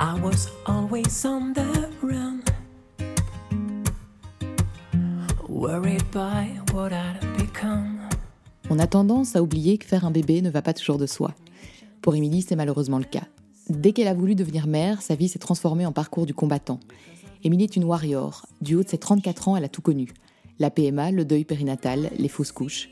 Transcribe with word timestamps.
I 0.00 0.14
was 0.22 0.48
always 0.64 1.24
on 1.24 1.52
the 1.54 1.88
run, 2.00 2.40
worried 5.48 6.04
by 6.12 6.46
what 6.72 6.92
I'd 6.92 7.18
become. 7.36 7.98
On 8.70 8.78
a 8.78 8.86
tendance 8.86 9.34
à 9.34 9.42
oublier 9.42 9.76
que 9.76 9.84
faire 9.84 10.04
un 10.04 10.12
bébé 10.12 10.40
ne 10.40 10.50
va 10.50 10.62
pas 10.62 10.72
toujours 10.72 10.98
de 10.98 11.06
soi. 11.06 11.34
Pour 12.00 12.14
Émilie, 12.14 12.42
c'est 12.42 12.54
malheureusement 12.54 12.98
le 12.98 13.04
cas. 13.04 13.24
Dès 13.70 13.90
qu'elle 13.90 14.06
a 14.06 14.14
voulu 14.14 14.36
devenir 14.36 14.68
mère, 14.68 15.02
sa 15.02 15.16
vie 15.16 15.28
s'est 15.28 15.40
transformée 15.40 15.84
en 15.84 15.90
parcours 15.90 16.26
du 16.26 16.34
combattant. 16.34 16.78
Émilie 17.42 17.64
est 17.64 17.74
une 17.74 17.84
warrior. 17.84 18.46
Du 18.60 18.76
haut 18.76 18.84
de 18.84 18.88
ses 18.88 18.98
34 18.98 19.48
ans, 19.48 19.56
elle 19.56 19.64
a 19.64 19.68
tout 19.68 19.82
connu. 19.82 20.14
La 20.60 20.70
PMA, 20.70 21.10
le 21.10 21.24
deuil 21.24 21.44
périnatal, 21.44 22.10
les 22.16 22.28
fausses 22.28 22.52
couches. 22.52 22.88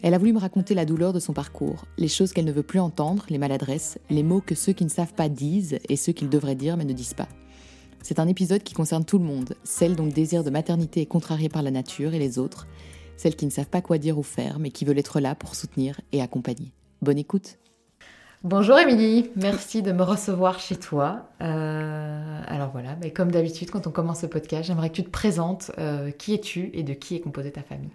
Elle 0.00 0.14
a 0.14 0.18
voulu 0.18 0.32
me 0.32 0.38
raconter 0.38 0.74
la 0.74 0.84
douleur 0.84 1.12
de 1.12 1.18
son 1.18 1.32
parcours, 1.32 1.84
les 1.96 2.06
choses 2.06 2.32
qu'elle 2.32 2.44
ne 2.44 2.52
veut 2.52 2.62
plus 2.62 2.78
entendre, 2.78 3.26
les 3.30 3.38
maladresses, 3.38 3.98
les 4.10 4.22
mots 4.22 4.40
que 4.40 4.54
ceux 4.54 4.72
qui 4.72 4.84
ne 4.84 4.90
savent 4.90 5.14
pas 5.14 5.28
disent 5.28 5.80
et 5.88 5.96
ceux 5.96 6.12
qu'ils 6.12 6.28
devraient 6.28 6.54
dire 6.54 6.76
mais 6.76 6.84
ne 6.84 6.92
disent 6.92 7.14
pas. 7.14 7.26
C'est 8.00 8.20
un 8.20 8.28
épisode 8.28 8.62
qui 8.62 8.74
concerne 8.74 9.04
tout 9.04 9.18
le 9.18 9.24
monde, 9.24 9.54
celle 9.64 9.96
dont 9.96 10.04
le 10.04 10.12
désir 10.12 10.44
de 10.44 10.50
maternité 10.50 11.00
est 11.00 11.06
contrarié 11.06 11.48
par 11.48 11.62
la 11.62 11.72
nature 11.72 12.14
et 12.14 12.20
les 12.20 12.38
autres, 12.38 12.68
celles 13.16 13.34
qui 13.34 13.44
ne 13.44 13.50
savent 13.50 13.68
pas 13.68 13.80
quoi 13.80 13.98
dire 13.98 14.18
ou 14.18 14.22
faire 14.22 14.60
mais 14.60 14.70
qui 14.70 14.84
veulent 14.84 15.00
être 15.00 15.18
là 15.18 15.34
pour 15.34 15.56
soutenir 15.56 16.00
et 16.12 16.22
accompagner. 16.22 16.72
Bonne 17.02 17.18
écoute 17.18 17.58
Bonjour 18.44 18.78
Émilie, 18.78 19.32
merci 19.34 19.82
de 19.82 19.90
me 19.90 20.04
recevoir 20.04 20.60
chez 20.60 20.76
toi. 20.76 21.28
Euh, 21.42 22.40
alors 22.46 22.70
voilà, 22.70 22.96
mais 23.02 23.10
comme 23.10 23.32
d'habitude, 23.32 23.68
quand 23.72 23.88
on 23.88 23.90
commence 23.90 24.20
ce 24.20 24.26
podcast, 24.26 24.68
j'aimerais 24.68 24.90
que 24.90 24.94
tu 24.94 25.02
te 25.02 25.10
présentes. 25.10 25.72
Euh, 25.78 26.12
qui 26.12 26.34
es-tu 26.34 26.70
et 26.72 26.84
de 26.84 26.94
qui 26.94 27.16
est 27.16 27.20
composée 27.20 27.50
ta 27.50 27.64
famille? 27.64 27.90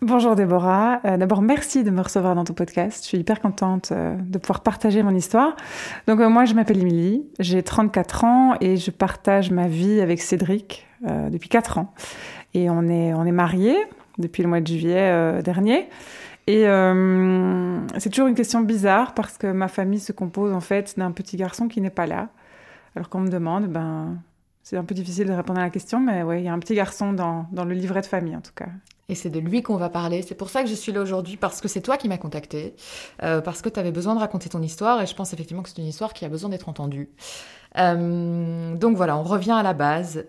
Bonjour 0.00 0.36
Déborah. 0.36 1.00
Euh, 1.04 1.16
d'abord, 1.16 1.42
merci 1.42 1.82
de 1.82 1.90
me 1.90 2.00
recevoir 2.00 2.34
dans 2.34 2.44
ton 2.44 2.54
podcast. 2.54 3.02
Je 3.02 3.08
suis 3.08 3.18
hyper 3.18 3.40
contente 3.40 3.92
de 3.92 4.38
pouvoir 4.38 4.62
partager 4.62 5.02
mon 5.02 5.14
histoire. 5.14 5.56
Donc 6.06 6.20
moi, 6.20 6.44
je 6.44 6.54
m'appelle 6.54 6.80
Émilie, 6.80 7.26
j'ai 7.40 7.62
34 7.62 8.24
ans 8.24 8.54
et 8.60 8.76
je 8.76 8.90
partage 8.90 9.50
ma 9.50 9.66
vie 9.66 10.00
avec 10.00 10.20
Cédric 10.20 10.86
depuis 11.02 11.48
4 11.48 11.78
ans. 11.78 11.92
Et 12.54 12.70
on 12.70 12.88
est, 12.88 13.12
on 13.12 13.24
est 13.24 13.32
mariés 13.32 13.76
depuis 14.18 14.42
le 14.42 14.48
mois 14.48 14.60
de 14.60 14.66
juillet 14.66 15.42
dernier. 15.42 15.88
Et 16.48 16.66
euh, 16.66 17.78
c'est 17.98 18.08
toujours 18.08 18.26
une 18.26 18.34
question 18.34 18.62
bizarre 18.62 19.12
parce 19.12 19.36
que 19.36 19.48
ma 19.48 19.68
famille 19.68 20.00
se 20.00 20.12
compose 20.12 20.54
en 20.54 20.60
fait 20.60 20.98
d'un 20.98 21.10
petit 21.10 21.36
garçon 21.36 21.68
qui 21.68 21.82
n'est 21.82 21.90
pas 21.90 22.06
là. 22.06 22.30
Alors 22.96 23.10
qu'on 23.10 23.20
me 23.20 23.28
demande, 23.28 23.66
ben, 23.66 24.16
c'est 24.62 24.78
un 24.78 24.84
peu 24.84 24.94
difficile 24.94 25.26
de 25.26 25.34
répondre 25.34 25.60
à 25.60 25.64
la 25.64 25.70
question, 25.70 26.00
mais 26.00 26.22
oui, 26.22 26.38
il 26.38 26.44
y 26.44 26.48
a 26.48 26.54
un 26.54 26.58
petit 26.58 26.74
garçon 26.74 27.12
dans, 27.12 27.46
dans 27.52 27.66
le 27.66 27.74
livret 27.74 28.00
de 28.00 28.06
famille 28.06 28.34
en 28.34 28.40
tout 28.40 28.54
cas. 28.56 28.68
Et 29.08 29.14
c'est 29.14 29.30
de 29.30 29.40
lui 29.40 29.62
qu'on 29.62 29.76
va 29.76 29.88
parler. 29.88 30.22
C'est 30.22 30.34
pour 30.34 30.50
ça 30.50 30.62
que 30.62 30.68
je 30.68 30.74
suis 30.74 30.92
là 30.92 31.00
aujourd'hui, 31.00 31.36
parce 31.36 31.60
que 31.60 31.68
c'est 31.68 31.80
toi 31.80 31.96
qui 31.96 32.08
m'as 32.08 32.18
contacté, 32.18 32.74
euh, 33.22 33.40
parce 33.40 33.62
que 33.62 33.68
tu 33.68 33.80
avais 33.80 33.92
besoin 33.92 34.14
de 34.14 34.20
raconter 34.20 34.48
ton 34.48 34.60
histoire, 34.60 35.00
et 35.00 35.06
je 35.06 35.14
pense 35.14 35.32
effectivement 35.32 35.62
que 35.62 35.70
c'est 35.70 35.78
une 35.78 35.88
histoire 35.88 36.12
qui 36.12 36.24
a 36.24 36.28
besoin 36.28 36.50
d'être 36.50 36.68
entendue. 36.68 37.08
Euh, 37.78 38.74
donc 38.76 38.96
voilà, 38.96 39.16
on 39.16 39.22
revient 39.22 39.52
à 39.52 39.62
la 39.62 39.72
base. 39.72 40.24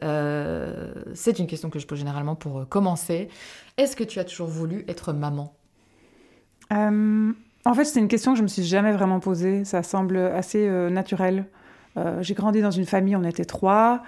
c'est 1.13 1.39
une 1.39 1.47
question 1.47 1.69
que 1.69 1.79
je 1.79 1.87
pose 1.87 1.99
généralement 1.99 2.35
pour 2.35 2.67
commencer. 2.69 3.29
Est-ce 3.77 3.95
que 3.95 4.03
tu 4.03 4.19
as 4.19 4.23
toujours 4.23 4.47
voulu 4.47 4.85
être 4.87 5.13
maman? 5.13 5.53
Euh, 6.71 7.31
en 7.65 7.73
fait, 7.73 7.85
c'est 7.85 7.99
une 7.99 8.07
question 8.07 8.33
que 8.33 8.37
je 8.37 8.43
me 8.43 8.47
suis 8.47 8.63
jamais 8.63 8.91
vraiment 8.91 9.19
posée. 9.19 9.65
Ça 9.65 9.83
semble 9.83 10.17
assez 10.17 10.67
euh, 10.67 10.89
naturel. 10.89 11.45
Euh, 11.97 12.21
j'ai 12.21 12.33
grandi 12.33 12.61
dans 12.61 12.71
une 12.71 12.85
famille, 12.85 13.15
on 13.15 13.23
était 13.23 13.45
trois. 13.45 14.03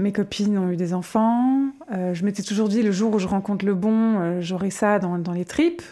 Mes 0.00 0.12
copines 0.12 0.58
ont 0.58 0.70
eu 0.70 0.76
des 0.76 0.94
enfants. 0.94 1.70
je 1.90 2.24
m'étais 2.24 2.42
toujours 2.42 2.68
dit, 2.68 2.82
le 2.82 2.90
jour 2.90 3.14
où 3.14 3.18
je 3.18 3.26
rencontre 3.26 3.64
le 3.66 3.74
bon, 3.74 4.40
j'aurai 4.40 4.70
ça 4.70 4.98
dans, 4.98 5.18
dans, 5.18 5.32
les 5.32 5.44
tripes. 5.44 5.82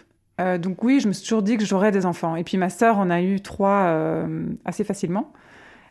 donc 0.58 0.82
oui, 0.82 0.98
je 0.98 1.08
me 1.08 1.12
suis 1.12 1.24
toujours 1.24 1.42
dit 1.42 1.58
que 1.58 1.64
j'aurais 1.64 1.92
des 1.92 2.06
enfants. 2.06 2.34
Et 2.34 2.42
puis 2.42 2.56
ma 2.56 2.70
sœur 2.70 2.98
en 2.98 3.10
a 3.10 3.20
eu 3.20 3.40
trois 3.40 4.26
assez 4.64 4.82
facilement. 4.82 5.30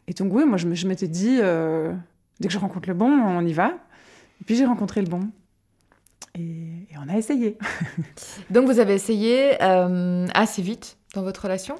Et 0.07 0.13
donc 0.13 0.33
oui, 0.33 0.45
moi 0.45 0.57
je, 0.57 0.87
m'étais 0.87 1.07
dit, 1.07 1.37
dès 1.37 2.47
que 2.47 2.53
je 2.53 2.57
rencontre 2.57 2.89
le 2.89 2.95
bon, 2.95 3.09
on 3.09 3.45
y 3.45 3.53
va. 3.53 3.73
Et 4.41 4.45
puis 4.45 4.55
j'ai 4.55 4.65
rencontré 4.65 5.01
le 5.01 5.07
bon. 5.07 5.29
Et, 6.37 6.87
on 7.03 7.09
a 7.09 7.17
essayé. 7.17 7.57
Donc 8.49 8.65
vous 8.65 8.79
avez 8.79 8.93
essayé 8.93 9.61
euh, 9.61 10.27
assez 10.33 10.61
vite 10.61 10.97
dans 11.13 11.21
votre 11.21 11.43
relation? 11.43 11.75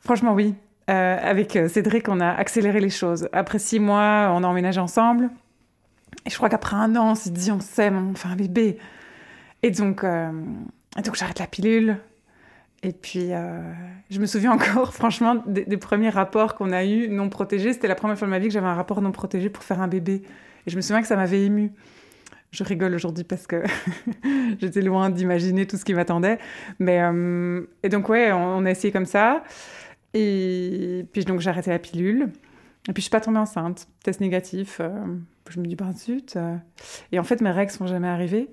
Franchement, 0.00 0.34
oui. 0.34 0.54
Euh, 0.90 1.16
avec 1.22 1.54
euh, 1.56 1.68
Cédric, 1.68 2.08
on 2.08 2.20
a 2.20 2.28
accéléré 2.28 2.80
les 2.80 2.90
choses. 2.90 3.28
Après 3.32 3.58
six 3.58 3.78
mois, 3.78 4.32
on 4.34 4.42
a 4.42 4.46
emménagé 4.46 4.80
ensemble. 4.80 5.30
Et 6.26 6.30
je 6.30 6.36
crois 6.36 6.48
qu'après 6.48 6.76
un 6.76 6.94
an, 6.96 7.12
on 7.12 7.14
s'est 7.14 7.30
dit, 7.30 7.50
on 7.50 7.60
s'aime, 7.60 8.10
on 8.10 8.14
fait 8.14 8.28
un 8.28 8.36
bébé. 8.36 8.78
Et 9.62 9.70
donc, 9.70 10.04
donc 10.04 11.14
j'arrête 11.14 11.38
la 11.38 11.46
pilule. 11.46 11.98
Et 12.84 12.92
puis, 12.92 13.30
je 14.10 14.20
me 14.20 14.26
souviens 14.26 14.52
encore, 14.52 14.94
franchement, 14.94 15.42
des, 15.46 15.76
premiers 15.76 16.10
rapports 16.10 16.54
qu'on 16.54 16.72
a 16.72 16.84
eus 16.84 17.08
non 17.08 17.28
protégés. 17.28 17.72
C'était 17.72 17.88
la 17.88 17.94
première 17.94 18.18
fois 18.18 18.26
de 18.26 18.30
ma 18.30 18.38
vie 18.38 18.46
que 18.46 18.52
j'avais 18.52 18.66
un 18.66 18.74
rapport 18.74 19.02
non 19.02 19.12
protégé 19.12 19.50
pour 19.50 19.64
faire 19.64 19.80
un 19.80 19.88
bébé. 19.88 20.22
Et 20.66 20.70
je 20.70 20.76
me 20.76 20.80
souviens 20.80 21.00
que 21.00 21.08
ça 21.08 21.16
m'avait 21.16 21.42
ému 21.42 21.72
je 22.52 22.64
rigole 22.64 22.94
aujourd'hui 22.94 23.24
parce 23.24 23.46
que 23.46 23.62
j'étais 24.60 24.82
loin 24.82 25.10
d'imaginer 25.10 25.66
tout 25.66 25.76
ce 25.76 25.84
qui 25.84 25.94
m'attendait. 25.94 26.38
Mais 26.78 27.00
euh, 27.02 27.62
et 27.82 27.88
donc 27.88 28.08
ouais, 28.08 28.30
on, 28.32 28.64
a 28.64 28.70
essayé 28.70 28.92
comme 28.92 29.06
ça. 29.06 29.42
Et 30.14 31.06
puis 31.12 31.24
donc 31.24 31.40
j'ai 31.40 31.50
arrêté 31.50 31.70
la 31.70 31.78
pilule. 31.78 32.30
Et 32.88 32.92
puis 32.92 33.00
je 33.00 33.02
suis 33.02 33.10
pas 33.10 33.20
tombée 33.20 33.38
enceinte, 33.38 33.88
test 34.04 34.20
négatif. 34.20 34.80
Euh, 35.48 35.50
je 35.50 35.60
me 35.60 35.66
dis 35.66 35.76
ben 35.76 35.92
zut. 35.92 36.36
Euh. 36.36 36.56
Et 37.12 37.18
en 37.18 37.24
fait 37.24 37.40
mes 37.40 37.50
règles 37.50 37.72
sont 37.72 37.86
jamais 37.86 38.08
arrivées 38.08 38.48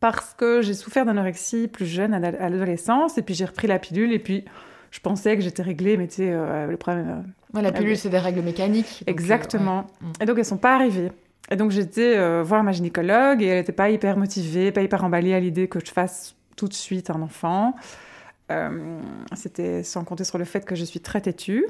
parce 0.00 0.34
que 0.34 0.60
j'ai 0.62 0.74
souffert 0.74 1.06
d'anorexie 1.06 1.68
plus 1.68 1.86
jeune 1.86 2.14
à 2.14 2.18
l'adolescence. 2.18 3.18
Et 3.18 3.22
puis 3.22 3.34
j'ai 3.34 3.46
repris 3.46 3.66
la 3.66 3.78
pilule 3.78 4.12
et 4.12 4.18
puis 4.18 4.44
je 4.90 5.00
pensais 5.00 5.36
que 5.36 5.42
j'étais 5.42 5.62
réglée, 5.62 5.96
mais 5.96 6.06
tu 6.06 6.16
sais 6.16 6.30
le 6.30 6.76
problème. 6.76 7.24
la 7.54 7.72
pilule 7.72 7.96
c'est 7.96 8.10
des 8.10 8.18
règles 8.18 8.42
mécaniques. 8.42 9.04
Exactement. 9.06 9.86
Et 10.20 10.26
donc 10.26 10.38
elles 10.38 10.44
sont 10.44 10.58
pas 10.58 10.74
arrivées. 10.74 11.10
Et 11.50 11.56
donc 11.56 11.70
j'étais 11.70 12.16
euh, 12.16 12.42
voir 12.42 12.64
ma 12.64 12.72
gynécologue 12.72 13.42
et 13.42 13.46
elle 13.46 13.58
n'était 13.58 13.72
pas 13.72 13.90
hyper 13.90 14.16
motivée, 14.16 14.72
pas 14.72 14.82
hyper 14.82 15.04
emballée 15.04 15.34
à 15.34 15.40
l'idée 15.40 15.68
que 15.68 15.78
je 15.84 15.92
fasse 15.92 16.34
tout 16.56 16.68
de 16.68 16.74
suite 16.74 17.10
un 17.10 17.22
enfant. 17.22 17.76
Euh, 18.50 18.98
c'était 19.34 19.82
sans 19.82 20.04
compter 20.04 20.24
sur 20.24 20.38
le 20.38 20.44
fait 20.44 20.64
que 20.64 20.74
je 20.74 20.84
suis 20.84 21.00
très 21.00 21.20
têtue. 21.20 21.66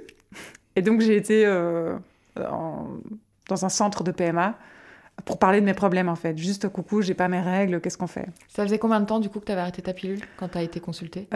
Et 0.77 0.83
donc 0.83 1.01
j'ai 1.01 1.17
été 1.17 1.45
euh, 1.47 1.97
dans 3.49 3.65
un 3.65 3.69
centre 3.69 4.05
de 4.05 4.11
PMA 4.11 4.55
pour 5.25 5.39
parler 5.39 5.61
de 5.61 5.67
mes 5.67 5.75
problèmes 5.75 6.09
en 6.09 6.15
fait. 6.15 6.37
Juste 6.37 6.69
coucou, 6.69 7.03
j'ai 7.03 7.15
pas 7.15 7.29
mes 7.29 7.41
règles, 7.41 7.81
qu'est-ce 7.81 7.99
qu'on 7.99 8.07
fait? 8.07 8.27
Ça 8.49 8.63
faisait 8.63 8.79
combien 8.79 9.01
de 9.01 9.07
temps 9.07 9.19
du 9.19 9.29
coup 9.29 9.41
que 9.41 9.47
tu 9.47 9.53
avais 9.53 9.63
arrêté 9.63 9.83
ta 9.83 9.93
pilule 9.93 10.21
quand 10.37 10.49
tu 10.49 10.59
as 10.59 10.63
été 10.63 10.81
consultée? 10.81 11.29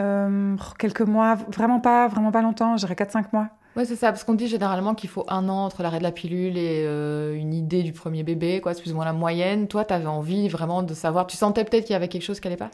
Quelques 0.77 1.01
mois, 1.01 1.35
vraiment 1.35 1.79
pas, 1.79 2.07
vraiment 2.07 2.31
pas 2.31 2.41
longtemps, 2.41 2.77
je 2.77 2.85
dirais 2.85 2.95
4-5 2.95 3.25
mois. 3.33 3.49
Ouais, 3.77 3.85
c'est 3.85 3.95
ça, 3.95 4.11
parce 4.11 4.25
qu'on 4.25 4.33
dit 4.33 4.47
généralement 4.47 4.95
qu'il 4.95 5.09
faut 5.09 5.23
un 5.29 5.47
an 5.47 5.65
entre 5.65 5.81
l'arrêt 5.81 5.99
de 5.99 6.03
la 6.03 6.11
pilule 6.11 6.57
et 6.57 6.83
euh, 6.85 7.33
une 7.35 7.53
idée 7.53 7.83
du 7.83 7.93
premier 7.93 8.21
bébé, 8.23 8.59
quoi, 8.59 8.73
c'est 8.73 8.81
plus 8.81 8.91
ou 8.91 8.95
moins 8.95 9.05
la 9.05 9.13
moyenne. 9.13 9.69
Toi, 9.69 9.85
tu 9.85 9.93
avais 9.93 10.07
envie 10.07 10.49
vraiment 10.49 10.83
de 10.83 10.93
savoir, 10.93 11.25
tu 11.25 11.37
sentais 11.37 11.63
peut-être 11.63 11.85
qu'il 11.85 11.93
y 11.93 11.95
avait 11.95 12.09
quelque 12.09 12.23
chose 12.23 12.41
qui 12.41 12.47
n'allait 12.47 12.57
pas? 12.57 12.69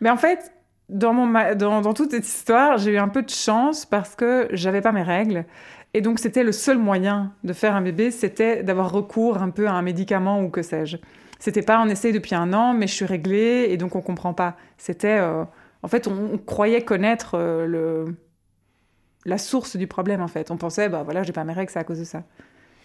Mais 0.00 0.08
en 0.08 0.16
fait, 0.16 0.50
dans, 0.88 1.12
mon, 1.12 1.30
dans, 1.54 1.82
dans 1.82 1.92
toute 1.92 2.12
cette 2.12 2.26
histoire, 2.26 2.78
j'ai 2.78 2.92
eu 2.92 2.98
un 2.98 3.08
peu 3.08 3.22
de 3.22 3.28
chance 3.28 3.84
parce 3.84 4.14
que 4.14 4.48
j'avais 4.52 4.80
pas 4.80 4.92
mes 4.92 5.02
règles. 5.02 5.44
Et 5.98 6.00
donc, 6.00 6.20
c'était 6.20 6.44
le 6.44 6.52
seul 6.52 6.78
moyen 6.78 7.32
de 7.42 7.52
faire 7.52 7.74
un 7.74 7.82
bébé, 7.82 8.12
c'était 8.12 8.62
d'avoir 8.62 8.92
recours 8.92 9.38
un 9.38 9.50
peu 9.50 9.66
à 9.66 9.72
un 9.72 9.82
médicament 9.82 10.40
ou 10.40 10.48
que 10.48 10.62
sais-je. 10.62 10.96
C'était 11.40 11.62
pas 11.62 11.82
on 11.84 11.88
essaye 11.88 12.12
depuis 12.12 12.36
un 12.36 12.52
an, 12.52 12.72
mais 12.72 12.86
je 12.86 12.94
suis 12.94 13.04
réglée 13.04 13.66
et 13.68 13.76
donc 13.76 13.96
on 13.96 14.00
comprend 14.00 14.32
pas. 14.32 14.54
C'était. 14.76 15.18
Euh, 15.18 15.42
en 15.82 15.88
fait, 15.88 16.06
on, 16.06 16.38
croyait 16.38 16.82
connaître 16.82 17.34
euh, 17.34 17.66
le 17.66 18.14
la 19.24 19.38
source 19.38 19.74
du 19.74 19.88
problème 19.88 20.20
en 20.20 20.28
fait. 20.28 20.52
On 20.52 20.56
pensait, 20.56 20.88
bah 20.88 21.02
voilà, 21.02 21.24
j'ai 21.24 21.32
pas 21.32 21.42
mes 21.42 21.52
règles, 21.52 21.72
c'est 21.72 21.80
à 21.80 21.84
cause 21.84 21.98
de 21.98 22.04
ça. 22.04 22.22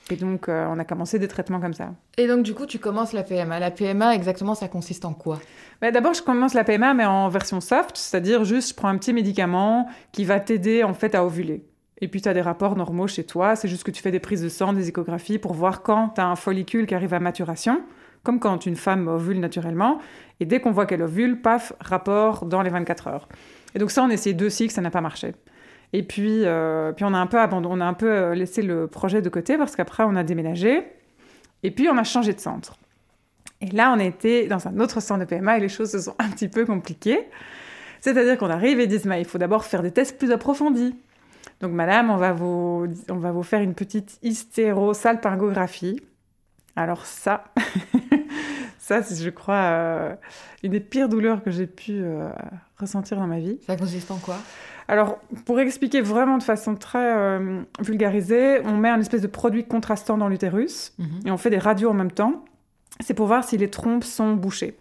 Et 0.10 0.16
donc, 0.16 0.50
euh, 0.50 0.66
on 0.72 0.80
a 0.80 0.84
commencé 0.84 1.20
des 1.20 1.28
traitements 1.28 1.60
comme 1.60 1.76
ça. 1.76 1.94
Et 2.18 2.28
donc, 2.28 2.42
du 2.42 2.56
coup, 2.56 2.66
tu 2.66 2.80
commences 2.80 3.14
la 3.14 3.22
PMA. 3.22 3.60
La 3.60 3.70
PMA, 3.70 4.16
exactement, 4.16 4.56
ça 4.56 4.68
consiste 4.70 5.06
en 5.06 5.14
quoi? 5.14 5.38
Bah, 5.82 5.92
D'abord, 5.92 6.16
je 6.16 6.24
commence 6.24 6.56
la 6.56 6.64
PMA, 6.64 6.96
mais 6.96 7.06
en 7.06 7.30
version 7.30 7.62
soft, 7.62 7.96
c'est-à-dire 7.96 8.44
juste, 8.44 8.72
je 8.72 8.74
prends 8.74 8.88
un 8.88 8.98
petit 8.98 9.14
médicament 9.14 9.88
qui 10.12 10.26
va 10.26 10.40
t'aider, 10.40 10.84
en 10.84 10.96
fait, 10.96 11.14
à 11.14 11.24
ovuler. 11.24 11.64
Et 12.04 12.10
puis, 12.10 12.20
tu 12.20 12.28
as 12.28 12.34
des 12.34 12.42
rapports 12.42 12.76
normaux 12.76 13.08
chez 13.08 13.24
toi. 13.24 13.56
C'est 13.56 13.70
juste 13.70 13.86
que 13.86 13.92
tu 13.92 14.02
fais 14.02 14.12
des 14.12 14.20
prises 14.20 14.42
de 14.42 14.50
sang, 14.50 14.74
des 14.74 14.90
échographies 14.90 15.38
pour 15.38 15.54
voir 15.54 15.84
quand 15.84 16.10
tu 16.10 16.20
as 16.20 16.28
un 16.28 16.36
follicule 16.36 16.86
qui 16.86 16.94
arrive 16.94 17.14
à 17.14 17.22
maturation, 17.22 17.82
comme 18.24 18.42
quand 18.42 18.66
une 18.66 18.76
femme 18.76 19.08
ovule 19.08 19.40
naturellement. 19.40 20.00
Et 20.42 20.46
dès 20.46 20.60
qu'on 20.60 20.72
voit 20.72 20.86
qu'elle 20.86 21.02
ovule, 21.02 21.40
paf, 21.40 21.72
rapport 21.80 22.46
dans 22.46 22.62
les 22.62 22.70
24 22.70 23.08
heures. 23.08 23.30
Et 23.74 23.80
donc, 23.80 23.90
ça, 23.90 24.04
on 24.04 24.10
a 24.10 24.14
essayé 24.14 24.34
deux 24.34 24.50
cycles, 24.50 24.74
ça 24.74 24.82
n'a 24.82 24.92
pas 24.92 25.00
marché. 25.00 25.34
Et 25.94 26.04
puis, 26.04 26.42
euh, 26.44 26.92
puis 26.92 27.06
on 27.06 27.14
a 27.14 27.18
un 27.18 27.26
peu 27.26 27.40
abandonné, 27.40 27.76
on 27.78 27.80
a 27.80 27.86
un 27.86 27.94
peu 27.94 28.12
euh, 28.12 28.36
laissé 28.36 28.62
le 28.64 28.88
projet 28.88 29.22
de 29.22 29.30
côté 29.30 29.58
parce 29.58 29.78
qu'après 29.78 30.04
on 30.04 30.18
a 30.18 30.24
déménagé 30.24 30.84
et 31.62 31.72
puis 31.72 31.88
on 31.88 31.98
a 31.98 32.04
changé 32.04 32.34
de 32.34 32.40
centre. 32.40 32.80
Et 33.62 33.68
là, 33.68 33.94
on 33.96 34.00
été 34.00 34.48
dans 34.48 34.68
un 34.68 34.78
autre 34.82 35.00
centre 35.00 35.22
de 35.22 35.26
PMA 35.26 35.58
et 35.58 35.62
les 35.62 35.70
choses 35.70 35.92
se 35.92 36.00
sont 36.00 36.16
un 36.20 36.30
petit 36.32 36.50
peu 36.50 36.66
compliquées. 36.66 37.30
C'est-à-dire 38.02 38.38
qu'on 38.38 38.50
arrive 38.50 38.82
et 38.82 38.88
disent, 38.88 39.08
il 39.18 39.24
faut 39.24 39.38
d'abord 39.38 39.64
faire 39.64 39.82
des 39.82 39.92
tests 39.92 40.18
plus 40.18 40.32
approfondis. 40.32 40.94
Donc, 41.64 41.72
madame, 41.72 42.10
on 42.10 42.18
va 42.18 42.34
vous, 42.34 42.88
on 43.10 43.16
va 43.16 43.32
vous 43.32 43.42
faire 43.42 43.62
une 43.62 43.74
petite 43.74 44.20
hystérosalpingographie. 44.22 46.00
Alors 46.76 47.06
ça, 47.06 47.46
ça, 48.80 49.02
c'est, 49.02 49.24
je 49.24 49.30
crois, 49.30 49.56
euh, 49.56 50.16
une 50.64 50.72
des 50.72 50.80
pires 50.80 51.08
douleurs 51.08 51.42
que 51.42 51.52
j'ai 51.52 51.68
pu 51.68 52.04
ressentir 52.78 53.18
dans 53.18 53.28
ma 53.28 53.40
vie. 53.40 53.60
Ça 53.66 53.76
consiste 53.78 54.12
en 54.12 54.18
quoi? 54.18 54.36
Alors, 54.90 55.20
pour 55.46 55.60
expliquer 55.62 56.02
vraiment 56.02 56.38
de 56.38 56.44
façon 56.44 56.76
très 56.76 57.16
euh, 57.16 57.62
vulgarisée, 57.80 58.60
on 58.66 58.76
met 58.76 58.90
un 58.90 59.00
espèce 59.00 59.22
de 59.22 59.28
produit 59.28 59.64
contrastant 59.66 60.18
dans 60.18 60.28
l'utérus 60.28 60.94
Mhm. 61.00 61.08
et 61.28 61.32
on 61.32 61.38
fait 61.38 61.50
des 61.50 61.60
radios 61.60 61.90
en 61.90 61.94
même 61.94 62.12
temps. 62.12 62.44
C'est 63.00 63.14
pour 63.14 63.28
voir 63.28 63.44
si 63.46 63.58
les 63.58 63.70
trompes 63.70 64.04
sont 64.04 64.34
bouchées. 64.34 64.76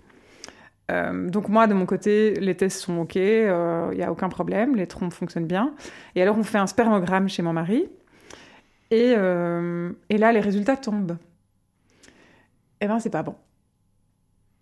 Euh, 0.92 1.28
donc 1.28 1.48
moi, 1.48 1.66
de 1.66 1.74
mon 1.74 1.86
côté, 1.86 2.34
les 2.34 2.56
tests 2.56 2.80
sont 2.80 2.98
OK, 2.98 3.14
il 3.16 3.22
n'y 3.96 4.02
a 4.02 4.10
aucun 4.12 4.28
problème, 4.28 4.76
les 4.76 4.86
trompes 4.86 5.12
fonctionnent 5.12 5.46
bien. 5.46 5.74
Et 6.14 6.22
alors, 6.22 6.36
on 6.38 6.42
fait 6.42 6.58
un 6.58 6.66
spermogramme 6.66 7.28
chez 7.28 7.42
mon 7.42 7.52
mari. 7.52 7.88
Et, 8.90 9.14
euh, 9.16 9.90
et 10.10 10.18
là, 10.18 10.32
les 10.32 10.40
résultats 10.40 10.76
tombent. 10.76 11.16
Eh 12.80 12.86
ben, 12.86 12.98
c'est 13.00 13.10
pas 13.10 13.22
bon. 13.22 13.34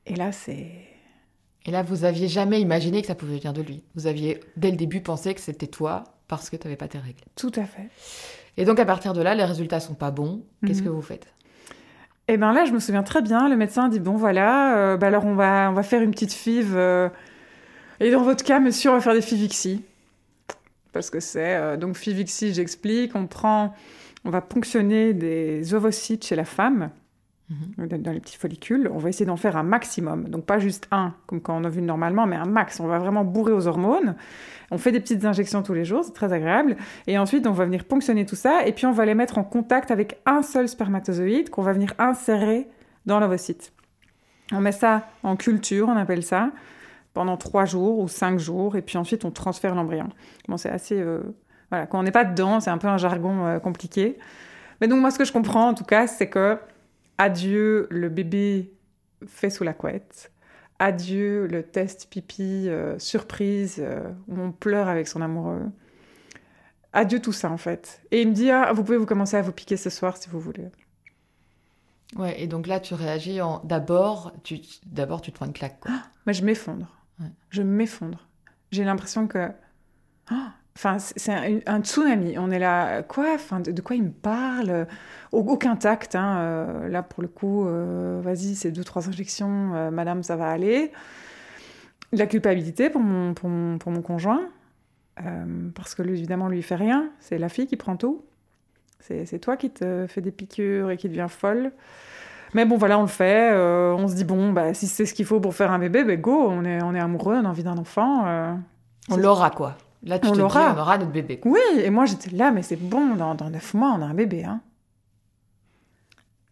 Et 0.07 0.15
là, 0.15 0.31
c'est... 0.31 0.71
Et 1.67 1.71
là, 1.71 1.83
vous 1.83 2.05
aviez 2.05 2.29
jamais 2.29 2.61
imaginé 2.61 3.01
que 3.03 3.07
ça 3.09 3.15
pouvait 3.15 3.37
venir 3.39 3.53
de 3.53 3.61
lui. 3.63 3.83
Vous 3.95 4.07
aviez, 4.07 4.41
dès 4.57 4.71
le 4.71 4.77
début, 4.77 5.01
pensé 5.03 5.35
que 5.35 5.41
c'était 5.41 5.67
toi 5.67 6.05
parce 6.29 6.49
que 6.49 6.57
tu 6.57 6.67
n'avais 6.67 6.77
pas 6.77 6.89
tes 6.89 6.99
règles. 6.99 7.25
Tout 7.37 7.53
à 7.57 7.65
fait. 7.65 7.89
Et 8.57 8.65
donc, 8.65 8.79
à 8.79 8.85
partir 8.87 9.13
de 9.13 9.21
là, 9.21 9.35
les 9.35 9.45
résultats 9.45 9.81
sont 9.81 9.95
pas 9.95 10.11
bons. 10.11 10.43
Qu'est-ce 10.67 10.81
Mhm. 10.81 10.87
que 10.87 10.91
vous 10.93 11.03
faites? 11.03 11.27
Et 12.31 12.37
ben 12.37 12.53
là, 12.53 12.65
je 12.65 12.71
me 12.71 12.79
souviens 12.79 13.03
très 13.03 13.23
bien, 13.23 13.49
le 13.49 13.57
médecin 13.57 13.89
dit 13.89 13.99
bon 13.99 14.13
voilà, 14.13 14.77
euh, 14.77 14.97
bah 14.97 15.09
alors 15.09 15.27
on 15.27 15.35
va 15.35 15.69
on 15.69 15.73
va 15.73 15.83
faire 15.83 16.01
une 16.01 16.13
petite 16.13 16.33
FIV. 16.33 16.77
euh, 16.77 17.09
et 17.99 18.13
dans 18.13 18.23
votre 18.23 18.45
cas, 18.45 18.61
monsieur, 18.61 18.91
on 18.91 18.95
va 18.95 19.01
faire 19.01 19.15
des 19.15 19.21
FIVIXI. 19.21 19.83
Parce 20.93 21.11
que 21.11 21.19
c'est 21.19 21.57
euh, 21.57 21.77
donc 21.77 21.97
FIVIXI, 21.97 22.55
j'explique, 22.55 23.17
on 23.17 23.27
prend, 23.27 23.75
on 24.25 24.31
va 24.31 24.43
ponctionner 24.43 25.13
des 25.13 25.75
ovocytes 25.75 26.25
chez 26.25 26.37
la 26.37 26.45
femme. 26.45 26.91
Dans 27.79 28.13
les 28.13 28.21
petits 28.21 28.37
follicules. 28.37 28.89
On 28.93 28.99
va 28.99 29.09
essayer 29.09 29.27
d'en 29.27 29.37
faire 29.37 29.57
un 29.57 29.63
maximum, 29.63 30.29
donc 30.29 30.45
pas 30.45 30.59
juste 30.59 30.87
un 30.91 31.15
comme 31.27 31.41
quand 31.41 31.57
on 31.57 31.65
ovule 31.65 31.85
normalement, 31.85 32.27
mais 32.27 32.37
un 32.37 32.47
max. 32.47 32.81
On 32.81 32.87
va 32.87 32.99
vraiment 32.99 33.25
bourrer 33.25 33.53
aux 33.53 33.67
hormones. 33.67 34.15
On 34.71 34.79
fait 34.79 34.93
des 34.93 35.01
petites 35.01 35.25
injections 35.25 35.63
tous 35.63 35.75
les 35.75 35.85
jours, 35.85 36.05
c'est 36.05 36.13
très 36.13 36.33
agréable. 36.33 36.77
Et 37.07 37.19
ensuite, 37.19 37.47
on 37.47 37.53
va 37.53 37.65
venir 37.65 37.85
ponctionner 37.85 38.25
tout 38.25 38.37
ça, 38.37 38.67
et 38.67 38.73
puis 38.73 38.87
on 38.87 38.93
va 38.93 39.05
les 39.05 39.15
mettre 39.15 39.39
en 39.39 39.45
contact 39.45 39.91
avec 39.91 40.21
un 40.27 40.43
seul 40.43 40.69
spermatozoïde 40.69 41.51
qu'on 41.51 41.63
va 41.63 41.73
venir 41.73 41.95
insérer 41.99 42.69
dans 43.07 43.19
l'ovocyte. 43.19 43.73
On 44.53 44.61
met 44.61 44.73
ça 44.73 45.09
en 45.23 45.37
culture, 45.37 45.89
on 45.89 45.97
appelle 45.97 46.23
ça, 46.23 46.51
pendant 47.15 47.37
trois 47.37 47.65
jours 47.65 47.99
ou 47.99 48.09
cinq 48.09 48.39
jours, 48.39 48.77
et 48.77 48.83
puis 48.83 48.99
ensuite 48.99 49.25
on 49.25 49.31
transfère 49.31 49.75
l'embryon. 49.75 50.09
Bon, 50.49 50.57
c'est 50.57 50.71
assez... 50.71 51.01
euh, 51.01 51.21
Voilà, 51.71 51.87
quand 51.87 51.99
on 51.99 52.03
n'est 52.05 52.13
pas 52.13 52.25
dedans, 52.25 52.61
c'est 52.61 52.71
un 52.71 52.79
peu 52.79 52.89
un 52.89 52.99
jargon 52.99 53.47
euh, 53.47 53.59
compliqué. 53.59 54.19
Mais 54.81 54.89
donc 54.89 55.01
moi, 55.01 55.11
ce 55.11 55.19
que 55.19 55.25
je 55.25 55.33
comprends, 55.33 55.69
en 55.69 55.75
tout 55.75 55.85
cas, 55.85 56.07
c'est 56.07 56.29
que 56.29 56.59
adieu 57.21 57.87
le 57.91 58.09
bébé 58.09 58.73
fait 59.27 59.51
sous 59.51 59.63
la 59.63 59.75
couette, 59.75 60.33
adieu 60.79 61.47
le 61.47 61.63
test 61.63 62.09
pipi 62.09 62.69
euh, 62.69 62.99
surprise 62.99 63.77
euh, 63.81 64.11
où 64.29 64.41
on 64.41 64.53
pleure 64.53 64.89
avec 64.89 65.07
son 65.07 65.21
amoureux. 65.21 65.67
Adieu 66.93 67.21
tout 67.21 67.33
ça 67.33 67.51
en 67.51 67.59
fait. 67.59 68.03
Et 68.11 68.23
il 68.23 68.29
me 68.29 68.33
dit 68.33 68.51
ah 68.51 68.73
vous 68.73 68.83
pouvez 68.83 68.97
vous 68.97 69.07
commencer 69.07 69.37
à 69.37 69.43
vous 69.43 69.53
piquer 69.53 69.77
ce 69.77 69.91
soir 69.91 70.17
si 70.17 70.29
vous 70.31 70.41
voulez. 70.41 70.71
Ouais, 72.17 72.41
et 72.43 72.49
donc 72.49 72.67
là, 72.67 72.81
tu 72.81 72.95
réagis 72.95 73.41
en. 73.41 73.61
D'abord, 73.63 74.33
tu... 74.43 74.59
D'abord, 74.85 75.21
tu 75.21 75.31
te 75.31 75.37
prends 75.37 75.47
une 75.47 75.53
claque. 75.53 75.79
Quoi. 75.79 75.93
Mais 76.27 76.33
je 76.33 76.45
m'effondre. 76.45 76.89
Ouais. 77.21 77.31
Je 77.51 77.63
m'effondre. 77.63 78.27
J'ai 78.73 78.83
l'impression 78.83 79.29
que 79.29 79.49
Oh 80.33 80.49
Enfin, 80.77 80.99
c'est 80.99 81.33
un, 81.33 81.59
un 81.67 81.81
tsunami. 81.83 82.39
On 82.39 82.51
est 82.51 82.59
là, 82.59 83.03
quoi? 83.03 83.37
De, 83.65 83.81
quoi 83.83 83.97
il 83.97 84.05
me 84.05 84.11
parle? 84.11 84.87
Au- 85.33 85.41
Aucun 85.41 85.77
tact. 85.77 86.15
hein. 86.15 86.37
Euh, 86.39 86.89
là, 86.89 87.03
pour 87.03 87.23
le 87.23 87.29
coup, 87.29 87.67
euh, 87.67 88.21
vas-y, 88.23 88.55
c'est 88.55 88.71
deux, 88.71 88.85
trois 88.85 89.09
injections, 89.09 89.75
euh, 89.75 89.91
madame, 89.91 90.23
ça 90.23 90.37
va 90.37 90.49
aller. 90.49 90.93
La 92.13 92.27
culpabilité 92.27 92.89
pour 92.91 93.01
mon, 93.01 93.35
pour 93.35 93.49
mon, 93.49 93.79
pour 93.79 93.93
mon 93.93 94.03
conjoint, 94.03 94.43
parce 95.75 95.95
que 95.95 96.03
lui, 96.03 96.19
évidemment, 96.19 96.49
lui, 96.49 96.63
fait 96.63 96.77
rien. 96.77 97.11
C'est 97.21 97.37
la 97.39 97.49
fille 97.49 97.67
qui 97.67 97.77
prend 97.77 97.97
tout. 97.97 98.25
C'est 99.01 99.39
toi 99.39 99.57
qui 99.57 99.71
te 99.71 100.07
fais 100.09 100.21
des 100.21 100.31
piqûres 100.31 100.91
et 100.91 100.97
qui 100.97 101.09
devient 101.09 101.27
folle. 101.29 101.73
Mais 102.55 102.65
bon, 102.65 102.79
voilà, 102.79 102.99
on 102.99 103.03
le 103.03 103.07
fait. 103.09 103.53
on 103.55 104.09
se 104.09 104.15
dit, 104.15 104.25
bon, 104.25 104.53
bah, 104.53 104.73
si 104.75 104.87
c'est 104.89 105.05
ce 105.07 105.15
qu'il 105.15 105.25
faut 105.27 105.41
pour 105.41 105.55
faire 105.55 105.71
un 105.73 105.79
bébé, 105.79 106.05
ben 106.05 106.21
go, 106.21 106.47
on 106.49 106.65
est, 106.65 106.83
on 106.83 106.95
est 106.95 107.01
amoureux, 107.01 107.37
on 107.37 107.45
a 107.45 107.49
envie 107.49 107.63
d'un 107.65 107.79
enfant. 107.79 108.57
On 109.11 109.17
l'aura, 109.17 109.51
quoi. 109.51 109.77
Là, 110.03 110.19
tu 110.19 110.29
On 110.29 110.35
l'aura. 110.35 110.75
on 110.77 110.81
aura 110.81 110.97
notre 110.99 111.11
bébé. 111.13 111.41
Oui, 111.45 111.61
et 111.77 111.91
moi 111.91 112.07
j'étais 112.07 112.31
là, 112.31 112.51
mais 112.51 112.63
c'est 112.63 112.77
bon, 112.77 113.15
dans, 113.17 113.35
dans 113.35 113.51
9 113.51 113.75
mois, 113.75 113.93
on 113.99 114.03
a 114.03 114.07
un 114.07 114.15
bébé. 114.15 114.45
Hein. 114.45 114.61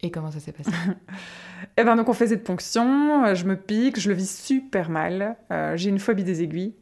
Et 0.03 0.11
comment 0.11 0.31
ça 0.31 0.39
s'est 0.41 0.53
passé? 0.53 0.71
Et 1.77 1.83
ben 1.83 1.97
donc 1.97 2.09
on 2.09 2.13
fait 2.13 2.29
cette 2.29 2.45
ponction, 2.45 3.25
euh, 3.25 3.35
je 3.35 3.45
me 3.45 3.57
pique, 3.57 3.99
je 3.99 4.09
le 4.09 4.15
vis 4.15 4.31
super 4.31 4.91
mal. 4.91 5.37
Euh, 5.51 5.77
J'ai 5.77 5.91
une 5.91 5.99
phobie 5.99 6.23
des 6.25 6.43
aiguilles. 6.43 6.75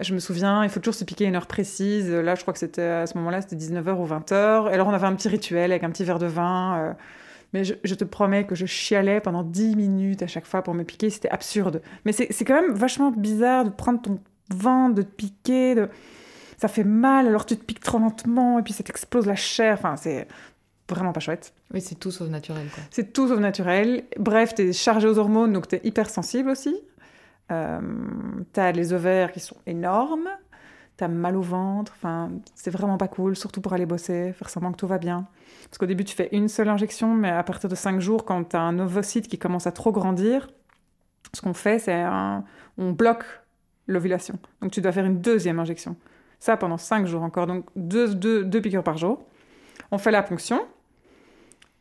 Je 0.00 0.12
me 0.12 0.18
souviens, 0.18 0.62
il 0.64 0.68
faut 0.70 0.80
toujours 0.80 0.94
se 0.94 1.04
piquer 1.04 1.24
à 1.24 1.28
une 1.28 1.36
heure 1.36 1.46
précise. 1.46 2.10
Là, 2.10 2.34
je 2.34 2.42
crois 2.42 2.52
que 2.52 2.58
c'était 2.58 2.82
à 2.82 3.06
ce 3.06 3.16
moment-là, 3.18 3.40
c'était 3.42 3.56
19h 3.56 3.94
ou 3.96 4.06
20h. 4.06 4.70
Et 4.70 4.74
alors 4.74 4.88
on 4.88 4.92
avait 4.92 5.06
un 5.06 5.14
petit 5.14 5.28
rituel 5.28 5.70
avec 5.70 5.84
un 5.84 5.90
petit 5.90 6.04
verre 6.04 6.18
de 6.18 6.26
vin. 6.26 6.78
euh, 6.78 6.92
mais 7.52 7.64
je, 7.64 7.74
je 7.84 7.94
te 7.94 8.02
promets 8.04 8.44
que 8.44 8.54
je 8.56 8.66
chialais 8.66 9.20
pendant 9.20 9.44
10 9.44 9.76
minutes 9.76 10.22
à 10.22 10.26
chaque 10.26 10.46
fois 10.46 10.62
pour 10.62 10.74
me 10.74 10.82
piquer. 10.82 11.10
C'était 11.10 11.30
absurde. 11.30 11.80
Mais 12.04 12.12
c'est 12.12 12.44
quand 12.44 12.60
même 12.60 12.72
vachement 12.74 13.12
bizarre 13.12 13.64
de 13.64 13.70
prendre 13.70 14.02
ton 14.02 14.18
vin, 14.50 14.90
de 14.90 15.02
te 15.02 15.10
piquer. 15.10 15.74
De... 15.74 15.88
Ça 16.58 16.68
fait 16.68 16.84
mal, 16.84 17.26
alors 17.26 17.46
tu 17.46 17.56
te 17.56 17.64
piques 17.64 17.80
trop 17.80 17.98
lentement 17.98 18.58
et 18.58 18.62
puis 18.62 18.72
ça 18.72 18.82
t'explose 18.82 19.26
la 19.26 19.36
chair. 19.36 19.74
Enfin, 19.78 19.96
c'est 19.96 20.26
vraiment 20.88 21.12
pas 21.12 21.20
chouette. 21.20 21.52
Oui, 21.72 21.80
c'est 21.80 21.96
tout 21.96 22.10
sauf 22.10 22.28
naturel. 22.28 22.66
C'est 22.90 23.12
tout 23.12 23.28
sauf 23.28 23.38
naturel. 23.38 24.04
Bref, 24.18 24.54
t'es 24.54 24.72
chargé 24.72 25.08
aux 25.08 25.18
hormones, 25.18 25.52
donc 25.52 25.68
t'es 25.68 25.80
hypersensible 25.84 26.50
aussi. 26.50 26.76
Euh, 27.52 27.80
t'as 28.52 28.72
les 28.72 28.92
ovaires 28.92 29.32
qui 29.32 29.40
sont 29.40 29.56
énormes. 29.66 30.28
T'as 30.96 31.08
mal 31.08 31.36
au 31.36 31.42
ventre. 31.42 31.92
Enfin, 31.96 32.30
c'est 32.54 32.70
vraiment 32.70 32.96
pas 32.96 33.08
cool, 33.08 33.36
surtout 33.36 33.60
pour 33.60 33.72
aller 33.74 33.84
bosser, 33.84 34.32
faire 34.32 34.48
semblant 34.48 34.72
que 34.72 34.78
tout 34.78 34.86
va 34.86 34.98
bien. 34.98 35.26
Parce 35.64 35.78
qu'au 35.78 35.86
début, 35.86 36.04
tu 36.04 36.16
fais 36.16 36.28
une 36.32 36.48
seule 36.48 36.68
injection, 36.68 37.14
mais 37.14 37.28
à 37.28 37.42
partir 37.42 37.68
de 37.68 37.74
5 37.74 38.00
jours, 38.00 38.24
quand 38.24 38.44
t'as 38.44 38.60
un 38.60 38.78
ovocyte 38.78 39.28
qui 39.28 39.38
commence 39.38 39.66
à 39.66 39.72
trop 39.72 39.92
grandir, 39.92 40.48
ce 41.34 41.42
qu'on 41.42 41.54
fait, 41.54 41.78
c'est 41.78 41.92
un... 41.92 42.44
on 42.78 42.92
bloque 42.92 43.24
l'ovulation. 43.86 44.38
Donc 44.60 44.72
tu 44.72 44.80
dois 44.80 44.92
faire 44.92 45.04
une 45.04 45.20
deuxième 45.20 45.58
injection. 45.58 45.96
Ça 46.38 46.56
pendant 46.56 46.78
5 46.78 47.06
jours 47.06 47.22
encore. 47.22 47.46
Donc 47.46 47.66
deux, 47.76 48.14
deux, 48.14 48.44
deux 48.44 48.60
piqûres 48.60 48.84
par 48.84 48.98
jour. 48.98 49.24
On 49.90 49.98
fait 49.98 50.10
la 50.10 50.22
ponction. 50.22 50.66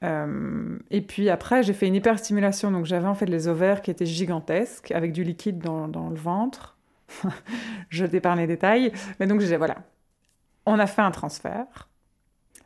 Euh, 0.04 0.78
et 0.92 1.02
puis 1.02 1.30
après, 1.30 1.64
j'ai 1.64 1.74
fait 1.74 1.88
une 1.88 1.96
hyperstimulation. 1.96 2.72
Donc 2.72 2.86
j'avais 2.86 3.08
en 3.08 3.16
fait 3.16 3.26
les 3.26 3.48
ovaires 3.48 3.82
qui 3.82 3.92
étaient 3.92 4.06
gigantesques, 4.06 4.92
avec 4.92 5.12
du 5.12 5.24
liquide 5.24 5.60
dans, 5.60 6.10
le 6.10 6.16
ventre. 6.16 6.78
Je 7.90 8.06
t'épargne 8.06 8.40
les 8.40 8.48
détails. 8.48 8.92
Mais 9.20 9.28
donc 9.28 9.42
j'ai 9.42 9.58
voilà. 9.58 9.78
On 10.66 10.80
a 10.80 10.88
fait 10.88 11.02
un 11.02 11.12
transfert 11.12 11.90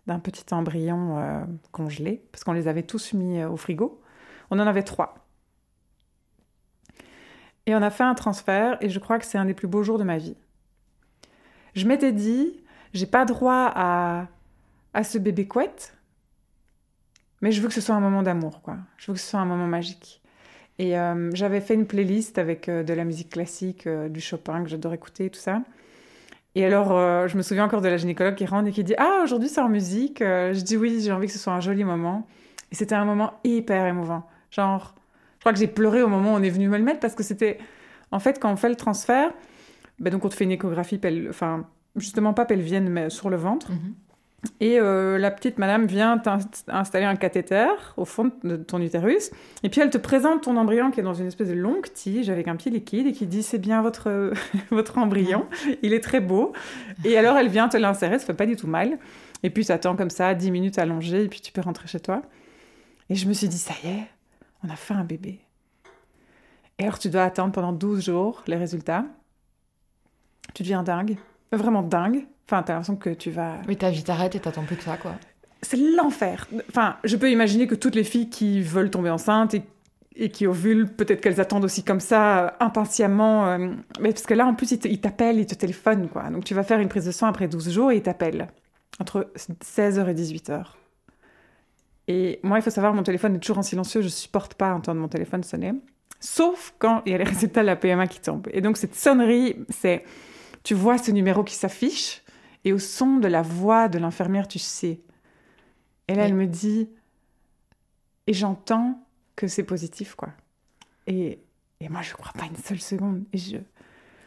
d'un 0.08 0.20
petit 0.20 0.54
embryon 0.54 1.20
euh, 1.20 1.44
congelé, 1.72 2.24
parce 2.32 2.44
qu'on 2.44 2.54
les 2.54 2.68
avait 2.68 2.84
tous 2.84 3.14
mis 3.14 3.40
euh, 3.40 3.50
au 3.50 3.58
frigo. 3.58 4.02
On 4.50 4.60
en 4.60 4.66
avait 4.66 4.84
trois. 4.84 5.29
Et 7.70 7.76
on 7.76 7.84
a 7.84 7.92
fait 7.92 8.04
un 8.04 8.16
transfert, 8.16 8.80
et 8.82 8.90
je 8.90 8.98
crois 8.98 9.20
que 9.20 9.26
c'est 9.26 9.38
un 9.38 9.46
des 9.46 9.54
plus 9.54 9.68
beaux 9.68 9.84
jours 9.84 10.00
de 10.00 10.04
ma 10.04 10.18
vie. 10.18 10.36
Je 11.76 11.86
m'étais 11.86 12.12
dit, 12.12 12.64
j'ai 12.94 13.06
pas 13.06 13.26
droit 13.26 13.72
à, 13.76 14.26
à 14.96 15.04
ce 15.04 15.20
bébé 15.20 15.48
couette, 15.48 15.96
mais 17.42 17.52
je 17.52 17.62
veux 17.62 17.68
que 17.68 17.76
ce 17.76 17.80
soit 17.80 17.94
un 17.94 18.00
moment 18.00 18.24
d'amour, 18.24 18.64
quoi. 18.64 18.78
Je 18.98 19.06
veux 19.06 19.14
que 19.14 19.20
ce 19.20 19.28
soit 19.30 19.40
un 19.40 19.46
moment 19.46 19.68
magique. 19.68 20.20
Et 20.80 20.98
euh, 20.98 21.30
j'avais 21.36 21.62
fait 21.62 21.76
une 21.76 21.86
playlist 21.86 22.40
avec 22.40 22.70
euh, 22.70 22.82
de 22.82 22.92
la 22.92 23.04
musique 23.04 23.30
classique, 23.30 23.86
euh, 23.86 24.10
du 24.10 24.20
Chopin 24.20 24.64
que 24.64 24.70
j'adore 24.70 24.96
écouter, 24.96 25.30
tout 25.30 25.40
ça. 25.40 25.62
Et 26.56 26.66
alors, 26.66 27.28
je 27.28 27.38
me 27.38 27.44
souviens 27.44 27.66
encore 27.66 27.82
de 27.82 27.88
la 27.88 27.98
gynécologue 27.98 28.34
qui 28.34 28.48
rentre 28.48 28.68
et 28.68 28.72
qui 28.72 28.84
dit 28.84 28.96
Ah, 28.98 29.22
aujourd'hui 29.24 29.48
c'est 29.48 29.62
en 29.62 29.70
musique. 29.70 30.18
Je 30.22 30.60
dis 30.62 30.76
oui, 30.76 31.00
j'ai 31.00 31.12
envie 31.12 31.28
que 31.28 31.34
ce 31.34 31.38
soit 31.38 31.54
un 31.54 31.60
joli 31.60 31.84
moment. 31.84 32.28
Et 32.72 32.76
c'était 32.76 32.96
un 32.96 33.06
moment 33.06 33.34
hyper 33.44 33.86
émouvant. 33.86 34.28
Genre, 34.50 34.96
je 35.40 35.42
crois 35.42 35.54
que 35.54 35.60
j'ai 35.60 35.68
pleuré 35.68 36.02
au 36.04 36.08
moment 36.08 36.34
où 36.34 36.38
on 36.38 36.44
est 36.44 36.50
venu 36.50 36.68
me 36.70 36.78
le 36.78 36.84
mettre 36.84 37.00
parce 37.00 37.16
que 37.16 37.24
c'était. 37.24 37.58
En 38.12 38.20
fait, 38.20 38.40
quand 38.40 38.52
on 38.52 38.56
fait 38.56 38.70
le 38.70 38.76
transfert, 38.76 39.32
ben 40.00 40.12
donc 40.12 40.26
on 40.26 40.30
te 40.30 40.34
fait 40.36 40.44
une 40.44 40.52
échographie, 40.52 40.98
pel- 40.98 41.28
enfin, 41.30 41.66
justement 41.96 42.34
pas 42.34 42.46
pelvienne, 42.46 42.90
mais 42.90 43.10
sur 43.10 43.30
le 43.30 43.38
ventre. 43.38 43.72
Mhm. 43.72 43.94
Et 44.62 44.80
euh, 44.80 45.18
la 45.18 45.32
petite 45.32 45.58
madame 45.58 45.86
vient 45.86 46.22
installer 46.70 47.04
un 47.04 47.18
cathéter 47.18 47.68
au 47.98 48.06
fond 48.06 48.32
de 48.46 48.56
ton 48.56 48.82
utérus. 48.82 49.32
Et 49.64 49.70
puis 49.70 49.82
elle 49.82 49.90
te 49.90 49.98
présente 49.98 50.44
ton 50.44 50.56
embryon 50.56 50.92
qui 50.92 51.02
est 51.02 51.04
dans 51.04 51.14
une 51.14 51.28
espèce 51.28 51.50
de 51.50 51.54
longue 51.56 51.92
tige 51.94 52.30
avec 52.30 52.48
un 52.48 52.56
petit 52.56 52.70
liquide 52.70 53.08
et 53.08 53.12
qui 53.12 53.28
dit 53.28 53.44
c'est 53.44 53.58
bien 53.58 53.82
votre, 53.82 54.32
votre 54.72 54.98
embryon, 54.98 55.46
il 55.82 55.94
est 55.94 56.00
très 56.00 56.22
beau. 56.22 56.54
Et 57.04 57.18
alors 57.18 57.38
elle 57.38 57.50
vient 57.50 57.68
te 57.68 57.76
l'insérer, 57.76 58.18
ça 58.18 58.26
fait 58.26 58.34
pas 58.34 58.46
du 58.46 58.56
tout 58.56 58.68
mal. 58.68 58.98
Et 59.44 59.50
puis 59.50 59.66
ça 59.66 59.74
attend 59.74 59.98
comme 59.98 60.10
ça 60.10 60.34
10 60.34 60.52
minutes 60.52 60.80
allongé 60.80 61.24
et 61.26 61.28
puis 61.28 61.42
tu 61.42 61.52
peux 61.52 61.62
rentrer 61.62 61.88
chez 61.90 62.00
toi. 62.00 62.22
Et 63.10 63.16
je 63.16 63.28
me 63.28 63.34
suis 63.34 63.50
dit 63.50 63.58
ça 63.58 63.74
y 63.84 63.88
est, 63.90 64.04
on 64.64 64.70
a 64.70 64.76
fait 64.76 64.94
un 64.94 65.04
bébé. 65.04 65.40
Et 66.78 66.84
alors 66.84 67.00
tu 67.00 67.10
dois 67.10 67.24
attendre 67.24 67.52
pendant 67.52 67.74
12 67.74 68.06
jours 68.06 68.44
les 68.48 68.56
résultats. 68.56 69.06
Tu 70.54 70.64
deviens 70.64 70.84
dingue, 70.84 71.18
vraiment 71.52 71.82
dingue. 71.84 72.26
Enfin, 72.48 72.64
t'as 72.64 72.74
l'impression 72.74 72.96
que 72.96 73.12
tu 73.12 73.30
vas 73.32 73.58
Oui, 73.68 73.78
ta 73.78 73.90
vie 73.92 74.04
t'arrête 74.04 74.36
et 74.36 74.40
t'attends 74.40 74.64
plus 74.64 74.76
que 74.78 74.84
ça, 74.84 74.98
quoi. 74.98 75.14
c'est 75.62 75.78
l'enfer. 75.78 76.48
Enfin, 76.70 76.98
je 77.04 77.16
peux 77.16 77.30
imaginer 77.32 77.68
que 77.68 77.76
toutes 77.76 77.96
les 77.96 78.04
filles 78.04 78.30
qui 78.30 78.62
veulent 78.62 78.90
tomber 78.90 79.12
enceintes 79.12 79.54
et, 79.54 79.62
et 80.16 80.30
qui 80.32 80.48
ovulent, 80.48 80.88
peut-être 80.88 81.22
qu'elles 81.22 81.40
attendent 81.40 81.66
aussi 81.66 81.84
comme 81.84 82.00
ça, 82.00 82.46
euh, 82.46 82.50
impatiemment. 82.60 83.46
euh, 83.48 83.70
mais 84.00 84.10
parce 84.10 84.24
que 84.26 84.34
là, 84.34 84.48
en 84.48 84.56
plus, 84.56 84.72
ils 84.72 85.00
t'appellent, 85.00 85.38
ils 85.38 85.46
te 85.46 85.54
téléphonent, 85.54 86.08
quoi. 86.10 86.30
Donc, 86.32 86.44
tu 86.44 86.56
vas 86.56 86.64
faire 86.64 86.80
une 86.80 86.90
prise 86.90 87.06
de 87.06 87.12
sang 87.12 87.28
après 87.28 87.48
12 87.48 87.70
jours 87.72 87.92
et 87.92 87.98
ils 87.98 88.02
t'appellent 88.04 88.48
entre 89.00 89.32
16h 89.36 90.10
et 90.10 90.14
18h. 90.16 90.64
Et 92.12 92.40
moi, 92.42 92.58
il 92.58 92.64
faut 92.64 92.72
savoir, 92.72 92.94
mon 92.96 93.04
téléphone 93.04 93.36
est 93.36 93.40
toujours 93.40 93.60
en 93.60 93.62
silencieux, 93.62 94.02
je 94.02 94.08
supporte 94.08 94.56
pas 94.56 94.74
entendre 94.74 95.00
mon 95.00 95.08
téléphone 95.08 95.44
sonner. 95.44 95.74
Sauf 96.20 96.74
quand 96.80 97.04
il 97.06 97.12
y 97.12 97.16
a 97.16 97.20
les 97.20 97.24
résultats 97.24 97.62
de 97.62 97.68
la 97.68 97.76
PMA 97.76 98.08
qui 98.08 98.20
tombent. 98.20 98.48
Et 98.52 98.62
donc, 98.62 98.78
cette 98.78 98.96
sonnerie, 98.96 99.56
c'est. 99.70 100.04
Tu 100.64 100.74
vois 100.74 100.98
ce 100.98 101.12
numéro 101.12 101.44
qui 101.44 101.54
s'affiche, 101.54 102.24
et 102.66 102.74
au 102.74 102.80
son 102.80 103.18
de 103.18 103.28
la 103.28 103.44
voix 103.44 103.88
de 103.90 104.00
l'infirmière, 104.00 104.48
tu 104.48 104.58
sais. 104.60 105.00
Et 106.08 106.16
là, 106.16 106.24
Oui. 106.24 106.30
elle 106.30 106.34
me 106.34 106.48
dit. 106.48 106.90
Et 108.26 108.34
j'entends 108.34 109.00
que 109.36 109.48
c'est 109.48 109.64
positif, 109.64 110.16
quoi. 110.16 110.30
Et, 111.06 111.40
et 111.80 111.90
moi, 111.90 112.02
je 112.02 112.14
crois 112.14 112.32
pas 112.34 112.46
une 112.46 112.58
seule 112.58 112.82
seconde. 112.82 113.24
Et 113.34 113.38
je. 113.38 113.58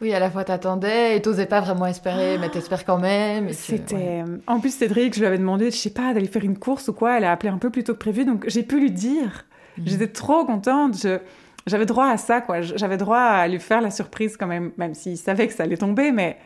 Oui, 0.03 0.13
à 0.13 0.19
la 0.19 0.29
fois 0.29 0.43
t'attendais 0.43 1.15
et 1.15 1.21
t'osais 1.21 1.45
pas 1.45 1.61
vraiment 1.61 1.85
espérer, 1.87 2.37
mais 2.37 2.49
t'espères 2.49 2.83
quand 2.85 2.99
même. 2.99 3.51
C'était. 3.53 3.95
ouais. 3.95 4.23
En 4.47 4.59
plus, 4.59 4.75
Cédric, 4.75 5.13
je 5.15 5.19
lui 5.21 5.25
avais 5.25 5.37
demandé, 5.37 5.71
je 5.71 5.77
sais 5.77 5.89
pas, 5.91 6.13
d'aller 6.13 6.27
faire 6.27 6.43
une 6.43 6.59
course 6.59 6.89
ou 6.89 6.93
quoi. 6.93 7.17
Elle 7.17 7.23
a 7.23 7.31
appelé 7.31 7.49
un 7.49 7.57
peu 7.57 7.69
plus 7.69 7.85
tôt 7.85 7.93
que 7.93 7.99
prévu, 7.99 8.25
donc 8.25 8.43
j'ai 8.49 8.63
pu 8.63 8.79
lui 8.81 8.91
dire. 8.91 9.45
Mhm. 9.77 9.83
J'étais 9.87 10.07
trop 10.09 10.45
contente. 10.45 10.97
Je- 11.01 11.19
J'avais 11.65 11.85
droit 11.85 12.07
à 12.07 12.17
ça, 12.17 12.41
quoi. 12.41 12.59
J'avais 12.61 12.97
droit 12.97 13.17
à 13.21 13.47
lui 13.47 13.57
faire 13.61 13.79
la 13.79 13.89
surprise 13.91 14.35
quand 14.35 14.47
même, 14.47 14.73
même 14.77 14.93
s'il 14.93 15.17
savait 15.17 15.47
que 15.47 15.53
ça 15.53 15.63
allait 15.63 15.77
tomber, 15.77 16.11
mais 16.11 16.37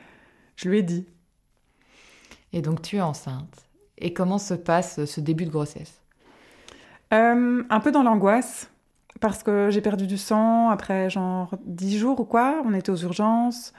je 0.56 0.70
lui 0.70 0.78
ai 0.78 0.84
dit. 0.84 1.08
Et 2.54 2.62
donc 2.62 2.84
tu 2.84 2.98
es 2.98 3.02
enceinte. 3.02 3.66
Et 3.98 4.14
comment 4.14 4.38
se 4.38 4.54
passe 4.54 5.04
ce 5.06 5.20
début 5.20 5.46
de 5.46 5.50
grossesse? 5.50 6.02
Euh, 7.12 7.64
un 7.68 7.80
peu 7.80 7.92
dans 7.92 8.04
l'angoisse, 8.04 8.70
parce 9.20 9.44
que 9.44 9.70
j'ai 9.70 9.82
perdu 9.82 10.08
du 10.08 10.18
sang 10.18 10.70
après 10.70 11.10
genre 11.10 11.56
10 11.66 11.98
jours 11.98 12.20
ou 12.20 12.26
quoi. 12.26 12.62
On 12.66 12.74
était 12.74 12.92
aux 12.92 12.98
urgences. 12.98 13.74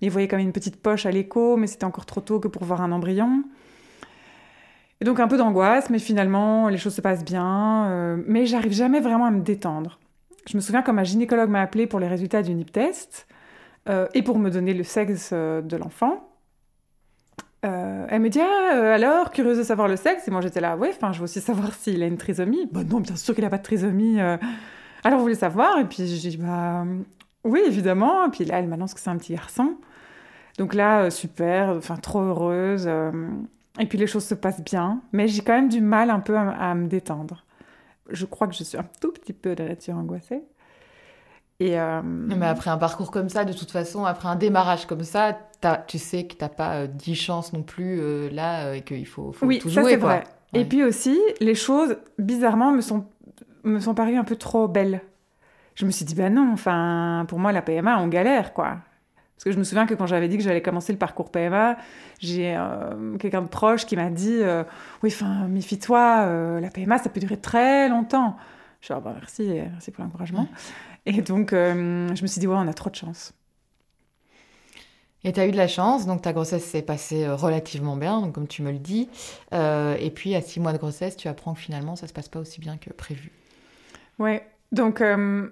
Ils 0.00 0.10
voyaient 0.10 0.28
comme 0.28 0.38
une 0.38 0.52
petite 0.52 0.80
poche 0.80 1.06
à 1.06 1.10
l'écho, 1.10 1.56
mais 1.56 1.66
c'était 1.66 1.84
encore 1.84 2.06
trop 2.06 2.20
tôt 2.20 2.40
que 2.40 2.48
pour 2.48 2.64
voir 2.64 2.80
un 2.82 2.92
embryon. 2.92 3.42
Et 5.00 5.04
donc 5.04 5.20
un 5.20 5.28
peu 5.28 5.36
d'angoisse, 5.36 5.90
mais 5.90 5.98
finalement 5.98 6.68
les 6.68 6.78
choses 6.78 6.94
se 6.94 7.00
passent 7.00 7.24
bien. 7.24 7.86
euh, 7.86 8.22
mais 8.26 8.46
j'arrive 8.46 8.72
jamais 8.72 9.00
vraiment 9.00 9.26
à 9.26 9.30
me 9.30 9.40
détendre. 9.40 9.98
Je 10.48 10.56
me 10.56 10.60
souviens 10.62 10.82
quand 10.82 10.92
ma 10.92 11.04
gynécologue 11.04 11.50
m'a 11.50 11.60
appelé 11.60 11.86
pour 11.86 12.00
les 12.00 12.08
résultats 12.08 12.42
du 12.42 12.54
NIP 12.54 12.72
test 12.72 13.26
euh, 13.88 14.06
et 14.14 14.22
pour 14.22 14.38
me 14.38 14.50
donner 14.50 14.74
le 14.74 14.82
sexe 14.82 15.30
euh, 15.32 15.60
de 15.60 15.76
l'enfant. 15.76 16.24
Euh, 17.66 18.06
elle 18.08 18.22
me 18.22 18.28
dit 18.28 18.40
ah, 18.40 18.94
alors 18.94 19.30
curieuse 19.30 19.58
de 19.58 19.62
savoir 19.62 19.88
le 19.88 19.96
sexe? 19.96 20.26
Et 20.26 20.30
moi 20.30 20.40
j'étais 20.40 20.60
là 20.60 20.76
ouais 20.76 20.90
enfin 20.94 21.12
je 21.12 21.18
veux 21.18 21.24
aussi 21.24 21.40
savoir 21.40 21.74
s'il 21.78 22.02
a 22.02 22.06
une 22.06 22.16
trisomie 22.16 22.68
bah 22.70 22.84
non 22.84 23.00
bien 23.00 23.16
sûr 23.16 23.34
qu'il 23.34 23.44
a 23.44 23.50
pas 23.50 23.58
de 23.58 23.62
trisomie. 23.62 24.18
Alors 25.04 25.18
vous 25.18 25.24
voulez 25.24 25.34
savoir 25.34 25.78
et 25.78 25.84
puis 25.84 26.06
je 26.06 26.28
dis 26.28 26.36
bah 26.36 26.84
oui 27.44 27.60
évidemment 27.66 28.26
et 28.26 28.30
puis 28.30 28.44
là 28.44 28.58
elle 28.58 28.68
m'annonce 28.68 28.94
que 28.94 29.00
c'est 29.00 29.10
un 29.10 29.16
petit 29.16 29.34
garçon 29.34 29.76
donc 30.58 30.74
là 30.74 31.02
euh, 31.02 31.10
super 31.10 31.70
enfin 31.70 31.96
trop 31.96 32.20
heureuse 32.20 32.84
euh. 32.86 33.12
et 33.78 33.86
puis 33.86 33.98
les 33.98 34.06
choses 34.06 34.24
se 34.24 34.34
passent 34.34 34.62
bien 34.62 35.00
mais 35.12 35.28
j'ai 35.28 35.42
quand 35.42 35.54
même 35.54 35.68
du 35.68 35.80
mal 35.80 36.10
un 36.10 36.20
peu 36.20 36.36
à, 36.36 36.50
à 36.50 36.74
me 36.74 36.88
détendre 36.88 37.44
je 38.10 38.24
crois 38.24 38.46
que 38.46 38.54
je 38.54 38.64
suis 38.64 38.78
un 38.78 38.86
tout 39.00 39.12
petit 39.12 39.32
peu 39.32 39.54
de 39.54 39.62
nature 39.62 39.96
angoissée 39.96 40.42
et 41.60 41.78
euh, 41.78 42.02
Mais 42.04 42.46
après 42.46 42.70
un 42.70 42.78
parcours 42.78 43.10
comme 43.10 43.28
ça, 43.28 43.44
de 43.44 43.52
toute 43.52 43.70
façon, 43.70 44.04
après 44.04 44.28
un 44.28 44.36
démarrage 44.36 44.86
comme 44.86 45.02
ça, 45.02 45.36
tu 45.88 45.98
sais 45.98 46.24
que 46.24 46.34
t'as 46.34 46.48
pas 46.48 46.74
euh, 46.74 46.86
10 46.86 47.14
chances 47.16 47.52
non 47.52 47.62
plus 47.62 47.98
euh, 48.00 48.30
là 48.30 48.74
et 48.74 48.82
qu'il 48.82 49.06
faut, 49.06 49.32
faut 49.32 49.44
oui, 49.44 49.58
tout 49.58 49.68
ça 49.68 49.80
jouer. 49.82 49.98
quoi. 49.98 50.08
vrai. 50.08 50.24
Et 50.54 50.64
puis 50.64 50.84
aussi, 50.84 51.18
les 51.40 51.56
choses, 51.56 51.96
bizarrement, 52.18 52.70
me 52.70 52.80
sont, 52.80 53.06
me 53.64 53.80
sont 53.80 53.94
parues 53.94 54.16
un 54.16 54.24
peu 54.24 54.36
trop 54.36 54.68
belles. 54.68 55.02
Je 55.74 55.86
me 55.86 55.90
suis 55.90 56.04
dit, 56.04 56.14
ben 56.14 56.34
non, 56.34 56.52
enfin, 56.52 57.24
pour 57.28 57.38
moi, 57.38 57.52
la 57.52 57.62
PMA, 57.62 57.98
on 58.00 58.08
galère, 58.08 58.52
quoi. 58.52 58.78
Parce 59.38 59.44
que 59.44 59.52
je 59.52 59.58
me 59.58 59.62
souviens 59.62 59.86
que 59.86 59.94
quand 59.94 60.08
j'avais 60.08 60.26
dit 60.26 60.36
que 60.36 60.42
j'allais 60.42 60.62
commencer 60.62 60.92
le 60.92 60.98
parcours 60.98 61.30
PMA, 61.30 61.76
j'ai 62.18 62.56
euh, 62.56 63.16
quelqu'un 63.18 63.42
de 63.42 63.46
proche 63.46 63.86
qui 63.86 63.94
m'a 63.94 64.10
dit, 64.10 64.38
euh, 64.40 64.64
oui, 65.04 65.10
enfin, 65.14 65.46
méfie-toi, 65.46 66.24
euh, 66.26 66.60
la 66.60 66.70
PMA, 66.70 66.98
ça 66.98 67.08
peut 67.08 67.20
durer 67.20 67.36
très 67.36 67.88
longtemps. 67.88 68.36
Je 68.80 68.86
suis 68.86 68.94
ah, 68.94 68.98
bah, 68.98 69.14
merci, 69.16 69.48
merci 69.70 69.92
pour 69.92 70.02
l'encouragement. 70.02 70.48
Et 71.06 71.22
donc, 71.22 71.50
je 71.52 72.20
me 72.20 72.26
suis 72.26 72.40
dit, 72.40 72.48
ouais, 72.48 72.56
on 72.58 72.66
a 72.66 72.74
trop 72.74 72.90
de 72.90 72.96
chance. 72.96 73.32
Et 75.22 75.32
tu 75.32 75.38
as 75.38 75.46
eu 75.46 75.52
de 75.52 75.56
la 75.56 75.68
chance, 75.68 76.04
donc 76.06 76.22
ta 76.22 76.32
grossesse 76.32 76.64
s'est 76.64 76.82
passée 76.82 77.28
relativement 77.28 77.96
bien, 77.96 78.20
donc 78.20 78.34
comme 78.34 78.48
tu 78.48 78.62
me 78.62 78.72
le 78.72 78.78
dis. 78.80 79.08
Et 79.52 80.10
puis 80.12 80.34
à 80.34 80.40
6 80.40 80.58
mois 80.58 80.72
de 80.72 80.78
grossesse, 80.78 81.16
tu 81.16 81.28
apprends 81.28 81.54
que 81.54 81.60
finalement 81.60 81.94
ça 81.94 82.08
se 82.08 82.12
passe 82.12 82.28
pas 82.28 82.40
aussi 82.40 82.60
bien 82.60 82.76
que 82.76 82.92
prévu. 82.92 83.30
Ouais, 84.18 84.44
donc 84.72 85.00
euh, 85.00 85.48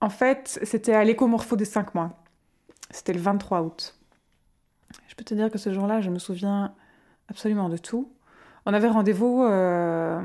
en 0.00 0.08
fait, 0.08 0.58
c'était 0.62 0.94
à 0.94 1.04
l'écomorpho 1.04 1.56
des 1.56 1.64
5 1.64 1.94
mois. 1.94 2.22
C'était 2.90 3.12
le 3.12 3.20
23 3.20 3.62
août. 3.62 3.98
Je 5.08 5.14
peux 5.14 5.24
te 5.24 5.34
dire 5.34 5.50
que 5.50 5.58
ce 5.58 5.72
jour-là, 5.72 6.00
je 6.00 6.10
me 6.10 6.18
souviens 6.18 6.74
absolument 7.28 7.68
de 7.68 7.76
tout. 7.76 8.12
On 8.66 8.74
avait 8.74 8.88
rendez-vous 8.88 9.42
euh, 9.42 10.20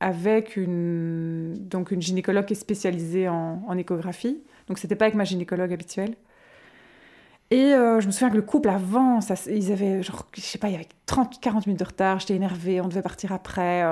avec 0.00 0.56
une, 0.56 1.54
donc 1.54 1.90
une 1.90 2.02
gynécologue 2.02 2.46
qui 2.46 2.54
est 2.54 2.56
spécialisée 2.56 3.28
en, 3.28 3.76
échographie. 3.76 4.42
Donc 4.66 4.78
c'était 4.78 4.96
pas 4.96 5.04
avec 5.04 5.14
ma 5.14 5.24
gynécologue 5.24 5.72
habituelle. 5.72 6.14
Et 7.52 7.74
euh, 7.74 8.00
je 8.00 8.08
me 8.08 8.12
souviens 8.12 8.30
que 8.30 8.36
le 8.36 8.42
couple 8.42 8.68
avant, 8.68 9.20
ça, 9.20 9.34
ils 9.48 9.70
avaient 9.70 10.02
genre, 10.02 10.26
je 10.34 10.40
sais 10.40 10.58
pas, 10.58 10.68
il 10.68 10.72
y 10.72 10.74
avait 10.74 10.88
30, 11.06 11.40
40 11.40 11.66
minutes 11.68 11.78
de 11.78 11.84
retard, 11.84 12.18
j'étais 12.18 12.34
énervée, 12.34 12.80
on 12.80 12.88
devait 12.88 13.02
partir 13.02 13.32
après. 13.32 13.84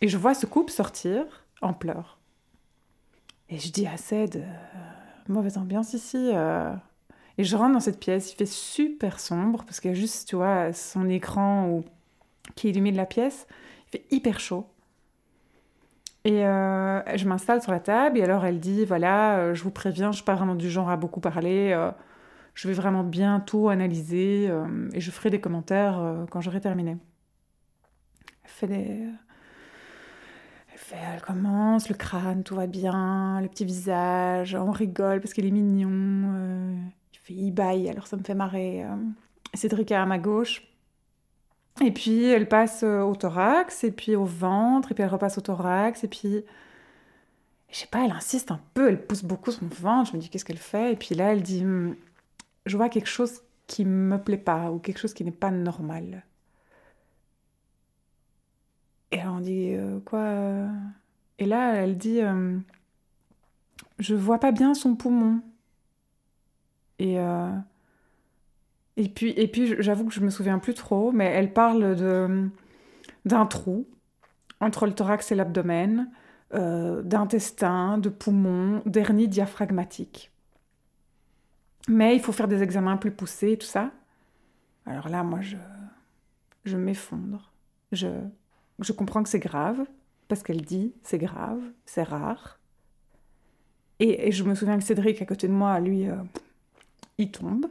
et 0.00 0.08
je 0.08 0.16
vois 0.18 0.34
ce 0.34 0.46
couple 0.46 0.72
sortir 0.72 1.41
en 1.62 1.72
pleurs. 1.72 2.18
Et 3.48 3.58
je 3.58 3.70
dis 3.70 3.86
à 3.86 3.96
Ced, 3.96 4.36
euh, 4.36 4.42
mauvaise 5.28 5.58
ambiance 5.58 5.94
ici. 5.94 6.30
euh. 6.34 6.72
Et 7.38 7.44
je 7.44 7.56
rentre 7.56 7.72
dans 7.72 7.80
cette 7.80 7.98
pièce, 7.98 8.32
il 8.32 8.36
fait 8.36 8.46
super 8.46 9.18
sombre, 9.18 9.64
parce 9.64 9.80
qu'il 9.80 9.90
y 9.90 9.94
a 9.94 9.96
juste, 9.96 10.28
tu 10.28 10.36
vois, 10.36 10.72
son 10.72 11.08
écran 11.08 11.68
où- 11.68 11.84
qui 12.54 12.68
illumine 12.68 12.96
la 12.96 13.06
pièce. 13.06 13.46
Il 13.86 13.98
fait 13.98 14.06
hyper 14.10 14.38
chaud. 14.40 14.66
Et 16.24 16.44
euh, 16.46 17.16
je 17.16 17.26
m'installe 17.26 17.62
sur 17.62 17.72
la 17.72 17.80
table, 17.80 18.18
et 18.18 18.22
alors 18.22 18.44
elle 18.44 18.60
dit, 18.60 18.84
voilà, 18.84 19.54
je 19.54 19.62
vous 19.62 19.70
préviens, 19.70 20.12
je 20.12 20.16
suis 20.16 20.24
pas 20.24 20.34
vraiment 20.34 20.54
du 20.54 20.70
genre 20.70 20.88
à 20.90 20.96
beaucoup 20.96 21.20
parler. 21.20 21.74
je 22.54 22.68
vais 22.68 22.74
vraiment 22.74 23.02
bien 23.02 23.40
tout 23.40 23.68
analyser, 23.68 24.50
et 24.92 25.00
je 25.00 25.10
ferai 25.10 25.30
des 25.30 25.40
commentaires 25.40 26.26
quand 26.30 26.40
j'aurai 26.40 26.60
terminé. 26.60 26.96
Elle 28.44 28.50
fait 28.50 28.66
des... 28.66 29.06
Elle, 30.90 31.22
commence, 31.22 31.88
le 31.88 31.94
crâne, 31.94 32.42
tout 32.42 32.54
va 32.54 32.66
bien, 32.66 33.40
le 33.40 33.48
petit 33.48 33.64
visage, 33.64 34.54
on 34.54 34.70
rigole 34.70 35.20
parce 35.20 35.32
qu'il 35.32 35.46
est 35.46 35.50
mignon. 35.50 35.90
euh, 35.90 36.76
il 37.14 37.18
fait 37.18 37.34
il 37.34 37.88
alors 37.88 38.06
ça 38.06 38.16
me 38.16 38.22
fait 38.24 38.34
marrer. 38.34 38.84
euh. 38.84 38.96
Cédric 39.54 39.90
est 39.90 39.94
à 39.94 40.06
ma 40.06 40.18
gauche. 40.18 40.62
Et 41.82 41.90
puis 41.92 42.24
elle 42.24 42.48
passe 42.48 42.82
euh, 42.82 43.00
au 43.02 43.14
thorax, 43.16 43.84
et 43.84 43.92
puis 43.92 44.16
au 44.16 44.24
ventre, 44.24 44.92
et 44.92 44.94
puis 44.94 45.02
elle 45.04 45.10
repasse 45.10 45.38
au 45.38 45.40
thorax, 45.40 46.04
et 46.04 46.08
puis. 46.08 46.44
Je 47.70 47.78
sais 47.78 47.86
pas, 47.86 48.04
elle 48.04 48.12
insiste 48.12 48.50
un 48.50 48.60
peu, 48.74 48.88
elle 48.88 49.06
pousse 49.06 49.24
beaucoup 49.24 49.50
son 49.50 49.66
ventre. 49.66 50.10
Je 50.10 50.16
me 50.16 50.20
dis 50.20 50.28
qu'est-ce 50.28 50.44
qu'elle 50.44 50.58
fait? 50.58 50.92
Et 50.92 50.96
puis 50.96 51.14
là, 51.14 51.32
elle 51.32 51.42
dit 51.42 51.62
Hum, 51.64 51.96
Je 52.66 52.76
vois 52.76 52.88
quelque 52.88 53.08
chose 53.08 53.40
qui 53.66 53.84
me 53.84 54.18
plaît 54.22 54.36
pas, 54.38 54.70
ou 54.70 54.78
quelque 54.78 54.98
chose 54.98 55.14
qui 55.14 55.24
n'est 55.24 55.30
pas 55.30 55.50
normal. 55.50 56.24
Et 59.12 59.20
alors 59.20 59.36
on 59.36 59.40
dit 59.40 59.74
euh, 59.74 60.00
quoi 60.00 60.20
euh 60.20 60.68
Et 61.38 61.46
là, 61.46 61.74
elle 61.74 61.96
dit 61.96 62.20
euh, 62.20 62.58
Je 63.98 64.14
vois 64.14 64.38
pas 64.38 64.52
bien 64.52 64.74
son 64.74 64.96
poumon. 64.96 65.40
Et, 66.98 67.16
et 68.96 69.08
puis, 69.08 69.30
et 69.30 69.48
puis 69.48 69.74
j'avoue 69.82 70.04
que 70.04 70.14
je 70.14 70.20
me 70.20 70.30
souviens 70.30 70.60
plus 70.60 70.74
trop, 70.74 71.10
mais 71.10 71.24
elle 71.24 71.52
parle 71.52 71.96
de, 71.96 72.48
d'un 73.24 73.44
trou 73.44 73.88
entre 74.60 74.86
le 74.86 74.94
thorax 74.94 75.32
et 75.32 75.34
l'abdomen, 75.34 76.08
d'intestin, 76.52 77.98
de 77.98 78.08
poumon, 78.08 78.82
d'hernie 78.86 79.26
diaphragmatique. 79.26 80.30
Mais 81.88 82.14
il 82.14 82.20
faut 82.20 82.30
faire 82.30 82.46
des 82.46 82.62
examens 82.62 82.96
plus 82.96 83.10
poussés 83.10 83.52
et 83.52 83.58
tout 83.58 83.66
ça. 83.66 83.90
Alors 84.86 85.08
là, 85.08 85.24
moi, 85.24 85.40
je, 85.40 85.56
je 86.64 86.76
m'effondre. 86.76 87.50
Je, 87.90 88.08
je 88.82 88.92
comprends 88.92 89.22
que 89.22 89.28
c'est 89.28 89.38
grave, 89.38 89.84
parce 90.28 90.42
qu'elle 90.42 90.62
dit 90.62 90.92
c'est 91.02 91.18
grave, 91.18 91.60
c'est 91.84 92.02
rare. 92.02 92.58
Et, 94.00 94.28
et 94.28 94.32
je 94.32 94.44
me 94.44 94.54
souviens 94.54 94.78
que 94.78 94.84
Cédric, 94.84 95.22
à 95.22 95.26
côté 95.26 95.46
de 95.46 95.52
moi, 95.52 95.78
lui, 95.78 96.08
euh, 96.08 96.16
il 97.18 97.30
tombe. 97.30 97.66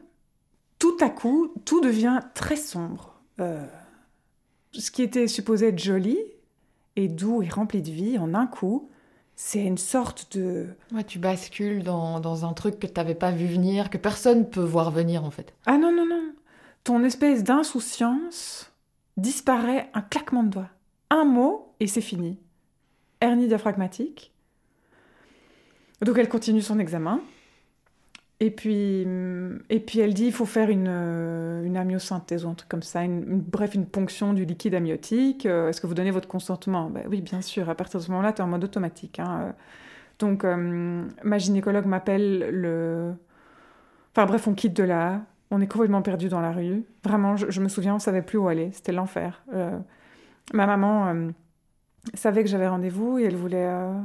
Tout 0.79 0.97
à 1.01 1.09
coup, 1.09 1.53
tout 1.65 1.81
devient 1.81 2.19
très 2.33 2.55
sombre. 2.55 3.21
Euh, 3.39 3.65
ce 4.71 4.91
qui 4.91 5.01
était 5.01 5.27
supposé 5.27 5.67
être 5.67 5.79
joli 5.79 6.17
et 6.95 7.07
doux 7.07 7.41
et 7.41 7.49
rempli 7.49 7.81
de 7.81 7.91
vie, 7.91 8.17
en 8.17 8.33
un 8.33 8.47
coup, 8.47 8.89
c'est 9.35 9.63
une 9.63 9.77
sorte 9.77 10.37
de... 10.37 10.67
Ouais, 10.93 11.03
tu 11.03 11.19
bascules 11.19 11.83
dans, 11.83 12.19
dans 12.19 12.45
un 12.45 12.53
truc 12.53 12.79
que 12.79 12.87
t'avais 12.87 13.15
pas 13.15 13.31
vu 13.31 13.47
venir, 13.47 13.89
que 13.89 13.97
personne 13.97 14.49
peut 14.49 14.63
voir 14.63 14.91
venir 14.91 15.23
en 15.25 15.31
fait. 15.31 15.53
Ah 15.65 15.77
non, 15.77 15.91
non, 15.91 16.05
non. 16.05 16.33
Ton 16.83 17.03
espèce 17.03 17.43
d'insouciance 17.43 18.71
disparaît 19.17 19.89
un 19.93 20.01
claquement 20.01 20.43
de 20.43 20.49
doigts. 20.49 20.69
Un 21.11 21.25
mot 21.25 21.75
et 21.79 21.85
c'est 21.87 22.01
fini. 22.01 22.39
Hernie 23.19 23.47
diaphragmatique. 23.47 24.31
Donc 26.01 26.17
elle 26.17 26.29
continue 26.29 26.61
son 26.61 26.79
examen. 26.79 27.19
Et 28.39 28.49
puis, 28.49 29.05
et 29.69 29.79
puis 29.79 29.99
elle 29.99 30.15
dit 30.15 30.25
il 30.25 30.31
faut 30.33 30.47
faire 30.47 30.71
une, 30.71 30.87
euh, 30.89 31.63
une 31.63 31.77
amyosynthèse 31.77 32.43
ou 32.43 32.49
un 32.49 32.55
truc 32.55 32.69
comme 32.69 32.81
ça, 32.81 33.01
bref, 33.07 33.75
une 33.75 33.85
ponction 33.85 34.33
du 34.33 34.45
liquide 34.45 34.73
amniotique. 34.73 35.45
Euh, 35.45 35.69
Est-ce 35.69 35.79
que 35.79 35.85
vous 35.85 35.93
donnez 35.93 36.09
votre 36.09 36.27
consentement? 36.27 36.89
Ben 36.89 37.03
Oui, 37.07 37.21
bien 37.21 37.41
sûr. 37.41 37.69
À 37.69 37.75
partir 37.75 37.99
de 37.99 38.05
ce 38.05 38.09
moment-là, 38.09 38.33
tu 38.33 38.41
es 38.41 38.43
en 38.43 38.47
mode 38.47 38.63
automatique. 38.63 39.19
hein. 39.19 39.41
Euh, 39.41 39.51
Donc, 40.17 40.43
ma 41.23 41.37
gynécologue 41.37 41.85
m'appelle 41.85 42.49
le. 42.49 43.13
Enfin, 44.15 44.25
bref, 44.25 44.47
on 44.47 44.53
quitte 44.55 44.73
de 44.75 44.83
là. 44.83 45.21
On 45.51 45.61
est 45.61 45.67
complètement 45.67 46.01
perdu 46.01 46.27
dans 46.29 46.41
la 46.41 46.51
rue. 46.51 46.83
Vraiment, 47.03 47.35
je, 47.35 47.59
me 47.61 47.67
souviens, 47.67 47.95
on 47.95 47.99
savait 47.99 48.21
plus 48.23 48.37
où 48.39 48.47
aller. 48.47 48.71
C'était 48.73 48.91
l'enfer. 48.93 49.43
Ma 50.53 50.65
maman 50.65 51.08
euh, 51.08 51.31
savait 52.13 52.43
que 52.43 52.50
j'avais 52.50 52.67
rendez-vous 52.67 53.17
et 53.20 53.24
elle 53.24 53.36
voulait, 53.36 53.67
euh, 53.67 54.01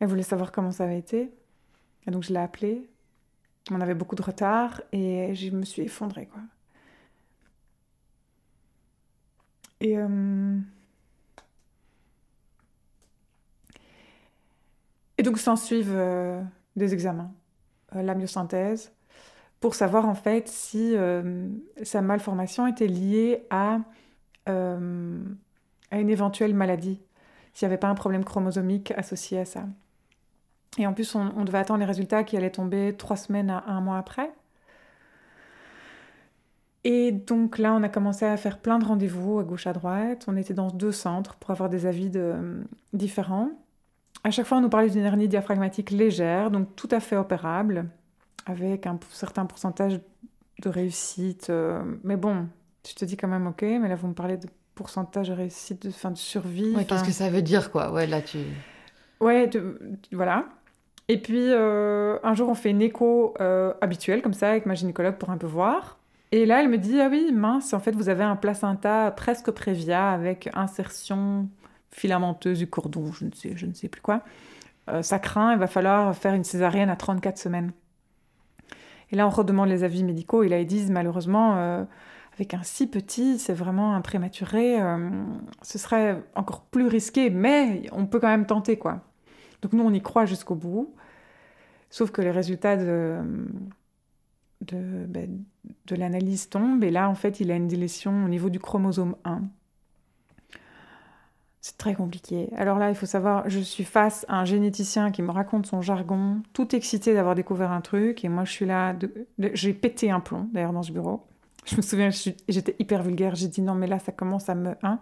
elle 0.00 0.08
voulait 0.08 0.22
savoir 0.22 0.52
comment 0.52 0.70
ça 0.70 0.84
avait 0.84 0.98
été. 0.98 1.30
Et 2.06 2.10
donc 2.10 2.22
je 2.22 2.32
l'ai 2.32 2.38
appelée. 2.38 2.88
On 3.70 3.80
avait 3.80 3.94
beaucoup 3.94 4.16
de 4.16 4.22
retard 4.22 4.80
et 4.92 5.34
je 5.34 5.50
me 5.50 5.64
suis 5.64 5.82
effondrée, 5.82 6.26
quoi. 6.26 6.40
Et 9.80 9.96
euh, 9.96 10.58
et 15.18 15.22
donc 15.22 15.38
s'en 15.38 15.54
suivent 15.56 15.96
des 16.74 16.94
examens, 16.94 17.30
la 17.92 18.14
myosynthèse, 18.14 18.92
pour 19.60 19.74
savoir 19.74 20.08
en 20.08 20.14
fait 20.14 20.48
si 20.48 20.94
sa 21.82 22.02
malformation 22.02 22.66
était 22.66 22.88
liée 22.88 23.46
à 23.50 23.80
euh, 24.48 25.18
à 25.90 25.98
une 26.00 26.10
éventuelle 26.10 26.54
maladie, 26.54 27.00
s'il 27.52 27.66
n'y 27.66 27.72
avait 27.72 27.80
pas 27.80 27.88
un 27.88 27.94
problème 27.94 28.24
chromosomique 28.24 28.92
associé 28.96 29.40
à 29.40 29.44
ça. 29.44 29.64
Et 30.78 30.86
en 30.86 30.92
plus, 30.92 31.14
on, 31.14 31.44
devait 31.44 31.58
attendre 31.58 31.80
les 31.80 31.86
résultats 31.86 32.24
qui 32.24 32.36
allaient 32.36 32.50
tomber 32.50 32.94
trois 32.96 33.16
semaines 33.16 33.50
à 33.50 33.64
un 33.66 33.80
mois 33.80 33.98
après. 33.98 34.30
Et 36.84 37.10
donc 37.10 37.58
là, 37.58 37.74
on 37.74 37.82
a 37.82 37.88
commencé 37.88 38.24
à 38.24 38.36
faire 38.36 38.58
plein 38.58 38.78
de 38.78 38.84
rendez-vous 38.84 39.38
à 39.40 39.44
gauche 39.44 39.66
à 39.66 39.72
droite. 39.72 40.26
On 40.28 40.36
était 40.36 40.54
dans 40.54 40.68
deux 40.68 40.92
centres 40.92 41.36
pour 41.36 41.50
avoir 41.50 41.68
des 41.68 41.86
avis 41.86 42.10
de- 42.10 42.62
différents. 42.92 43.50
À 44.24 44.30
chaque 44.30 44.46
fois, 44.46 44.58
on 44.58 44.60
nous 44.60 44.68
parlait 44.68 44.90
d'une 44.90 45.04
hernie 45.04 45.28
diaphragmatique 45.28 45.90
légère, 45.90 46.50
donc 46.50 46.74
tout 46.76 46.88
à 46.90 47.00
fait 47.00 47.16
opérable, 47.16 47.86
avec 48.46 48.86
un 48.86 48.98
certain 49.10 49.46
pourcentage 49.46 50.00
de 50.62 50.68
réussite. 50.68 51.50
euh, 51.50 51.82
mais 52.04 52.16
bon, 52.16 52.48
tu 52.88 52.94
te 52.94 53.04
dis 53.04 53.16
quand 53.16 53.28
même, 53.28 53.46
ok, 53.46 53.62
mais 53.62 53.88
là, 53.88 53.94
vous 53.94 54.08
me 54.08 54.14
parlez 54.14 54.38
de 54.38 54.48
pourcentage 54.74 55.28
de 55.28 55.34
réussite, 55.34 55.86
de, 55.86 55.90
fin, 55.90 56.10
de 56.10 56.16
survie. 56.16 56.74
Ouais, 56.74 56.84
Qu'est-ce 56.84 57.04
que 57.04 57.12
ça 57.12 57.28
veut 57.28 57.42
dire, 57.42 57.70
quoi? 57.70 57.92
Ouais, 57.92 58.06
là, 58.06 58.22
tu... 58.22 58.38
Ouais, 59.20 59.50
voilà. 60.12 60.46
Et 61.08 61.20
puis, 61.20 61.50
euh, 61.50 62.18
un 62.22 62.34
jour, 62.34 62.48
on 62.48 62.54
fait 62.54 62.70
une 62.70 62.80
écho 62.80 63.34
euh, 63.40 63.74
habituelle, 63.80 64.22
comme 64.22 64.32
ça, 64.32 64.50
avec 64.50 64.66
ma 64.66 64.74
gynécologue 64.74 65.16
pour 65.16 65.30
un 65.30 65.36
peu 65.36 65.46
voir. 65.46 65.98
Et 66.32 66.46
là, 66.46 66.60
elle 66.60 66.68
me 66.68 66.78
dit, 66.78 67.00
ah 67.00 67.08
oui, 67.10 67.30
mince, 67.32 67.74
en 67.74 67.80
fait, 67.80 67.92
vous 67.92 68.08
avez 68.08 68.24
un 68.24 68.36
placenta 68.36 69.10
presque 69.10 69.50
prévia 69.50 70.10
avec 70.10 70.48
insertion 70.54 71.48
filamenteuse 71.90 72.58
du 72.58 72.68
cordon, 72.68 73.12
je 73.12 73.24
ne 73.24 73.32
sais, 73.32 73.52
je 73.56 73.66
ne 73.66 73.74
sais 73.74 73.88
plus 73.88 74.02
quoi. 74.02 74.22
Euh, 74.88 75.02
ça 75.02 75.18
craint, 75.18 75.52
il 75.52 75.58
va 75.58 75.66
falloir 75.66 76.14
faire 76.14 76.34
une 76.34 76.44
césarienne 76.44 76.90
à 76.90 76.96
34 76.96 77.38
semaines. 77.38 77.72
Et 79.10 79.16
là, 79.16 79.26
on 79.26 79.30
redemande 79.30 79.68
les 79.68 79.84
avis 79.84 80.04
médicaux, 80.04 80.42
et 80.42 80.48
là, 80.48 80.60
ils 80.60 80.66
disent, 80.66 80.90
malheureusement, 80.90 81.86
avec 82.38 82.54
un 82.54 82.62
si 82.62 82.86
petit, 82.86 83.38
c'est 83.38 83.52
vraiment 83.52 83.96
un 83.96 84.00
prématuré, 84.00 84.80
euh, 84.80 85.10
ce 85.62 85.76
serait 85.76 86.22
encore 86.36 86.62
plus 86.62 86.86
risqué, 86.86 87.30
mais 87.30 87.82
on 87.90 88.06
peut 88.06 88.20
quand 88.20 88.28
même 88.28 88.46
tenter, 88.46 88.78
quoi. 88.78 89.00
Donc 89.60 89.72
nous, 89.72 89.82
on 89.82 89.92
y 89.92 90.00
croit 90.00 90.24
jusqu'au 90.24 90.54
bout. 90.54 90.94
Sauf 91.90 92.12
que 92.12 92.22
les 92.22 92.30
résultats 92.30 92.76
de, 92.76 93.18
ben, 94.70 95.42
l'analyse 95.90 96.48
tombent. 96.48 96.84
Et 96.84 96.90
là, 96.90 97.08
en 97.08 97.16
fait, 97.16 97.40
il 97.40 97.50
a 97.50 97.56
une 97.56 97.66
délétion 97.66 98.24
au 98.24 98.28
niveau 98.28 98.50
du 98.50 98.60
chromosome 98.60 99.16
1. 99.24 99.42
C'est 101.60 101.76
très 101.76 101.94
compliqué. 101.94 102.50
Alors 102.56 102.78
là, 102.78 102.88
il 102.88 102.94
faut 102.94 103.06
savoir, 103.06 103.50
je 103.50 103.58
suis 103.58 103.84
face 103.84 104.24
à 104.28 104.38
un 104.38 104.44
généticien 104.44 105.10
qui 105.10 105.22
me 105.22 105.32
raconte 105.32 105.66
son 105.66 105.82
jargon, 105.82 106.40
tout 106.52 106.76
excité 106.76 107.14
d'avoir 107.14 107.34
découvert 107.34 107.72
un 107.72 107.80
truc. 107.80 108.24
Et 108.24 108.28
moi, 108.28 108.44
je 108.44 108.52
suis 108.52 108.66
là, 108.66 108.94
j'ai 109.38 109.74
pété 109.74 110.12
un 110.12 110.20
plomb, 110.20 110.48
d'ailleurs, 110.52 110.72
dans 110.72 110.84
ce 110.84 110.92
bureau. 110.92 111.27
Je 111.68 111.76
me 111.76 111.82
souviens, 111.82 112.10
j'étais 112.10 112.76
hyper 112.78 113.02
vulgaire. 113.02 113.34
J'ai 113.34 113.48
dit 113.48 113.60
non, 113.60 113.74
mais 113.74 113.86
là, 113.86 113.98
ça 113.98 114.12
commence 114.12 114.48
à 114.48 114.54
me... 114.54 114.74
hein. 114.82 115.00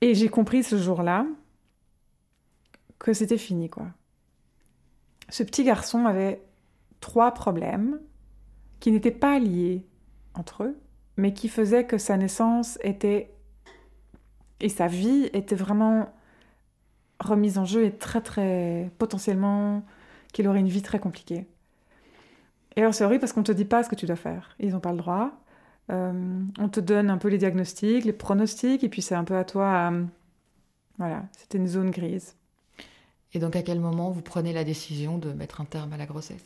Et 0.00 0.14
j'ai 0.14 0.28
compris 0.28 0.62
ce 0.62 0.78
jour-là 0.78 1.26
que 2.98 3.12
c'était 3.12 3.38
fini, 3.38 3.68
quoi. 3.68 3.86
Ce 5.28 5.42
petit 5.42 5.64
garçon 5.64 6.06
avait 6.06 6.42
trois 7.00 7.32
problèmes 7.32 8.00
qui 8.80 8.92
n'étaient 8.92 9.10
pas 9.10 9.38
liés 9.38 9.86
entre 10.34 10.64
eux, 10.64 10.78
mais 11.16 11.34
qui 11.34 11.48
faisaient 11.48 11.86
que 11.86 11.98
sa 11.98 12.16
naissance 12.16 12.78
était 12.82 13.32
et 14.60 14.68
sa 14.70 14.86
vie 14.86 15.28
était 15.34 15.54
vraiment 15.54 16.14
remise 17.20 17.58
en 17.58 17.64
jeu 17.64 17.84
et 17.84 17.92
très 17.92 18.22
très 18.22 18.90
potentiellement 18.98 19.84
qu'il 20.32 20.48
aurait 20.48 20.60
une 20.60 20.68
vie 20.68 20.82
très 20.82 20.98
compliquée. 20.98 21.46
Et 22.76 22.80
alors 22.80 22.94
c'est 22.94 23.04
horrible 23.04 23.20
parce 23.20 23.32
qu'on 23.32 23.42
te 23.42 23.52
dit 23.52 23.64
pas 23.64 23.82
ce 23.82 23.88
que 23.88 23.94
tu 23.94 24.06
dois 24.06 24.16
faire. 24.16 24.54
Ils 24.60 24.72
n'ont 24.72 24.80
pas 24.80 24.92
le 24.92 24.98
droit. 24.98 25.32
Euh, 25.90 26.42
on 26.58 26.68
te 26.68 26.80
donne 26.80 27.10
un 27.10 27.18
peu 27.18 27.28
les 27.28 27.38
diagnostics, 27.38 28.04
les 28.04 28.12
pronostics, 28.12 28.82
et 28.84 28.88
puis 28.88 29.02
c'est 29.02 29.14
un 29.14 29.24
peu 29.24 29.36
à 29.36 29.44
toi. 29.44 29.92
Voilà, 30.98 31.24
c'était 31.36 31.58
une 31.58 31.68
zone 31.68 31.90
grise. 31.90 32.34
Et 33.34 33.38
donc, 33.38 33.54
à 33.56 33.62
quel 33.62 33.80
moment 33.80 34.10
vous 34.10 34.22
prenez 34.22 34.52
la 34.52 34.64
décision 34.64 35.18
de 35.18 35.32
mettre 35.32 35.60
un 35.60 35.64
terme 35.66 35.92
à 35.92 35.96
la 35.96 36.06
grossesse? 36.06 36.44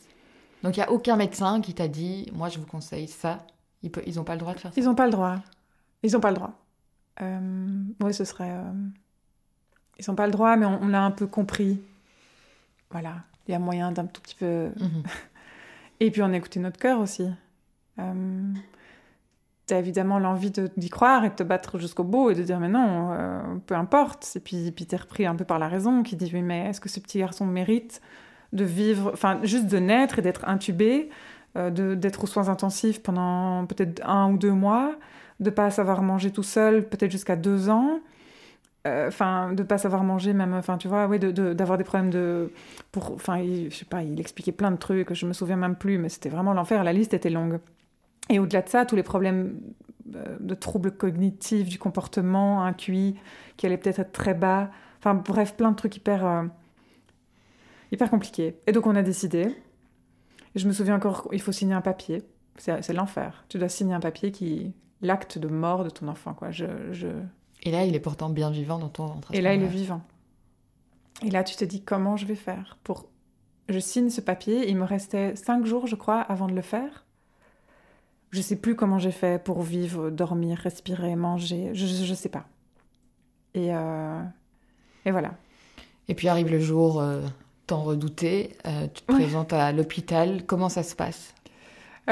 Donc, 0.63 0.75
il 0.77 0.79
n'y 0.79 0.85
a 0.85 0.91
aucun 0.91 1.15
médecin 1.15 1.61
qui 1.61 1.73
t'a 1.73 1.87
dit, 1.87 2.29
moi, 2.33 2.49
je 2.49 2.59
vous 2.59 2.65
conseille 2.65 3.07
ça. 3.07 3.45
Ils 3.81 4.15
n'ont 4.15 4.23
pas 4.23 4.33
le 4.33 4.39
droit 4.39 4.53
de 4.53 4.59
faire 4.59 4.73
ça? 4.73 4.79
Ils 4.79 4.85
n'ont 4.85 4.95
pas 4.95 5.05
le 5.05 5.11
droit. 5.11 5.37
Ils 6.03 6.11
n'ont 6.11 6.19
pas 6.19 6.29
le 6.31 6.35
droit. 6.35 6.53
Euh, 7.21 7.83
oui, 8.01 8.13
ce 8.13 8.25
serait. 8.25 8.51
euh, 8.51 8.71
Ils 9.99 10.05
n'ont 10.07 10.15
pas 10.15 10.25
le 10.25 10.31
droit, 10.31 10.55
mais 10.57 10.65
on, 10.65 10.83
on 10.83 10.87
l'a 10.87 11.03
un 11.03 11.11
peu 11.11 11.27
compris. 11.27 11.79
Voilà, 12.91 13.23
il 13.47 13.51
y 13.51 13.55
a 13.55 13.59
moyen 13.59 13.91
d'un 13.91 14.05
tout 14.05 14.21
petit 14.21 14.35
peu. 14.35 14.69
Mhm. 14.79 15.03
Et 16.01 16.09
puis 16.09 16.23
on 16.23 16.33
a 16.33 16.35
écouté 16.35 16.59
notre 16.59 16.79
cœur 16.79 16.99
aussi. 16.99 17.27
Euh, 17.99 18.53
T'as 19.67 19.77
évidemment 19.77 20.17
l'envie 20.17 20.51
d'y 20.51 20.89
croire 20.89 21.23
et 21.23 21.29
de 21.29 21.35
te 21.35 21.43
battre 21.43 21.77
jusqu'au 21.77 22.03
bout 22.03 22.31
et 22.31 22.35
de 22.35 22.41
dire 22.41 22.59
mais 22.59 22.67
non, 22.67 23.11
euh, 23.11 23.39
peu 23.67 23.75
importe. 23.75 24.27
Et 24.35 24.39
puis, 24.39 24.71
puis 24.71 24.87
t'es 24.87 24.97
repris 24.97 25.27
un 25.27 25.35
peu 25.35 25.45
par 25.45 25.59
la 25.59 25.67
raison 25.67 26.01
qui 26.01 26.15
dit 26.15 26.29
mais 26.41 26.69
est-ce 26.69 26.81
que 26.81 26.89
ce 26.89 26.99
petit 26.99 27.19
garçon 27.19 27.45
mérite 27.45 28.01
de 28.51 28.65
vivre, 28.65 29.11
enfin 29.13 29.39
juste 29.43 29.67
de 29.67 29.77
naître 29.77 30.17
et 30.17 30.23
d'être 30.23 30.49
intubé, 30.49 31.11
euh, 31.55 31.69
d'être 31.95 32.23
aux 32.23 32.27
soins 32.27 32.49
intensifs 32.49 33.03
pendant 33.03 33.67
peut-être 33.67 34.01
un 34.03 34.31
ou 34.31 34.37
deux 34.37 34.51
mois, 34.51 34.95
de 35.39 35.51
pas 35.51 35.69
savoir 35.69 36.01
manger 36.01 36.31
tout 36.31 36.43
seul 36.43 36.89
peut-être 36.89 37.11
jusqu'à 37.11 37.35
deux 37.35 37.69
ans, 37.69 37.99
euh, 38.87 39.07
enfin 39.07 39.53
de 39.53 39.63
pas 39.63 39.77
savoir 39.77 40.03
manger 40.03 40.33
même, 40.33 40.53
enfin 40.53 40.77
tu 40.77 40.87
vois, 40.87 41.07
oui, 41.07 41.19
de- 41.19 41.31
de- 41.31 41.53
d'avoir 41.53 41.77
des 41.77 41.83
problèmes 41.83 42.09
de, 42.09 42.51
pour, 42.91 43.11
enfin 43.13 43.41
je 43.43 43.75
sais 43.75 43.85
pas, 43.85 44.03
il 44.03 44.19
expliquait 44.19 44.51
plein 44.51 44.71
de 44.71 44.77
trucs, 44.77 45.13
je 45.13 45.25
me 45.25 45.33
souviens 45.33 45.55
même 45.57 45.75
plus, 45.75 45.97
mais 45.97 46.09
c'était 46.09 46.29
vraiment 46.29 46.53
l'enfer. 46.53 46.83
La 46.83 46.93
liste 46.93 47.13
était 47.13 47.29
longue. 47.29 47.59
Et 48.29 48.39
au-delà 48.39 48.61
de 48.61 48.69
ça, 48.69 48.85
tous 48.85 48.95
les 48.95 49.03
problèmes 49.03 49.59
euh, 50.15 50.37
de 50.39 50.55
troubles 50.55 50.91
cognitifs, 50.91 51.67
du 51.69 51.77
comportement, 51.79 52.63
un 52.63 52.73
QI 52.73 53.15
qui 53.57 53.65
allait 53.65 53.77
peut-être 53.77 53.99
être 53.99 54.11
très 54.13 54.33
bas. 54.33 54.71
Enfin 54.99 55.13
bref, 55.15 55.55
plein 55.55 55.71
de 55.71 55.75
trucs 55.75 55.97
hyper, 55.97 56.25
euh, 56.25 56.43
hyper 57.91 58.09
compliqués. 58.09 58.55
Et 58.67 58.71
donc 58.71 58.87
on 58.87 58.95
a 58.95 59.01
décidé. 59.03 59.55
Je 60.55 60.67
me 60.67 60.73
souviens 60.73 60.95
encore, 60.95 61.27
il 61.31 61.41
faut 61.41 61.51
signer 61.51 61.73
un 61.73 61.81
papier. 61.81 62.23
C'est 62.57 62.93
l'enfer. 62.93 63.45
Tu 63.49 63.57
dois 63.57 63.69
signer 63.69 63.93
un 63.93 63.99
papier 63.99 64.31
qui 64.31 64.73
l'acte 65.01 65.37
de 65.37 65.47
mort 65.47 65.83
de 65.83 65.89
ton 65.89 66.07
enfant. 66.07 66.33
Quoi. 66.33 66.51
Je, 66.51 66.65
je... 66.91 67.07
Et 67.63 67.71
là, 67.71 67.85
il 67.85 67.95
est 67.95 67.99
pourtant 67.99 68.29
bien 68.29 68.49
vivant 68.49 68.79
dans 68.79 68.89
ton 68.89 69.05
ventre. 69.05 69.33
Et 69.33 69.41
là, 69.41 69.53
il 69.53 69.61
est 69.61 69.67
vivant. 69.67 70.01
Et 71.23 71.29
là, 71.29 71.43
tu 71.43 71.55
te 71.55 71.63
dis 71.65 71.81
comment 71.81 72.17
je 72.17 72.25
vais 72.25 72.35
faire 72.35 72.77
pour. 72.83 73.05
Je 73.69 73.79
signe 73.79 74.09
ce 74.09 74.21
papier. 74.21 74.69
Il 74.69 74.77
me 74.77 74.83
restait 74.85 75.35
cinq 75.35 75.65
jours, 75.65 75.85
je 75.87 75.95
crois, 75.95 76.19
avant 76.21 76.47
de 76.47 76.53
le 76.53 76.61
faire. 76.63 77.05
Je 78.31 78.41
sais 78.41 78.55
plus 78.55 78.75
comment 78.75 78.97
j'ai 78.97 79.11
fait 79.11 79.43
pour 79.43 79.61
vivre, 79.61 80.09
dormir, 80.09 80.57
respirer, 80.57 81.15
manger. 81.15 81.69
Je, 81.73 81.85
je, 81.85 82.05
je 82.05 82.13
sais 82.13 82.29
pas. 82.29 82.45
Et, 83.53 83.73
euh, 83.75 84.21
et 85.05 85.11
voilà. 85.11 85.33
Et 86.07 86.15
puis 86.15 86.27
arrive 86.29 86.49
le 86.49 86.59
jour 86.59 86.99
euh, 87.01 87.21
tant 87.67 87.83
redouté. 87.83 88.55
euh, 88.65 88.87
tu 88.93 89.03
te 89.03 89.11
Ouais. 89.11 89.19
présentes 89.19 89.53
à 89.53 89.71
l'hôpital. 89.71 90.45
Comment 90.45 90.69
ça 90.69 90.81
se 90.83 90.95
passe? 90.95 91.33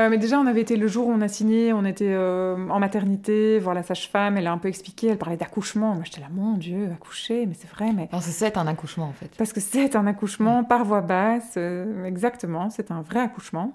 Mais 0.07 0.19
déjà, 0.19 0.39
on 0.39 0.45
avait 0.45 0.61
été 0.61 0.77
le 0.77 0.87
jour 0.87 1.07
où 1.07 1.11
on 1.11 1.19
a 1.21 1.27
signé, 1.27 1.73
on 1.73 1.83
était 1.83 2.11
euh, 2.13 2.55
en 2.69 2.79
maternité, 2.79 3.57
voir 3.57 3.73
la 3.73 3.81
sage-femme, 3.83 4.37
elle 4.37 4.45
a 4.45 4.51
un 4.51 4.59
peu 4.59 4.67
expliqué, 4.67 5.07
elle 5.07 5.17
parlait 5.17 5.35
d'accouchement. 5.35 5.95
Moi, 5.95 6.03
j'étais 6.05 6.21
là, 6.21 6.27
mon 6.31 6.57
Dieu, 6.57 6.89
accoucher, 6.93 7.45
mais 7.47 7.55
c'est 7.55 7.69
vrai, 7.69 7.91
mais. 7.91 8.07
Non, 8.13 8.21
c'est 8.21 8.31
ça, 8.31 8.59
un 8.59 8.67
accouchement 8.67 9.05
en 9.07 9.13
fait. 9.13 9.31
Parce 9.37 9.51
que 9.51 9.59
c'est 9.59 9.95
un 9.95 10.05
accouchement 10.05 10.63
par 10.63 10.85
voie 10.85 11.01
basse, 11.01 11.55
euh, 11.57 12.03
exactement, 12.05 12.69
c'est 12.69 12.91
un 12.91 13.01
vrai 13.01 13.19
accouchement. 13.21 13.73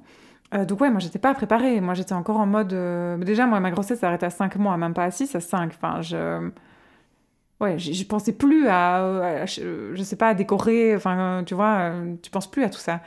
Euh, 0.55 0.65
donc 0.65 0.81
ouais, 0.83 0.91
moi 0.91 1.01
j'étais 1.01 1.19
pas 1.19 1.35
préparée, 1.35 1.81
moi 1.81 1.95
j'étais 1.95 2.13
encore 2.13 2.37
en 2.37 2.47
mode... 2.47 2.73
euh, 2.75 3.17
Déjà, 3.17 3.47
moi 3.47 3.59
ma 3.61 3.71
grossesse 3.73 3.99
s'arrête 4.01 4.23
à 4.23 4.31
5 4.31 4.55
mois, 4.57 4.77
même 4.77 4.95
pas 4.95 5.05
à 5.05 5.11
6, 5.11 5.35
à 5.35 5.41
5. 5.41 5.73
Enfin, 5.75 6.01
je... 6.03 6.51
ouais, 7.61 7.79
j'y 7.79 8.05
pensais 8.05 8.33
plus 8.33 8.69
à, 8.69 8.97
à- 9.43 9.47
je 9.47 10.03
sais 10.03 10.17
pas, 10.17 10.29
à 10.29 10.35
décorer, 10.35 10.95
enfin, 10.97 11.43
tu 11.47 11.55
vois, 11.55 11.77
euh, 11.79 12.15
tu 12.23 12.31
penses 12.31 12.51
plus 12.51 12.63
à 12.65 12.69
tout 12.71 12.79
ça. 12.79 13.01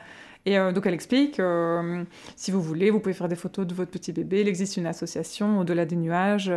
Et 0.46 0.58
euh, 0.58 0.72
donc 0.72 0.86
elle 0.86 0.94
explique, 0.94 1.40
euh, 1.40 2.04
si 2.36 2.50
vous 2.50 2.62
voulez, 2.62 2.90
vous 2.90 3.00
pouvez 3.00 3.12
faire 3.14 3.28
des 3.28 3.36
photos 3.36 3.66
de 3.66 3.74
votre 3.74 3.90
petit 3.90 4.12
bébé. 4.12 4.40
Il 4.40 4.48
existe 4.48 4.76
une 4.76 4.86
association 4.86 5.58
au-delà 5.60 5.84
des 5.84 5.96
nuages. 5.96 6.50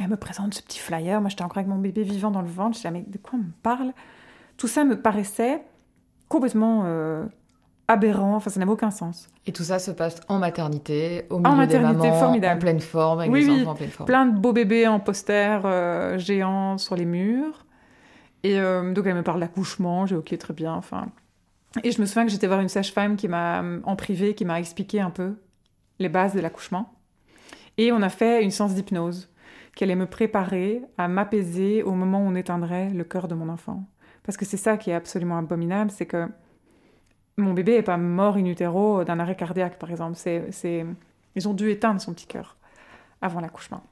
Elle 0.00 0.08
me 0.08 0.16
présente 0.16 0.54
ce 0.54 0.62
petit 0.62 0.80
flyer. 0.80 1.20
Moi, 1.20 1.30
j'étais 1.30 1.44
encore 1.44 1.58
avec 1.58 1.68
mon 1.68 1.78
bébé 1.78 2.02
vivant 2.02 2.30
dans 2.32 2.42
le 2.42 2.48
ventre. 2.48 2.72
Je 2.72 2.78
disais, 2.78 2.90
mais 2.90 3.04
de 3.06 3.18
quoi 3.18 3.38
on 3.38 3.42
me 3.42 3.52
parle? 3.62 3.92
Tout 4.56 4.66
ça 4.66 4.84
me 4.84 5.00
paraissait 5.00 5.62
complètement 6.28 6.82
euh, 6.86 7.24
aberrant. 7.86 8.34
Enfin, 8.34 8.50
ça 8.50 8.58
n'avait 8.58 8.72
aucun 8.72 8.90
sens. 8.90 9.28
Et 9.46 9.52
tout 9.52 9.62
ça 9.62 9.78
se 9.78 9.92
passe 9.92 10.20
en 10.28 10.38
maternité, 10.38 11.26
au 11.30 11.38
milieu 11.38 11.54
maternité, 11.54 12.00
des 12.02 12.08
mamans, 12.08 12.18
formidable. 12.18 12.56
en 12.56 12.60
pleine 12.60 12.80
forme, 12.80 13.20
avec 13.20 13.30
Oui, 13.32 13.44
des 13.44 13.50
oui. 13.52 13.60
enfants 13.62 13.70
en 13.70 13.74
pleine 13.74 13.90
forme. 13.90 14.06
Plein 14.06 14.26
de 14.26 14.36
beaux 14.38 14.52
bébés 14.52 14.88
en 14.88 14.98
poster 14.98 15.60
euh, 15.64 16.18
géants 16.18 16.76
sur 16.78 16.96
les 16.96 17.04
murs. 17.04 17.64
Et 18.42 18.58
euh, 18.58 18.92
donc 18.92 19.06
elle 19.06 19.14
me 19.14 19.22
parle 19.22 19.40
d'accouchement, 19.40 20.06
j'ai 20.06 20.16
ok 20.16 20.36
très 20.38 20.54
bien, 20.54 20.74
enfin. 20.74 21.06
Et 21.82 21.90
je 21.90 22.00
me 22.00 22.06
souviens 22.06 22.24
que 22.24 22.30
j'étais 22.30 22.46
voir 22.46 22.60
une 22.60 22.68
sage-femme 22.68 23.16
qui 23.16 23.28
m'a 23.28 23.62
en 23.84 23.96
privé, 23.96 24.34
qui 24.34 24.44
m'a 24.44 24.60
expliqué 24.60 25.00
un 25.00 25.10
peu 25.10 25.34
les 25.98 26.08
bases 26.08 26.34
de 26.34 26.40
l'accouchement. 26.40 26.94
Et 27.76 27.90
on 27.90 28.02
a 28.02 28.08
fait 28.08 28.44
une 28.44 28.50
séance 28.50 28.74
d'hypnose 28.74 29.30
qui 29.74 29.82
allait 29.82 29.96
me 29.96 30.06
préparer 30.06 30.82
à 30.98 31.08
m'apaiser 31.08 31.82
au 31.82 31.92
moment 31.92 32.20
où 32.20 32.28
on 32.28 32.36
éteindrait 32.36 32.90
le 32.90 33.02
cœur 33.02 33.26
de 33.26 33.34
mon 33.34 33.48
enfant. 33.48 33.84
Parce 34.22 34.36
que 34.36 34.44
c'est 34.44 34.56
ça 34.56 34.76
qui 34.76 34.90
est 34.90 34.94
absolument 34.94 35.38
abominable, 35.38 35.90
c'est 35.90 36.06
que 36.06 36.28
mon 37.36 37.52
bébé 37.52 37.72
n'est 37.72 37.82
pas 37.82 37.96
mort 37.96 38.36
in 38.36 38.44
utero 38.44 39.02
d'un 39.02 39.18
arrêt 39.18 39.34
cardiaque, 39.34 39.78
par 39.78 39.90
exemple. 39.90 40.16
C'est, 40.16 40.46
c'est... 40.52 40.86
Ils 41.34 41.48
ont 41.48 41.54
dû 41.54 41.70
éteindre 41.70 42.00
son 42.00 42.14
petit 42.14 42.26
cœur 42.26 42.56
avant 43.20 43.40
l'accouchement. 43.40 43.82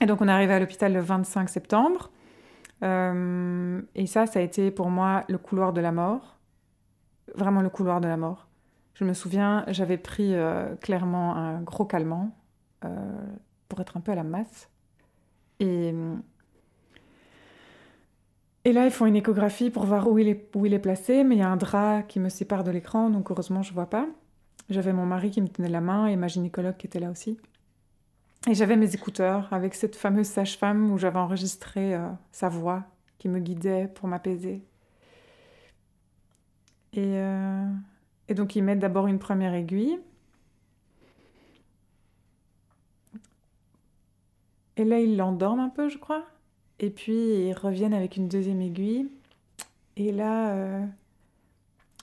Et 0.00 0.06
donc 0.06 0.20
on 0.20 0.28
est 0.28 0.32
arrivé 0.32 0.52
à 0.52 0.60
l'hôpital 0.60 0.92
le 0.92 1.00
25 1.00 1.48
septembre. 1.48 2.10
Euh, 2.82 3.80
et 3.94 4.06
ça, 4.06 4.26
ça 4.26 4.40
a 4.40 4.42
été 4.42 4.70
pour 4.70 4.90
moi 4.90 5.24
le 5.28 5.38
couloir 5.38 5.72
de 5.72 5.80
la 5.80 5.92
mort. 5.92 6.36
Vraiment 7.34 7.62
le 7.62 7.70
couloir 7.70 8.00
de 8.00 8.08
la 8.08 8.16
mort. 8.16 8.48
Je 8.94 9.04
me 9.04 9.12
souviens, 9.12 9.64
j'avais 9.68 9.98
pris 9.98 10.34
euh, 10.34 10.76
clairement 10.76 11.34
un 11.36 11.60
gros 11.60 11.84
calmant 11.84 12.30
euh, 12.84 12.88
pour 13.68 13.80
être 13.80 13.96
un 13.96 14.00
peu 14.00 14.12
à 14.12 14.14
la 14.14 14.22
masse. 14.22 14.68
Et, 15.60 15.92
là, 18.64 18.84
ils 18.84 18.90
font 18.90 19.06
une 19.06 19.16
échographie 19.16 19.70
pour 19.70 19.84
voir 19.84 20.08
où 20.08 20.18
il 20.18 20.28
est, 20.28 20.78
placé, 20.78 21.24
mais 21.24 21.36
il 21.36 21.38
y 21.38 21.42
a 21.42 21.48
un 21.48 21.56
drap 21.56 22.02
qui 22.02 22.20
me 22.20 22.28
sépare 22.28 22.64
de 22.64 22.70
l'écran, 22.70 23.10
donc 23.10 23.30
heureusement, 23.30 23.62
je 23.62 23.72
vois 23.72 23.90
pas. 23.90 24.06
J'avais 24.70 24.92
mon 24.92 25.06
mari 25.06 25.30
qui 25.30 25.42
me 25.42 25.48
tenait 25.48 25.68
la 25.68 25.80
main 25.80 26.06
et 26.06 26.16
ma 26.16 26.28
gynécologue 26.28 26.76
qui 26.76 26.86
était 26.86 27.00
là 27.00 27.10
aussi. 27.10 27.38
Et 28.48 28.54
j'avais 28.54 28.76
mes 28.76 28.94
écouteurs 28.94 29.48
avec 29.52 29.74
cette 29.74 29.96
fameuse 29.96 30.26
sage-femme 30.26 30.90
où 30.92 30.98
j'avais 30.98 31.18
enregistré 31.18 31.94
euh, 31.94 32.08
sa 32.30 32.48
voix 32.48 32.84
qui 33.18 33.28
me 33.28 33.40
guidait 33.40 33.88
pour 33.88 34.08
m'apaiser. 34.08 34.62
Et, 36.94 37.18
euh, 37.18 37.66
et 38.28 38.34
donc 38.34 38.56
ils 38.56 38.62
mettent 38.62 38.78
d'abord 38.78 39.06
une 39.06 39.18
première 39.18 39.54
aiguille. 39.54 39.98
Et 44.76 44.84
là 44.84 45.00
ils 45.00 45.16
l'endorment 45.16 45.64
un 45.64 45.68
peu, 45.68 45.88
je 45.88 45.98
crois. 45.98 46.24
Et 46.80 46.90
puis 46.90 47.12
ils 47.12 47.52
reviennent 47.52 47.94
avec 47.94 48.16
une 48.16 48.28
deuxième 48.28 48.60
aiguille. 48.60 49.08
Et 49.96 50.12
là, 50.12 50.54
euh, 50.54 50.84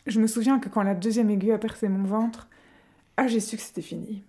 je 0.07 0.19
me 0.19 0.27
souviens 0.27 0.59
que 0.59 0.69
quand 0.69 0.83
la 0.83 0.95
deuxième 0.95 1.29
aiguille 1.29 1.51
a 1.51 1.57
percé 1.57 1.89
mon 1.89 2.03
ventre, 2.03 2.47
ah 3.17 3.27
j'ai 3.27 3.39
su 3.39 3.57
que 3.57 3.61
c'était 3.61 3.81
fini. 3.81 4.23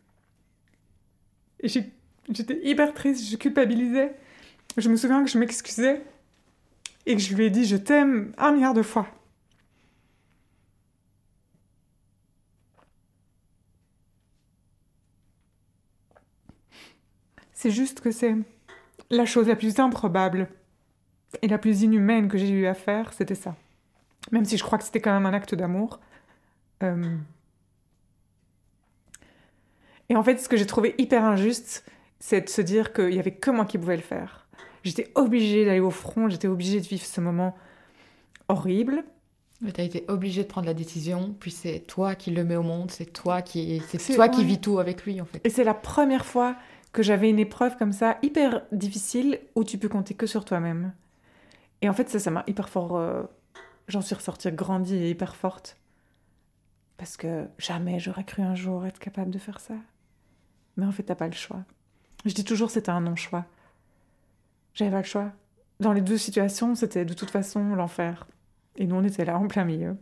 J'étais 1.62 2.60
hyper 2.64 2.92
triste, 2.92 3.30
je 3.30 3.36
culpabilisais. 3.36 4.16
Je 4.76 4.88
me 4.88 4.96
souviens 4.96 5.22
que 5.22 5.30
je 5.30 5.38
m'excusais 5.38 6.02
et 7.06 7.14
que 7.14 7.20
je 7.20 7.34
lui 7.34 7.44
ai 7.44 7.50
dit 7.50 7.64
je 7.64 7.76
t'aime 7.76 8.32
un 8.36 8.52
milliard 8.52 8.74
de 8.74 8.82
fois. 8.82 9.06
C'est 17.62 17.70
juste 17.70 18.00
que 18.00 18.10
c'est 18.10 18.34
la 19.08 19.24
chose 19.24 19.46
la 19.46 19.54
plus 19.54 19.78
improbable 19.78 20.48
et 21.42 21.46
la 21.46 21.58
plus 21.58 21.82
inhumaine 21.82 22.26
que 22.26 22.36
j'ai 22.36 22.50
eu 22.50 22.66
à 22.66 22.74
faire, 22.74 23.12
c'était 23.12 23.36
ça. 23.36 23.54
Même 24.32 24.44
si 24.44 24.56
je 24.56 24.64
crois 24.64 24.78
que 24.78 24.84
c'était 24.84 25.00
quand 25.00 25.12
même 25.12 25.26
un 25.26 25.32
acte 25.32 25.54
d'amour. 25.54 26.00
Euh, 26.82 27.16
Et 30.08 30.16
en 30.16 30.24
fait, 30.24 30.38
ce 30.38 30.48
que 30.48 30.56
j'ai 30.56 30.66
trouvé 30.66 30.96
hyper 30.98 31.24
injuste, 31.24 31.84
c'est 32.18 32.40
de 32.40 32.48
se 32.48 32.62
dire 32.62 32.92
qu'il 32.92 33.14
y 33.14 33.20
avait 33.20 33.36
que 33.36 33.52
moi 33.52 33.64
qui 33.64 33.78
pouvais 33.78 33.94
le 33.94 34.02
faire. 34.02 34.48
J'étais 34.82 35.12
obligée 35.14 35.64
d'aller 35.64 35.78
au 35.78 35.92
front, 35.92 36.28
j'étais 36.28 36.48
obligée 36.48 36.80
de 36.80 36.86
vivre 36.86 37.04
ce 37.04 37.20
moment 37.20 37.54
horrible. 38.48 39.04
Mais 39.60 39.70
t'as 39.70 39.84
été 39.84 40.04
obligé 40.08 40.42
de 40.42 40.48
prendre 40.48 40.66
la 40.66 40.74
décision, 40.74 41.36
puis 41.38 41.52
c'est 41.52 41.78
toi 41.86 42.16
qui 42.16 42.32
le 42.32 42.42
mets 42.42 42.56
au 42.56 42.64
monde, 42.64 42.90
c'est 42.90 43.12
toi 43.12 43.40
qui, 43.40 43.80
c'est 43.86 44.16
toi 44.16 44.28
qui 44.28 44.44
vis 44.44 44.58
tout 44.58 44.80
avec 44.80 45.04
lui 45.04 45.20
en 45.20 45.24
fait. 45.24 45.40
Et 45.44 45.50
c'est 45.50 45.62
la 45.62 45.74
première 45.74 46.26
fois 46.26 46.56
que 46.92 47.02
j'avais 47.02 47.30
une 47.30 47.38
épreuve 47.38 47.76
comme 47.76 47.92
ça, 47.92 48.18
hyper 48.22 48.62
difficile, 48.70 49.40
où 49.54 49.64
tu 49.64 49.78
peux 49.78 49.88
compter 49.88 50.14
que 50.14 50.26
sur 50.26 50.44
toi-même. 50.44 50.92
Et 51.80 51.88
en 51.88 51.92
fait, 51.92 52.08
ça, 52.08 52.18
ça 52.18 52.30
m'a 52.30 52.44
hyper 52.46 52.68
fort. 52.68 52.96
euh, 52.96 53.22
J'en 53.88 54.00
suis 54.00 54.14
ressortie 54.14 54.52
grandie 54.52 54.96
et 54.96 55.10
hyper 55.10 55.34
forte. 55.34 55.76
Parce 56.96 57.16
que 57.16 57.48
jamais 57.58 57.98
j'aurais 57.98 58.24
cru 58.24 58.42
un 58.42 58.54
jour 58.54 58.86
être 58.86 59.00
capable 59.00 59.30
de 59.30 59.38
faire 59.38 59.58
ça. 59.58 59.74
Mais 60.76 60.86
en 60.86 60.92
fait, 60.92 61.02
t'as 61.02 61.14
pas 61.14 61.26
le 61.26 61.32
choix. 61.32 61.64
Je 62.24 62.32
dis 62.32 62.44
toujours, 62.44 62.70
c'était 62.70 62.90
un 62.90 63.00
non-choix. 63.00 63.44
J'avais 64.74 64.90
pas 64.90 64.98
le 64.98 65.04
choix. 65.04 65.32
Dans 65.80 65.92
les 65.92 66.00
deux 66.00 66.16
situations, 66.18 66.74
c'était 66.74 67.04
de 67.04 67.14
toute 67.14 67.30
façon 67.30 67.74
l'enfer. 67.74 68.26
Et 68.76 68.86
nous, 68.86 68.94
on 68.94 69.02
était 69.04 69.24
là, 69.24 69.36
en 69.36 69.48
plein 69.48 69.64
milieu. 69.64 69.96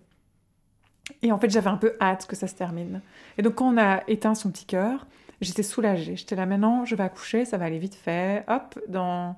Et 1.22 1.32
en 1.32 1.38
fait, 1.38 1.50
j'avais 1.50 1.70
un 1.70 1.76
peu 1.76 1.96
hâte 2.00 2.26
que 2.26 2.36
ça 2.36 2.46
se 2.46 2.54
termine. 2.54 3.00
Et 3.38 3.42
donc, 3.42 3.54
quand 3.54 3.72
on 3.74 3.78
a 3.78 4.02
éteint 4.06 4.34
son 4.34 4.50
petit 4.50 4.66
cœur, 4.66 5.06
j'étais 5.40 5.62
soulagée. 5.62 6.16
J'étais 6.16 6.36
là, 6.36 6.46
maintenant, 6.46 6.84
je 6.84 6.94
vais 6.94 7.04
accoucher, 7.04 7.44
ça 7.44 7.58
va 7.58 7.66
aller 7.66 7.78
vite 7.78 7.94
fait. 7.94 8.44
Hop, 8.48 8.78
dans, 8.88 9.36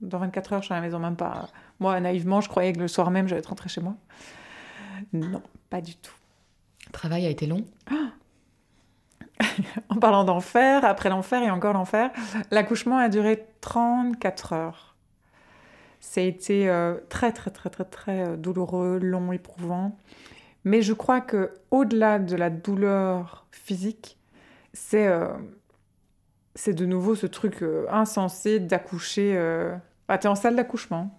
dans 0.00 0.18
24 0.18 0.52
heures, 0.54 0.60
je 0.62 0.66
suis 0.66 0.74
à 0.74 0.76
la 0.76 0.82
maison, 0.82 0.98
même 0.98 1.16
pas. 1.16 1.48
Moi, 1.80 1.98
naïvement, 2.00 2.40
je 2.40 2.48
croyais 2.48 2.72
que 2.72 2.80
le 2.80 2.88
soir 2.88 3.10
même, 3.10 3.28
j'allais 3.28 3.40
être 3.40 3.48
rentrée 3.48 3.68
chez 3.68 3.80
moi. 3.80 3.94
Non, 5.12 5.42
pas 5.70 5.80
du 5.80 5.94
tout. 5.96 6.14
Le 6.86 6.92
travail 6.92 7.26
a 7.26 7.30
été 7.30 7.46
long. 7.46 7.64
En 9.88 9.96
parlant 9.96 10.24
d'enfer, 10.24 10.84
après 10.84 11.08
l'enfer 11.08 11.42
et 11.42 11.50
encore 11.50 11.74
l'enfer, 11.74 12.10
l'accouchement 12.50 12.98
a 12.98 13.08
duré 13.08 13.44
34 13.60 14.52
heures. 14.52 14.96
Ça 16.00 16.20
a 16.20 16.24
été 16.24 16.68
euh, 16.68 16.96
très, 17.08 17.32
très, 17.32 17.50
très, 17.50 17.70
très, 17.70 17.84
très 17.84 18.28
euh, 18.28 18.36
douloureux, 18.36 18.98
long, 18.98 19.32
éprouvant. 19.32 19.96
Mais 20.64 20.82
je 20.82 20.92
crois 20.92 21.20
que 21.20 21.52
au-delà 21.70 22.18
de 22.18 22.36
la 22.36 22.50
douleur 22.50 23.46
physique, 23.50 24.18
c'est 24.74 25.06
euh, 25.06 25.32
c'est 26.54 26.74
de 26.74 26.84
nouveau 26.84 27.14
ce 27.14 27.26
truc 27.26 27.62
euh, 27.62 27.86
insensé 27.90 28.60
d'accoucher. 28.60 29.34
Euh... 29.36 29.74
Ah, 30.08 30.18
t'es 30.18 30.28
en 30.28 30.34
salle 30.34 30.56
d'accouchement. 30.56 31.18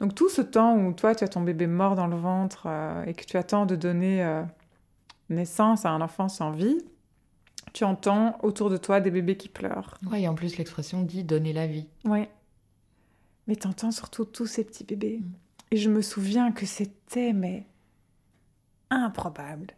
Donc 0.00 0.14
tout 0.14 0.28
ce 0.28 0.42
temps 0.42 0.76
où 0.76 0.92
toi, 0.92 1.14
tu 1.14 1.24
as 1.24 1.28
ton 1.28 1.40
bébé 1.40 1.66
mort 1.66 1.94
dans 1.94 2.06
le 2.06 2.16
ventre 2.16 2.64
euh, 2.66 3.04
et 3.04 3.14
que 3.14 3.24
tu 3.24 3.36
attends 3.36 3.66
de 3.66 3.76
donner 3.76 4.42
naissance 5.28 5.84
à 5.84 5.90
un 5.90 6.00
enfant 6.00 6.28
sans 6.28 6.50
vie, 6.50 6.78
tu 7.72 7.84
entends 7.84 8.38
autour 8.42 8.70
de 8.70 8.76
toi 8.76 9.00
des 9.00 9.10
bébés 9.10 9.36
qui 9.36 9.48
pleurent. 9.48 9.94
Ouais, 10.10 10.22
et 10.22 10.28
en 10.28 10.34
plus 10.34 10.58
l'expression 10.58 11.02
dit 11.02 11.22
donner 11.22 11.52
la 11.52 11.66
vie. 11.66 11.86
Ouais. 12.04 12.30
Mais 13.46 13.56
t'entends 13.56 13.90
surtout 13.90 14.24
tous 14.24 14.46
ces 14.46 14.64
petits 14.64 14.84
bébés. 14.84 15.18
Mm. 15.18 15.32
Et 15.72 15.76
je 15.76 15.88
me 15.88 16.02
souviens 16.02 16.50
que 16.50 16.66
c'était, 16.66 17.32
mais, 17.32 17.66
improbable. 18.90 19.74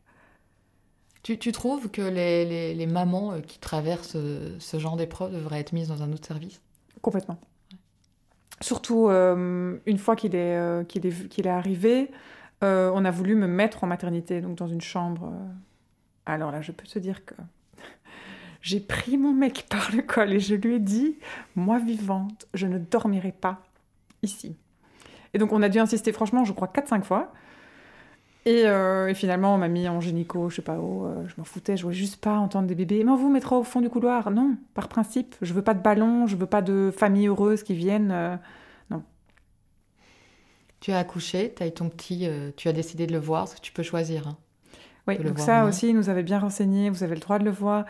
Tu, 1.23 1.39
tu 1.39 1.53
trouves 1.53 1.91
que 1.91 2.03
les, 2.03 2.45
les- 2.45 2.75
les 2.75 2.87
mamans 2.87 3.33
euh, 3.33 3.41
qui 3.41 3.59
traversent 3.59 4.17
euh, 4.17 4.57
ce 4.59 4.79
genre 4.79 4.97
d'épreuve 4.97 5.33
devraient 5.33 5.61
être 5.61 5.73
mises 5.73 5.89
dans 5.89 6.03
un 6.03 6.13
autre 6.13 6.27
service? 6.27 6.61
Complètement. 7.01 7.39
Surtout, 8.61 9.09
euh, 9.09 9.79
une 9.87 9.99
fois 9.99 10.15
qu'il 10.15 10.35
est, 10.37 10.57
euh, 10.57 10.85
qu'il 10.85 11.05
est, 11.07 11.29
qu'il 11.29 11.47
est 11.47 11.51
arrivé, 11.51 12.11
euh, 12.63 12.91
on 12.95 13.05
a 13.05 13.11
voulu 13.11 13.35
me 13.35 13.49
mettre 13.49 13.83
en 13.83 13.87
maternité, 13.89 14.41
donc 14.41 14.57
dans 14.57 14.69
une 14.69 14.81
chambre. 14.81 15.33
Alors 16.27 16.53
là, 16.53 16.63
je 16.63 16.73
peux 16.73 16.87
te 16.87 16.99
dire 16.99 17.25
que 17.25 17.35
j'ai 18.63 18.81
pris 18.81 19.19
mon 19.19 19.33
mec 19.33 19.67
par 19.71 19.91
le 19.95 20.03
col 20.03 20.33
et 20.33 20.41
je 20.41 20.55
lui 20.55 20.77
ai 20.77 20.79
dit, 20.81 21.19
moi 21.57 21.79
vivante, 21.79 22.47
je 22.55 22.67
ne 22.67 22.79
dormirai 22.79 23.33
pas 23.33 23.63
ici. 24.23 24.57
Et 25.35 25.39
donc 25.39 25.53
on 25.53 25.63
a 25.63 25.69
dû 25.69 25.79
insister, 25.81 26.13
franchement, 26.13 26.45
je 26.45 26.53
crois 26.53 26.69
4-5 26.69 27.05
fois. 27.05 27.33
Et, 28.45 28.65
euh, 28.67 29.07
et 29.09 29.15
finalement, 29.15 29.55
on 29.55 29.59
m'a 29.59 29.69
mis 29.69 29.89
en 29.89 30.01
gynéco, 30.01 30.51
je 30.51 30.57
sais 30.57 30.63
pas 30.63 30.79
où, 30.79 31.07
euh, 31.07 31.27
je 31.29 31.35
m'en 31.39 31.45
foutais, 31.45 31.77
je 31.77 31.85
voulais 31.85 31.95
juste 31.95 32.17
pas 32.21 32.37
entendre 32.39 32.67
des 32.67 32.75
bébés. 32.75 33.05
Mais 33.05 33.11
on 33.13 33.17
vous 33.17 33.31
mettra 33.31 33.57
au 33.57 33.63
fond 33.63 33.81
du 33.81 33.89
couloir. 33.89 34.31
Non, 34.31 34.57
par 34.75 34.89
principe, 34.89 35.37
je 35.43 35.53
veux 35.55 35.63
pas 35.63 35.75
de 35.75 35.83
ballon, 35.83 36.27
je 36.27 36.35
veux 36.37 36.47
pas 36.47 36.61
de 36.63 36.91
famille 36.97 37.29
heureuse 37.29 37.63
qui 37.63 37.75
viennent. 37.75 38.11
euh, 38.11 38.37
Tu 40.81 40.91
as 40.91 40.99
accouché, 40.99 41.53
tu 41.57 41.63
as 41.63 41.69
eu 41.69 41.73
ton 41.73 41.89
petit, 41.89 42.29
tu 42.57 42.69
as 42.69 42.73
décidé 42.73 43.07
de 43.07 43.13
le 43.13 43.19
voir, 43.21 43.45
parce 43.45 43.55
que 43.55 43.61
tu 43.61 43.71
peux 43.73 43.85
choisir. 43.85 44.27
hein. 44.27 44.37
Oui, 45.07 45.17
donc 45.19 45.39
ça 45.39 45.65
aussi, 45.65 45.91
ils 45.91 45.95
nous 45.95 46.09
avaient 46.09 46.25
bien 46.25 46.41
renseigné, 46.41 46.91
vous 46.91 47.05
avez 47.05 47.15
le 47.15 47.21
droit 47.21 47.39
de 47.39 47.45
le 47.45 47.53
voir. 47.53 47.85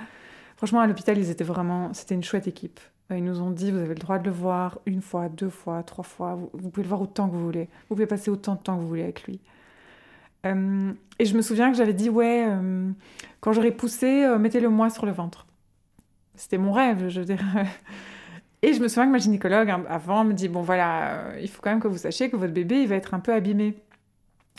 Franchement, 0.59 0.81
à 0.81 0.87
l'hôpital, 0.87 1.17
ils 1.17 1.31
étaient 1.31 1.43
vraiment, 1.45 1.95
c'était 1.95 2.15
une 2.15 2.23
chouette 2.23 2.47
équipe. 2.47 2.81
Ils 3.11 3.25
nous 3.25 3.41
ont 3.41 3.51
dit, 3.51 3.71
vous 3.71 3.79
avez 3.79 3.95
le 3.95 3.95
droit 3.95 4.19
de 4.19 4.25
le 4.27 4.31
voir 4.31 4.79
une 4.85 5.01
fois, 5.03 5.29
deux 5.31 5.49
fois, 5.49 5.83
trois 5.83 6.05
fois. 6.05 6.35
Vous, 6.35 6.51
vous 6.53 6.69
pouvez 6.71 6.85
le 6.85 6.89
voir 6.89 7.01
autant 7.01 7.29
que 7.29 7.35
vous 7.35 7.45
voulez. 7.45 7.65
Vous 7.89 7.95
pouvez 7.95 8.07
passer 8.07 8.31
autant 8.31 8.55
de 8.57 8.61
temps 8.61 8.77
que 8.77 8.83
vous 8.83 8.89
voulez 8.89 9.03
avec 9.03 9.25
lui. 9.25 9.41
Euh, 10.47 10.93
et 11.19 11.25
je 11.25 11.37
me 11.37 11.43
souviens 11.43 11.71
que 11.71 11.77
j'avais 11.77 11.93
dit, 11.93 12.09
ouais, 12.09 12.45
euh, 12.49 12.91
quand 13.41 13.53
j'aurai 13.53 13.71
poussé, 13.71 14.25
euh, 14.25 14.39
mettez-le 14.39 14.69
moi 14.69 14.91
sur 14.91 15.07
le 15.07 15.13
ventre. 15.13 15.47
C'était 16.35 16.59
mon 16.59 16.73
rêve, 16.73 17.09
je 17.09 17.21
veux 17.21 17.27
dire. 17.27 17.43
Et 18.63 18.75
je 18.75 18.81
me 18.81 18.87
souviens 18.87 19.07
que 19.07 19.13
ma 19.13 19.19
gynécologue, 19.19 19.71
hein, 19.71 19.83
avant, 19.89 20.23
me 20.23 20.33
dit, 20.33 20.49
bon 20.49 20.63
voilà, 20.63 21.37
il 21.41 21.49
faut 21.49 21.61
quand 21.61 21.71
même 21.71 21.81
que 21.81 21.89
vous 21.89 21.99
sachiez 21.99 22.31
que 22.31 22.37
votre 22.37 22.53
bébé, 22.53 22.83
il 22.83 22.89
va 22.89 22.95
être 22.95 23.13
un 23.13 23.19
peu 23.19 23.33
abîmé. 23.33 23.75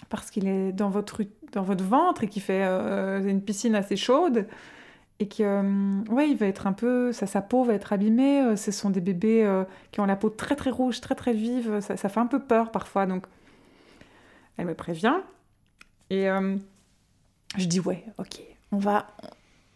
Parce 0.09 0.29
qu'il 0.29 0.45
est 0.47 0.73
dans 0.73 0.89
votre, 0.89 1.21
dans 1.53 1.63
votre 1.63 1.85
ventre 1.85 2.25
et 2.25 2.27
qu'il 2.27 2.41
fait 2.41 2.63
une 2.65 3.41
piscine 3.41 3.75
assez 3.75 3.95
chaude. 3.95 4.45
Et 5.19 5.29
que, 5.29 6.09
ouais, 6.11 6.29
il 6.29 6.35
va 6.35 6.47
être 6.47 6.67
un 6.67 6.73
peu, 6.73 7.13
sa, 7.13 7.27
sa 7.27 7.41
peau 7.41 7.63
va 7.63 7.75
être 7.75 7.93
abîmée. 7.93 8.57
Ce 8.57 8.71
sont 8.71 8.89
des 8.89 8.99
bébés 8.99 9.49
qui 9.93 10.01
ont 10.01 10.05
la 10.05 10.17
peau 10.17 10.29
très 10.29 10.57
très 10.57 10.69
rouge, 10.69 10.99
très 10.99 11.15
très 11.15 11.31
vive. 11.31 11.79
Ça, 11.79 11.95
ça 11.95 12.09
fait 12.09 12.19
un 12.19 12.27
peu 12.27 12.39
peur 12.39 12.71
parfois. 12.71 13.05
Donc, 13.05 13.23
elle 14.57 14.65
me 14.65 14.75
prévient. 14.75 15.15
Et 16.13 16.30
euh, 16.30 16.56
je 17.58 17.65
dis, 17.65 17.80
ouais, 17.80 18.06
ok, 18.19 18.39
on 18.71 18.78
va, 18.78 19.08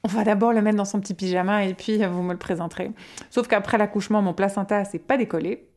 on 0.03 0.07
va 0.07 0.23
d'abord 0.23 0.53
le 0.53 0.61
mettre 0.61 0.77
dans 0.77 0.85
son 0.85 1.01
petit 1.01 1.15
pyjama 1.15 1.65
et 1.65 1.73
puis 1.73 2.03
euh, 2.03 2.09
vous 2.09 2.21
me 2.21 2.31
le 2.31 2.37
présenterez. 2.37 2.91
Sauf 3.31 3.47
qu'après 3.47 3.79
l'accouchement, 3.79 4.21
mon 4.21 4.35
placenta 4.35 4.85
s'est 4.85 4.99
pas 4.99 5.17
décollé. 5.17 5.67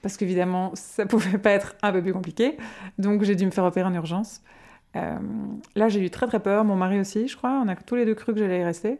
Parce 0.00 0.16
qu'évidemment, 0.16 0.70
ça 0.74 1.04
pouvait 1.06 1.36
pas 1.36 1.50
être 1.50 1.76
un 1.82 1.92
peu 1.92 2.00
plus 2.00 2.14
compliqué. 2.14 2.56
Donc, 2.96 3.22
j'ai 3.24 3.36
dû 3.36 3.44
me 3.44 3.50
faire 3.50 3.64
opérer 3.64 3.86
en 3.86 3.92
urgence. 3.92 4.40
Euh, 4.96 5.18
là, 5.76 5.90
j'ai 5.90 6.00
eu 6.00 6.08
très 6.08 6.26
très 6.26 6.40
peur. 6.40 6.64
Mon 6.64 6.74
mari 6.74 6.98
aussi, 6.98 7.28
je 7.28 7.36
crois. 7.36 7.62
On 7.62 7.68
a 7.68 7.76
tous 7.76 7.96
les 7.96 8.06
deux 8.06 8.14
cru 8.14 8.32
que 8.32 8.38
j'allais 8.38 8.60
y 8.60 8.64
rester. 8.64 8.98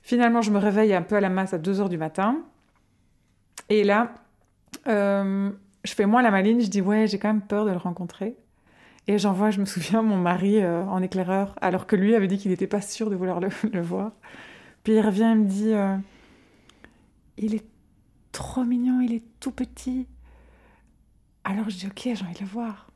Finalement, 0.00 0.40
je 0.40 0.50
me 0.50 0.58
réveille 0.58 0.94
un 0.94 1.02
peu 1.02 1.16
à 1.16 1.20
la 1.20 1.28
masse 1.28 1.52
à 1.52 1.58
2 1.58 1.82
heures 1.82 1.90
du 1.90 1.98
matin. 1.98 2.38
Et 3.68 3.84
là, 3.84 4.14
je 4.86 5.52
fais 5.94 6.06
moi 6.06 6.22
la 6.22 6.30
maline. 6.30 6.62
Je 6.62 6.68
dis, 6.68 6.80
ouais, 6.80 7.06
j'ai 7.06 7.18
quand 7.18 7.28
même 7.28 7.42
peur 7.42 7.66
de 7.66 7.70
le 7.70 7.76
rencontrer. 7.76 8.34
Et 9.06 9.18
j'envoie, 9.18 9.50
je 9.50 9.60
me 9.60 9.64
souviens, 9.64 10.02
mon 10.02 10.16
mari 10.16 10.62
euh, 10.62 10.84
en 10.84 11.02
éclaireur, 11.02 11.56
alors 11.60 11.86
que 11.86 11.96
lui 11.96 12.14
avait 12.14 12.28
dit 12.28 12.38
qu'il 12.38 12.50
n'était 12.50 12.66
pas 12.66 12.80
sûr 12.80 13.10
de 13.10 13.16
vouloir 13.16 13.40
le, 13.72 13.80
voir. 13.80 14.12
Puis 14.84 14.94
il 14.94 15.00
revient 15.00 15.30
et 15.32 15.34
me 15.34 15.46
dit 15.46 15.72
euh, 15.72 15.96
Il 17.36 17.54
est 17.54 17.66
trop 18.32 18.64
mignon, 18.64 19.00
il 19.00 19.12
est 19.12 19.24
tout 19.40 19.52
petit. 19.52 20.06
Alors 21.44 21.68
je 21.70 21.78
dis 21.78 21.86
Ok, 21.86 22.02
j'ai 22.04 22.24
envie 22.24 22.34
de 22.34 22.40
le 22.40 22.46
voir. 22.46 22.90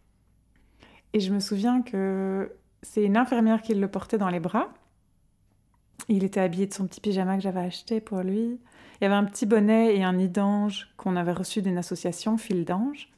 Et 1.13 1.21
je 1.21 1.33
me 1.33 1.41
souviens 1.41 1.83
que 1.83 2.53
c'est 2.83 3.03
une 3.03 3.17
infirmière 3.17 3.63
qui 3.63 3.75
le 3.75 3.89
portait 3.89 4.19
dans 4.19 4.29
les 4.29 4.41
bras. 4.41 4.73
Il 6.09 6.25
était 6.25 6.41
habillé 6.41 6.67
de 6.67 6.75
son 6.75 6.87
petit 6.87 7.01
pyjama 7.01 7.37
que 7.37 7.43
j'avais 7.43 7.61
acheté 7.61 8.01
pour 8.01 8.21
lui. 8.21 8.61
Il 9.01 9.05
y 9.05 9.07
avait 9.07 9.15
un 9.15 9.25
petit 9.25 9.47
bonnet 9.47 9.97
et 9.97 10.05
un 10.05 10.13
nid 10.13 10.29
d'ange 10.29 10.89
qu'on 10.97 11.17
avait 11.17 11.33
reçu 11.33 11.63
d'une 11.63 11.79
association, 11.79 12.37
Fil 12.37 12.65
d'ange. 12.65 13.09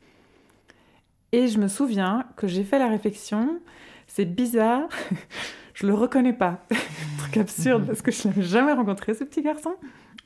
Et 1.37 1.49
je 1.49 1.59
me 1.59 1.69
souviens 1.69 2.25
que 2.37 2.47
j'ai 2.47 2.65
fait 2.65 2.79
la 2.79 2.89
réflexion, 2.89 3.61
c'est 4.07 4.25
bizarre, 4.25 4.89
je 5.75 5.87
le 5.87 5.93
reconnais 5.93 6.33
pas. 6.33 6.65
Truc 7.19 7.37
absurde 7.37 7.85
parce 7.85 8.01
que 8.01 8.11
je 8.11 8.27
l'avais 8.27 8.41
jamais 8.41 8.73
rencontré 8.73 9.13
ce 9.13 9.23
petit 9.23 9.43
garçon. 9.43 9.75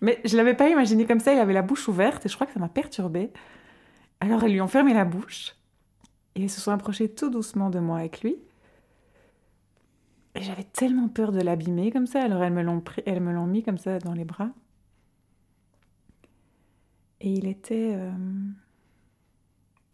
Mais 0.01 0.21
je 0.25 0.37
l'avais 0.37 0.55
pas 0.55 0.69
imaginé 0.69 1.07
comme 1.07 1.19
ça, 1.19 1.33
il 1.33 1.41
avait 1.41 1.53
la 1.53 1.63
bouche 1.63 1.89
ouverte 1.89 2.25
et 2.25 2.29
je 2.29 2.35
crois 2.37 2.47
que 2.47 2.53
ça 2.53 2.61
m'a 2.61 2.69
perturbée. 2.69 3.33
Alors 4.21 4.45
elles 4.45 4.53
lui 4.53 4.61
ont 4.61 4.69
fermé 4.69 4.95
la 4.95 5.05
bouche 5.05 5.57
et 6.37 6.45
elles 6.45 6.49
se 6.49 6.61
sont 6.61 6.71
approchées 6.71 7.09
tout 7.09 7.29
doucement 7.29 7.71
de 7.71 7.81
moi 7.81 7.99
avec 7.99 8.21
lui. 8.21 8.37
Et 10.37 10.43
j'avais 10.43 10.63
tellement 10.63 11.09
peur 11.09 11.33
de 11.33 11.41
l'abîmer 11.41 11.91
comme 11.91 12.07
ça, 12.07 12.23
alors 12.23 12.45
elles 12.45 12.53
me 12.53 12.63
l'ont 12.63 12.81
pris, 12.81 13.03
elles 13.05 13.21
me 13.21 13.33
l'ont 13.33 13.49
mis 13.49 13.65
comme 13.65 13.79
ça 13.79 13.99
dans 13.99 14.13
les 14.13 14.25
bras. 14.25 14.51
Et 17.21 17.33
il 17.33 17.49
était 17.49 17.95
euh, 17.97 18.13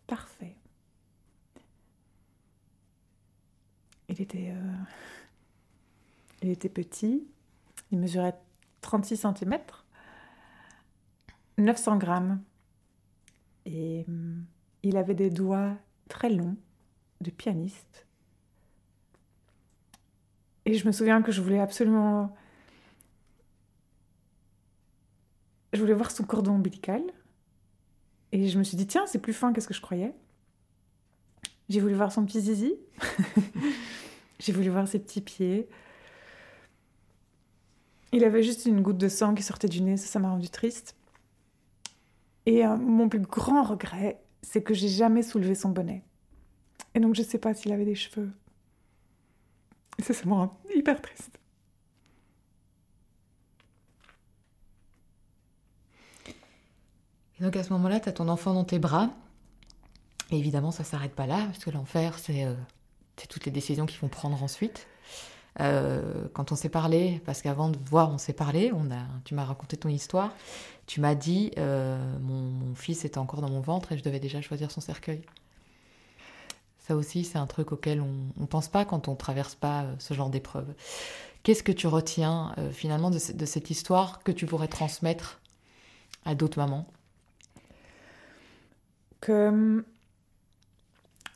parfait. 0.07 0.57
Il 4.17 4.23
était, 4.23 4.51
euh, 4.51 4.73
il 6.41 6.49
était 6.49 6.71
petit, 6.71 7.27
il 7.91 7.99
mesurait 7.99 8.35
36 8.81 9.19
cm, 9.19 9.59
900 11.59 11.99
grammes. 11.99 12.43
Et 13.67 14.07
hum, 14.09 14.45
il 14.83 14.97
avait 14.97 15.15
des 15.15 15.29
doigts 15.29 15.77
très 16.09 16.31
longs 16.31 16.57
de 17.21 17.31
pianiste. 17.31 18.07
Et 20.65 20.75
je 20.75 20.87
me 20.87 20.93
souviens 20.93 21.21
que 21.21 21.31
je 21.31 21.43
voulais 21.43 21.61
absolument... 21.61 22.35
Je 25.75 25.81
voulais 25.81 25.93
voir 25.93 26.11
son 26.11 26.25
cordon 26.25 26.53
ombilical. 26.53 27.03
Et 28.33 28.49
je 28.49 28.59
me 28.59 28.65
suis 28.65 28.79
dit, 28.79 28.87
tiens, 28.87 29.07
c'est 29.07 29.19
plus 29.19 29.35
fin 29.35 29.53
que 29.53 29.61
ce 29.61 29.69
que 29.69 29.75
je 29.75 29.83
croyais. 29.83 30.15
J'ai 31.69 31.81
voulu 31.81 31.95
voir 31.95 32.13
son 32.13 32.25
petit 32.25 32.41
zizi. 32.41 32.75
J'ai 34.39 34.53
voulu 34.53 34.69
voir 34.69 34.87
ses 34.87 34.99
petits 34.99 35.21
pieds. 35.21 35.69
Il 38.13 38.25
avait 38.25 38.43
juste 38.43 38.67
une 38.67 38.83
goutte 38.83 38.99
de 38.99 39.09
sang 39.09 39.35
qui 39.35 39.43
sortait 39.43 39.69
du 39.69 39.83
nez, 39.83 39.97
ça, 39.97 40.19
m'a 40.19 40.31
rendu 40.31 40.49
triste. 40.49 40.97
Et 42.47 42.65
euh, 42.65 42.77
mon 42.77 43.09
plus 43.09 43.21
grand 43.21 43.63
regret, 43.63 44.21
c'est 44.43 44.63
que 44.63 44.75
j'ai 44.75 44.89
jamais 44.89 45.23
soulevé 45.23 45.55
son 45.55 45.71
bonnet. 45.71 46.03
Et 46.95 47.01
donc 47.01 47.15
je 47.15 47.23
sais 47.23 47.39
pas 47.39 47.55
s'il 47.55 47.73
avait 47.73 47.85
des 47.85 47.95
cheveux. 47.95 48.31
Et 49.99 50.03
ça, 50.03 50.15
ça 50.15 50.25
me 50.27 50.35
hyper 50.75 51.01
triste. 51.03 51.39
Et 57.39 57.43
donc 57.43 57.57
à 57.57 57.63
ce 57.63 57.73
moment-là, 57.73 58.01
tu 58.01 58.09
as 58.09 58.13
ton 58.13 58.29
enfant 58.29 58.55
dans 58.55 58.65
tes 58.65 58.79
bras. 58.79 59.11
Et 60.31 60.39
évidemment, 60.39 60.71
ça 60.71 60.85
s'arrête 60.85 61.15
pas 61.15 61.27
là, 61.27 61.45
parce 61.47 61.65
que 61.65 61.71
l'enfer, 61.71 62.19
c'est 62.19 62.45
euh, 62.45 62.55
c'est 63.17 63.27
toutes 63.27 63.47
les 63.47 63.53
décisions 63.53 63.87
qu'ils 63.87 64.01
vont 64.01 64.09
prendre 64.09 64.43
ensuite. 64.43 64.87
Euh, 65.61 66.29
quand 66.35 66.53
on 66.53 66.57
s'est 66.57 66.69
parlé, 66.69 67.23
parce 67.25 67.41
qu'avant 67.41 67.71
de 67.71 67.79
voir, 67.87 68.11
on 68.11 68.19
s'est 68.19 68.35
parlé, 68.35 68.73
on 68.75 68.91
a, 68.91 69.03
tu 69.25 69.35
m'as 69.35 69.45
raconté 69.45 69.77
ton 69.77 69.89
histoire, 69.89 70.35
tu 70.87 71.01
m'as 71.01 71.15
dit, 71.15 71.51
euh, 71.59 71.99
mon, 72.21 72.75
fils 72.75 73.05
était 73.05 73.19
encore 73.19 73.41
dans 73.41 73.51
mon 73.51 73.61
ventre 73.61 73.93
et 73.93 73.99
je 73.99 74.03
devais 74.03 74.21
déjà 74.21 74.41
choisir 74.41 74.71
son 74.71 74.81
cercueil. 74.81 75.23
Ça 76.79 76.95
aussi, 76.95 77.25
c'est 77.25 77.39
un 77.39 77.47
truc 77.47 77.73
auquel 77.73 78.01
on 78.01 78.15
ne 78.37 78.47
pense 78.47 78.69
pas 78.69 78.85
quand 78.85 79.09
on 79.09 79.17
traverse 79.17 79.55
pas 79.55 79.83
euh, 79.83 79.95
ce 79.99 80.15
genre 80.15 80.31
d'épreuve. 80.31 80.73
Qu'est-ce 81.43 81.63
que 81.63 81.73
tu 81.73 81.87
retiens 81.87 82.57
finalement 82.73 83.09
de 83.09 83.19
cette 83.19 83.71
histoire 83.71 84.25
que 84.25 84.33
tu 84.33 84.47
pourrais 84.47 84.67
transmettre 84.67 85.41
à 86.25 86.35
d'autres 86.35 86.59
mamans? 86.59 86.89
Que 89.21 89.49
hum, 89.49 89.85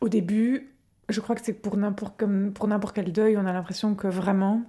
au 0.00 0.08
début, 0.08 0.74
je 1.10 1.20
crois 1.20 1.34
que 1.34 1.42
c'est 1.44 1.54
pour 1.54 1.76
n'importe 1.76 2.94
quel 2.94 3.12
deuil, 3.12 3.36
on 3.36 3.46
a 3.46 3.52
l'impression 3.52 3.94
que 3.94 4.08
vraiment 4.08 4.62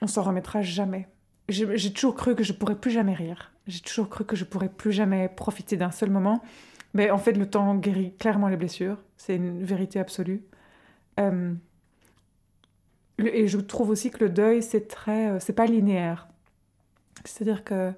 on 0.00 0.06
s'en 0.06 0.22
remettra 0.22 0.62
jamais. 0.62 1.08
J'ai 1.48 1.92
toujours 1.92 2.14
cru 2.14 2.34
que 2.34 2.44
je 2.44 2.52
pourrais 2.52 2.74
plus 2.74 2.90
jamais 2.90 3.14
rire. 3.14 3.52
J'ai 3.66 3.80
toujours 3.80 4.08
cru 4.08 4.24
que 4.24 4.36
je 4.36 4.44
pourrais 4.44 4.68
plus 4.68 4.92
jamais 4.92 5.28
profiter 5.28 5.76
d'un 5.76 5.90
seul 5.90 6.10
moment. 6.10 6.42
Mais 6.94 7.10
en 7.10 7.18
fait, 7.18 7.32
le 7.32 7.48
temps 7.48 7.74
guérit 7.74 8.14
clairement 8.16 8.48
les 8.48 8.56
blessures. 8.56 8.98
C'est 9.16 9.36
une 9.36 9.62
vérité 9.62 9.98
absolue. 9.98 10.42
Euh, 11.18 11.54
et 13.18 13.48
je 13.48 13.58
trouve 13.58 13.90
aussi 13.90 14.10
que 14.10 14.24
le 14.24 14.30
deuil, 14.30 14.62
c'est 14.62 14.88
très, 14.88 15.30
euh, 15.30 15.40
c'est 15.40 15.54
pas 15.54 15.66
linéaire. 15.66 16.28
C'est-à-dire 17.24 17.64
que 17.64 17.92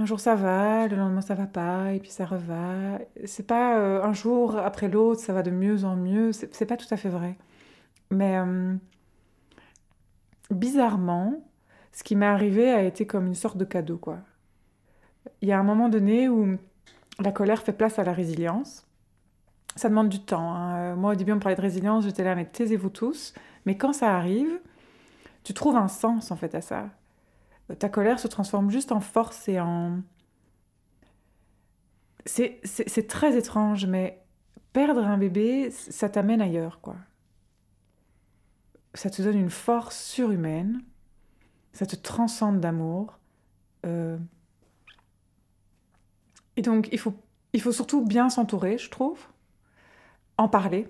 un 0.00 0.06
jour 0.06 0.18
ça 0.20 0.34
va, 0.34 0.88
le 0.88 0.96
lendemain 0.96 1.20
ça 1.20 1.34
va 1.36 1.46
pas, 1.46 1.92
et 1.92 2.00
puis 2.00 2.10
ça 2.10 2.26
reva. 2.26 2.98
C'est 3.26 3.46
pas 3.46 3.78
euh, 3.78 4.02
un 4.02 4.12
jour 4.14 4.56
après 4.58 4.88
l'autre, 4.88 5.20
ça 5.20 5.32
va 5.34 5.42
de 5.42 5.50
mieux 5.50 5.84
en 5.84 5.96
mieux. 5.96 6.32
C'est 6.32 6.66
pas 6.66 6.76
tout 6.78 6.86
à 6.90 6.96
fait 6.96 7.10
vrai. 7.10 7.36
Mais 8.10 8.38
euh, 8.38 8.74
bizarrement, 10.50 11.34
ce 11.92 12.02
qui 12.02 12.16
m'est 12.16 12.26
arrivé 12.26 12.70
a 12.70 12.82
été 12.82 13.06
comme 13.06 13.26
une 13.26 13.34
sorte 13.34 13.56
de 13.58 13.64
cadeau, 13.64 13.98
quoi. 13.98 14.18
Il 15.42 15.48
y 15.48 15.52
a 15.52 15.58
un 15.58 15.62
moment 15.62 15.88
donné 15.88 16.28
où 16.28 16.56
la 17.20 17.32
colère 17.32 17.62
fait 17.62 17.72
place 17.74 17.98
à 17.98 18.04
la 18.04 18.12
résilience. 18.14 18.86
Ça 19.76 19.88
demande 19.88 20.08
du 20.08 20.20
temps. 20.20 20.52
hein. 20.54 20.92
Euh, 20.92 20.96
Moi, 20.96 21.12
au 21.12 21.14
début, 21.14 21.32
on 21.32 21.36
me 21.36 21.40
parlait 21.40 21.56
de 21.56 21.60
résilience, 21.62 22.04
j'étais 22.04 22.24
là, 22.24 22.34
mais 22.34 22.46
taisez-vous 22.46 22.90
tous. 22.90 23.34
Mais 23.66 23.76
quand 23.76 23.92
ça 23.92 24.16
arrive, 24.16 24.60
tu 25.44 25.54
trouves 25.54 25.76
un 25.76 25.88
sens, 25.88 26.30
en 26.30 26.36
fait, 26.36 26.54
à 26.54 26.60
ça. 26.62 26.90
Ta 27.78 27.88
colère 27.88 28.18
se 28.18 28.28
transforme 28.28 28.70
juste 28.70 28.92
en 28.92 29.00
force 29.00 29.48
et 29.48 29.60
en... 29.60 30.00
C'est 32.26 33.06
très 33.08 33.36
étrange, 33.36 33.86
mais 33.86 34.22
perdre 34.72 35.04
un 35.04 35.18
bébé, 35.18 35.70
ça 35.70 36.08
t'amène 36.08 36.40
ailleurs, 36.40 36.80
quoi. 36.80 36.96
Ça 38.94 39.08
te 39.10 39.22
donne 39.22 39.38
une 39.38 39.50
force 39.50 40.02
surhumaine, 40.04 40.82
ça 41.72 41.86
te 41.86 41.96
transcende 41.96 42.60
d'amour. 42.60 43.18
Euh, 43.86 44.18
Et 46.56 46.62
donc, 46.62 46.88
il 46.92 46.98
faut, 46.98 47.14
il 47.54 47.62
faut 47.62 47.72
surtout 47.72 48.04
bien 48.04 48.28
s'entourer, 48.28 48.76
je 48.76 48.90
trouve. 48.90 49.18
En 50.36 50.48
parler. 50.48 50.88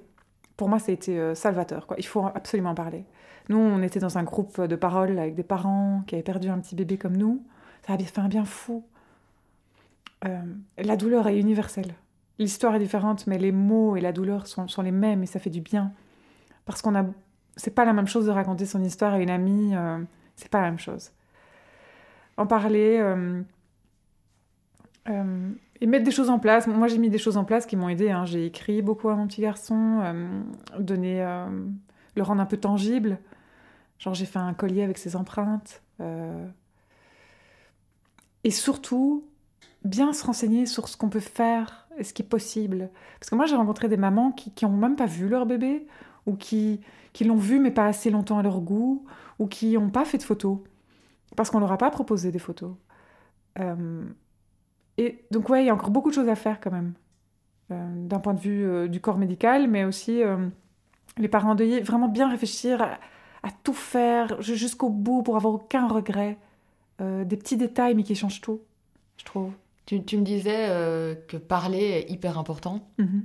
Pour 0.60 0.68
moi, 0.68 0.78
ça 0.78 0.90
a 0.90 0.94
été 0.94 1.18
euh, 1.18 1.34
salvateur. 1.34 1.86
Il 1.96 2.04
faut 2.04 2.22
absolument 2.22 2.72
en 2.72 2.74
parler. 2.74 3.06
Nous, 3.48 3.56
on 3.56 3.80
était 3.80 3.98
dans 3.98 4.18
un 4.18 4.24
groupe 4.24 4.60
de 4.60 4.76
parole 4.76 5.18
avec 5.18 5.34
des 5.34 5.42
parents 5.42 6.02
qui 6.06 6.16
avaient 6.16 6.22
perdu 6.22 6.50
un 6.50 6.58
petit 6.58 6.74
bébé 6.74 6.98
comme 6.98 7.16
nous. 7.16 7.42
ça 7.86 7.94
a 7.94 7.96
fait 7.96 8.18
un 8.18 8.28
bien 8.28 8.44
fou. 8.44 8.84
Euh, 10.26 10.42
la 10.76 10.96
douleur 10.98 11.28
est 11.28 11.40
universelle. 11.40 11.94
L'histoire 12.38 12.74
est 12.74 12.78
différente, 12.78 13.26
mais 13.26 13.38
les 13.38 13.52
mots 13.52 13.96
et 13.96 14.02
la 14.02 14.12
douleur 14.12 14.46
sont, 14.46 14.82
les 14.82 14.90
mêmes 14.90 15.22
et 15.22 15.26
ça 15.26 15.40
fait 15.40 15.48
du 15.48 15.62
bien. 15.62 15.92
Parce 16.66 16.82
qu'on 16.82 16.94
a. 16.94 17.06
C'est 17.56 17.74
pas 17.74 17.86
la 17.86 17.94
même 17.94 18.06
chose 18.06 18.26
de 18.26 18.30
raconter 18.30 18.66
son 18.66 18.84
histoire 18.84 19.14
à 19.14 19.18
une 19.18 19.30
amie, 19.30 19.74
euh, 19.74 19.96
c'est 20.36 20.50
pas 20.50 20.60
la 20.60 20.66
même 20.66 20.78
chose. 20.78 21.10
En 22.36 22.46
parler 22.46 22.98
euh, 23.00 23.42
et 25.80 25.86
mettre 25.86 26.04
des 26.04 26.10
choses 26.10 26.30
en 26.30 26.38
place. 26.38 26.66
Moi, 26.66 26.88
j'ai 26.88 26.98
mis 26.98 27.08
des 27.08 27.18
choses 27.18 27.36
en 27.36 27.44
place 27.44 27.66
qui 27.66 27.76
m'ont 27.76 27.88
aidé. 27.88 28.10
Hein. 28.10 28.24
J'ai 28.26 28.46
écrit 28.46 28.82
beaucoup 28.82 29.08
à 29.08 29.16
mon 29.16 29.26
petit 29.26 29.40
garçon, 29.40 30.00
euh, 30.02 30.40
donné, 30.78 31.22
euh, 31.22 31.46
le 32.14 32.22
rendre 32.22 32.40
un 32.42 32.46
peu 32.46 32.58
tangible. 32.58 33.18
Genre, 33.98 34.14
j'ai 34.14 34.26
fait 34.26 34.38
un 34.38 34.54
collier 34.54 34.82
avec 34.82 34.98
ses 34.98 35.16
empreintes. 35.16 35.82
euh. 36.00 36.46
Et 38.44 38.50
surtout, 38.50 39.24
bien 39.84 40.12
se 40.12 40.24
renseigner 40.24 40.66
sur 40.66 40.88
ce 40.88 40.96
qu'on 40.96 41.08
peut 41.08 41.20
faire 41.20 41.88
et 41.98 42.04
ce 42.04 42.14
qui 42.14 42.22
est 42.22 42.26
possible. 42.28 42.90
Parce 43.18 43.30
que 43.30 43.34
moi, 43.34 43.46
j'ai 43.46 43.56
rencontré 43.56 43.88
des 43.88 43.98
mamans 43.98 44.32
qui, 44.32 44.50
qui 44.52 44.64
ont 44.64 44.70
même 44.70 44.96
pas 44.96 45.06
vu 45.06 45.28
leur 45.28 45.44
bébé, 45.46 45.86
ou 46.26 46.36
qui, 46.36 46.80
qui 47.12 47.24
l'ont 47.24 47.36
vu 47.36 47.58
mais 47.58 47.70
pas 47.70 47.86
assez 47.86 48.10
longtemps 48.10 48.38
à 48.38 48.42
leur 48.42 48.60
goût, 48.60 49.04
ou 49.38 49.46
qui 49.46 49.72
n'ont 49.72 49.90
pas 49.90 50.04
fait 50.04 50.18
de 50.18 50.22
photos, 50.22 50.58
parce 51.36 51.50
qu'on 51.50 51.60
leur 51.60 51.72
a 51.72 51.78
pas 51.78 51.90
proposé 51.90 52.30
des 52.30 52.38
photos. 52.38 52.72
Et 55.00 55.24
donc, 55.30 55.48
ouais, 55.48 55.62
il 55.62 55.66
y 55.66 55.70
a 55.70 55.74
encore 55.74 55.90
beaucoup 55.90 56.10
de 56.10 56.14
choses 56.14 56.28
à 56.28 56.36
faire 56.36 56.60
quand 56.60 56.70
même, 56.70 56.92
euh, 57.72 58.06
d'un 58.06 58.18
point 58.20 58.34
de 58.34 58.40
vue 58.40 58.64
euh, 58.64 58.86
du 58.86 59.00
corps 59.00 59.16
médical, 59.18 59.66
mais 59.68 59.84
aussi 59.84 60.22
euh, 60.22 60.46
les 61.16 61.28
parents 61.28 61.50
endeuillés, 61.52 61.80
vraiment 61.80 62.08
bien 62.08 62.28
réfléchir 62.30 62.82
à, 62.82 62.98
à 63.42 63.50
tout 63.64 63.72
faire 63.72 64.40
ju- 64.42 64.56
jusqu'au 64.56 64.90
bout 64.90 65.22
pour 65.22 65.36
avoir 65.36 65.54
aucun 65.54 65.88
regret. 65.88 66.38
Des 67.00 67.38
petits 67.38 67.56
détails, 67.56 67.94
mais 67.94 68.02
qui 68.02 68.14
changent 68.14 68.42
tout, 68.42 68.60
je 69.16 69.24
trouve. 69.24 69.52
Tu, 69.86 70.04
tu 70.04 70.18
me 70.18 70.22
disais 70.22 70.66
que 71.28 71.38
parler 71.38 71.78
est 71.78 72.10
hyper 72.10 72.36
important. 72.38 72.86
Mhm. 72.98 73.24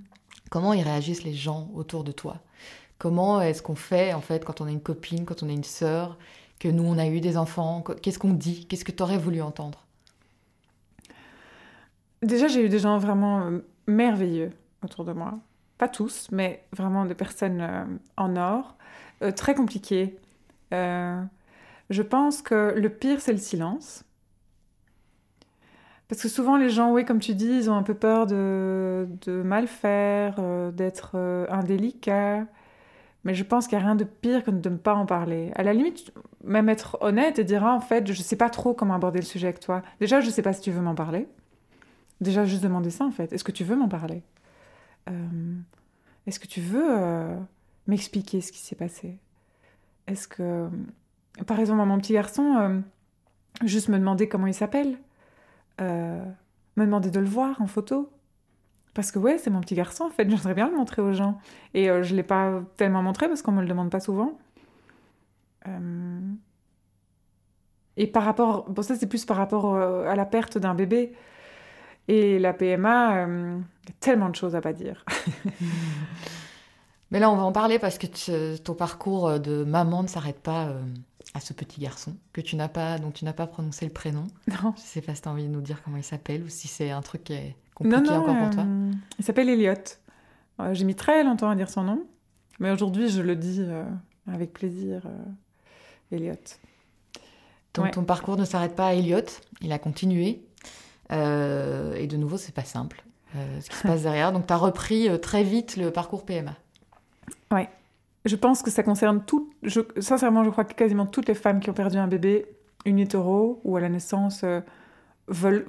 Comment 0.49 0.71
ils 0.71 0.81
réagissent 0.81 1.25
les 1.25 1.33
gens 1.33 1.69
autour 1.75 2.05
de 2.05 2.13
toi? 2.13 2.38
Comment 2.99 3.41
est-ce 3.41 3.61
qu'on 3.61 3.75
fait 3.75 4.13
en 4.13 4.21
fait 4.21 4.45
quand 4.45 4.61
on 4.61 4.67
a 4.67 4.71
une 4.71 4.79
copine, 4.79 5.25
quand 5.25 5.43
on 5.43 5.49
a 5.49 5.51
une 5.51 5.65
sœur, 5.65 6.17
que 6.57 6.69
nous 6.69 6.83
on 6.83 6.97
a 6.97 7.07
eu 7.07 7.19
des 7.19 7.35
enfants? 7.35 7.81
Qu- 7.81 7.95
Qu'est-ce 8.01 8.17
qu'on 8.17 8.31
dit? 8.31 8.65
Qu'est-ce 8.65 8.85
que 8.85 8.93
tu 8.93 9.03
aurais 9.03 9.17
voulu 9.17 9.41
entendre? 9.41 9.85
Déjà, 12.25 12.47
j'ai 12.47 12.65
eu 12.65 12.69
des 12.69 12.79
gens 12.79 12.97
vraiment 12.97 13.41
euh, 13.41 13.59
merveilleux 13.85 14.49
autour 14.83 15.05
de 15.05 15.13
moi. 15.13 15.38
Pas 15.77 15.88
tous, 15.88 16.27
mais 16.31 16.63
vraiment 16.73 17.05
des 17.05 17.13
personnes 17.13 17.61
euh, 17.61 17.85
en 18.17 18.35
or. 18.35 18.75
Euh, 19.21 19.31
très 19.31 19.53
compliquées. 19.53 20.17
Je 20.71 22.01
pense 22.01 22.41
que 22.41 22.73
le 22.75 22.89
pire, 22.89 23.21
c'est 23.21 23.31
le 23.31 23.38
silence. 23.38 24.03
Parce 26.07 26.21
que 26.23 26.27
souvent, 26.27 26.57
les 26.57 26.71
gens, 26.71 26.91
oui, 26.91 27.05
comme 27.05 27.19
tu 27.19 27.35
dis, 27.35 27.45
ils 27.45 27.69
ont 27.69 27.75
un 27.75 27.83
peu 27.83 27.93
peur 27.93 28.25
de, 28.25 29.07
mal 29.27 29.67
faire, 29.67 30.41
d'être 30.73 31.15
indélicats. 31.49 32.45
Mais 33.23 33.35
je 33.35 33.43
pense 33.43 33.67
qu'il 33.67 33.77
n'y 33.77 33.83
a 33.83 33.88
rien 33.88 33.95
de 33.95 34.03
pire 34.03 34.43
que 34.43 34.51
de 34.51 34.69
ne 34.69 34.77
pas 34.77 34.95
en 34.95 35.05
parler. 35.05 35.51
À 35.55 35.63
la 35.63 35.73
limite, 35.73 36.11
même 36.43 36.69
être 36.69 36.97
honnête 37.01 37.38
et 37.38 37.43
dire, 37.43 37.63
ah, 37.63 37.73
en 37.73 37.79
fait, 37.79 38.07
je 38.07 38.17
ne 38.17 38.23
sais 38.23 38.35
pas 38.35 38.49
trop 38.49 38.73
comment 38.73 38.95
aborder 38.95 39.19
le 39.19 39.25
sujet 39.25 39.47
avec 39.47 39.59
toi. 39.59 39.83
Déjà, 39.99 40.21
je 40.21 40.27
ne 40.27 40.31
sais 40.31 40.41
pas 40.41 40.53
si 40.53 40.61
tu 40.61 40.71
veux 40.71 40.81
m'en 40.81 40.95
parler. 40.95 41.27
Déjà, 42.21 42.45
juste 42.45 42.63
demander 42.63 42.89
ça, 42.91 43.06
en 43.06 43.12
fait. 43.12 43.34
Est-ce 43.34 43.43
que 43.43 43.51
tu 43.51 43.63
veux 43.63 43.75
m'en 43.75 43.89
parler 43.89 44.23
Euh, 45.10 45.56
Est-ce 46.25 46.39
que 46.39 46.47
tu 46.47 46.62
veux 46.62 46.88
euh, 46.88 47.38
m'expliquer 47.88 48.41
ce 48.41 48.51
qui 48.51 48.60
s'est 48.60 48.75
passé? 48.75 49.17
Est-ce 50.08 50.28
que... 50.28 50.69
Par 51.45 51.60
exemple, 51.60 51.82
à 51.82 51.86
mon 51.86 51.99
petit 51.99 52.13
garçon, 52.13 52.56
euh, 52.58 52.80
juste 53.65 53.89
me 53.89 53.99
demander 53.99 54.30
comment 54.30 54.47
il 54.47 54.54
s'appelle, 54.54 54.97
me 55.80 56.25
demander 56.78 57.12
de 57.12 57.19
le 57.19 57.28
voir 57.28 57.62
en 57.62 57.67
photo? 57.67 58.10
Parce 58.93 59.12
que 59.12 59.19
ouais, 59.19 59.38
c'est 59.38 59.49
mon 59.49 59.60
petit 59.60 59.75
garçon, 59.75 60.06
en 60.06 60.10
fait, 60.10 60.30
j'aimerais 60.30 60.54
bien 60.54 60.69
le 60.69 60.78
montrer 60.78 61.01
aux 61.01 61.12
gens. 61.12 61.38
Et 61.73 61.88
je 61.88 62.12
ne 62.12 62.15
l'ai 62.15 62.23
pas 62.23 62.63
tellement 62.78 63.04
montré 63.04 63.28
parce 63.28 63.41
qu'on 63.41 63.51
me 63.51 63.62
le 63.62 63.67
demande 63.67 63.89
pas 63.89 63.99
souvent. 63.99 64.38
Et 67.97 68.08
par 68.08 68.23
rapport... 68.23 68.69
Bon, 68.69 68.82
ça, 68.82 68.95
c'est 68.95 69.08
plus 69.08 69.25
par 69.25 69.36
rapport 69.36 69.75
à 69.75 70.15
la 70.15 70.25
perte 70.25 70.58
d'un 70.58 70.75
bébé. 70.75 71.13
Et 72.08 72.38
la 72.39 72.54
PMA, 72.54 73.26
euh, 73.26 73.60
il 73.84 73.89
y 73.89 73.91
a 73.91 73.96
tellement 74.00 74.30
de 74.30 74.36
choses 74.36 74.56
à 74.56 74.62
pas 74.62 74.74
dire. 74.74 75.04
Mais 77.12 77.20
là 77.20 77.30
on 77.30 77.36
va 77.36 77.44
en 77.44 77.52
parler 77.52 77.80
parce 77.80 77.98
que 77.98 78.08
tu- 78.08 78.60
ton 78.63 78.74
parcours 78.74 79.28
euh, 79.28 79.38
de 79.39 79.63
maman 79.63 80.04
ne 80.04 80.08
s'arrête 80.08 80.39
pas 80.39 80.65
euh, 80.68 80.82
à 81.34 81.39
ce 81.39 81.54
petit 81.54 81.80
garçon 81.80 82.15
que 82.34 82.41
tu 82.41 82.56
n'as 82.56 82.68
pas, 82.68 82.98
dont 82.98 83.12
tu 83.12 83.26
n'as 83.26 83.34
pas 83.34 83.48
prononcé 83.48 83.86
le 83.86 83.91
prénom. 83.94 84.24
Non. 84.63 84.74
Je 84.76 84.82
sais 84.82 85.02
pas 85.02 85.13
si 85.15 85.22
tu 85.22 85.30
as 85.30 85.32
envie 85.32 85.44
de 85.44 85.50
nous 85.50 85.62
dire 85.62 85.82
comment 85.84 85.98
il 85.98 86.04
s'appelle 86.04 86.44
ou 86.44 86.50
si 86.50 86.68
c'est 86.68 86.89
un 86.91 87.02
truc 87.02 87.24
qui 87.26 87.34
est 87.34 87.56
compliqué 87.76 88.10
encore 88.12 88.38
pour 88.38 88.50
toi. 88.50 88.63
euh, 88.63 88.91
il 89.20 89.24
s'appelle 89.26 89.50
Elliot. 89.50 89.74
J'ai 90.72 90.86
mis 90.86 90.96
très 90.96 91.24
longtemps 91.24 91.50
à 91.50 91.56
dire 91.56 91.70
son 91.70 91.84
nom, 91.84 92.04
mais 92.60 92.72
aujourd'hui 92.72 93.10
je 93.10 93.22
le 93.22 93.36
dis 93.36 93.60
euh, 93.62 93.84
avec 94.32 94.52
plaisir. 94.54 95.02
euh, 95.06 96.15
Elliot. 96.15 96.34
Donc 97.74 97.86
Ouais. 97.86 97.91
ton 97.91 98.04
parcours 98.04 98.38
ne 98.38 98.46
s'arrête 98.46 98.76
pas 98.76 98.88
à 98.88 98.94
Elliot, 98.94 99.20
il 99.62 99.72
a 99.74 99.80
continué. 99.80 100.44
Euh, 101.12 101.94
et 101.96 102.08
de 102.08 102.18
nouveau, 102.18 102.38
c'est 102.38 102.54
pas 102.54 102.63
simple 102.63 103.04
euh, 103.36 103.60
ce 103.62 103.70
qui 103.70 103.76
se 103.76 103.88
passe 103.88 104.04
derrière. 104.04 104.32
Donc 104.32 104.48
tu 104.48 104.54
as 104.54 104.58
repris 104.58 105.10
euh, 105.10 105.18
très 105.18 105.44
vite 105.44 105.78
le 105.78 105.91
parcours 105.91 106.26
PMA. 106.26 106.56
Je 108.26 108.36
pense 108.36 108.63
que 108.63 108.72
ça 108.72 108.82
concerne 108.82 109.24
tout. 109.24 109.52
Sincèrement, 110.00 110.44
je 110.44 110.50
crois 110.50 110.63
que 110.63 110.74
quasiment 110.74 111.06
toutes 111.06 111.28
les 111.28 111.36
femmes 111.36 111.60
qui 111.60 111.70
ont 111.70 111.76
perdu 111.76 111.98
un 111.98 112.08
bébé 112.08 112.48
in 112.88 112.98
utero 112.98 113.62
ou 113.63 113.78
à 113.78 113.80
la 113.80 113.88
naissance 113.88 114.44
veulent 115.28 115.68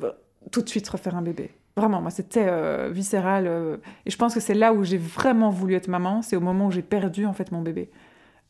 tout 0.51 0.63
de 0.63 0.69
suite 0.71 0.89
refaire 0.89 1.15
un 1.17 1.21
bébé. 1.21 1.51
Vraiment, 1.77 2.01
moi, 2.01 2.11
c'était 2.11 2.91
viscéral. 2.91 3.79
et 4.07 4.11
je 4.11 4.17
pense 4.17 4.33
que 4.33 4.41
c'est 4.41 4.55
là 4.55 4.73
où 4.73 4.85
j'ai 4.85 4.97
vraiment 4.97 5.51
voulu 5.51 5.75
être 5.75 5.89
maman. 5.89 6.23
C'est 6.23 6.35
au 6.35 6.41
moment 6.41 6.69
où 6.69 6.71
j'ai 6.71 6.81
perdu 6.81 7.27
en 7.27 7.35
fait 7.35 7.53
mon 7.53 7.61
bébé, 7.61 7.91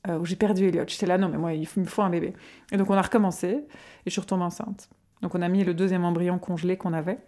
où 0.08 0.24
j'ai 0.24 0.36
perdu 0.36 0.68
Elliot. 0.68 0.84
J'étais 0.86 1.06
là, 1.06 1.18
non, 1.18 1.28
mais 1.28 1.38
moi, 1.38 1.54
il 1.54 1.66
me 1.76 1.84
faut 1.84 2.02
un 2.02 2.10
bébé. 2.10 2.32
Et 2.70 2.76
donc 2.76 2.88
on 2.88 2.94
a 2.94 3.02
recommencé 3.02 3.48
et 3.48 3.66
je 4.06 4.10
suis 4.12 4.20
retombée 4.20 4.44
enceinte. 4.44 4.88
Donc 5.22 5.34
on 5.34 5.42
a 5.42 5.48
mis 5.48 5.64
le 5.64 5.74
deuxième 5.74 6.04
embryon 6.04 6.38
congelé 6.38 6.76
qu'on 6.76 6.92
avait. 6.92 7.18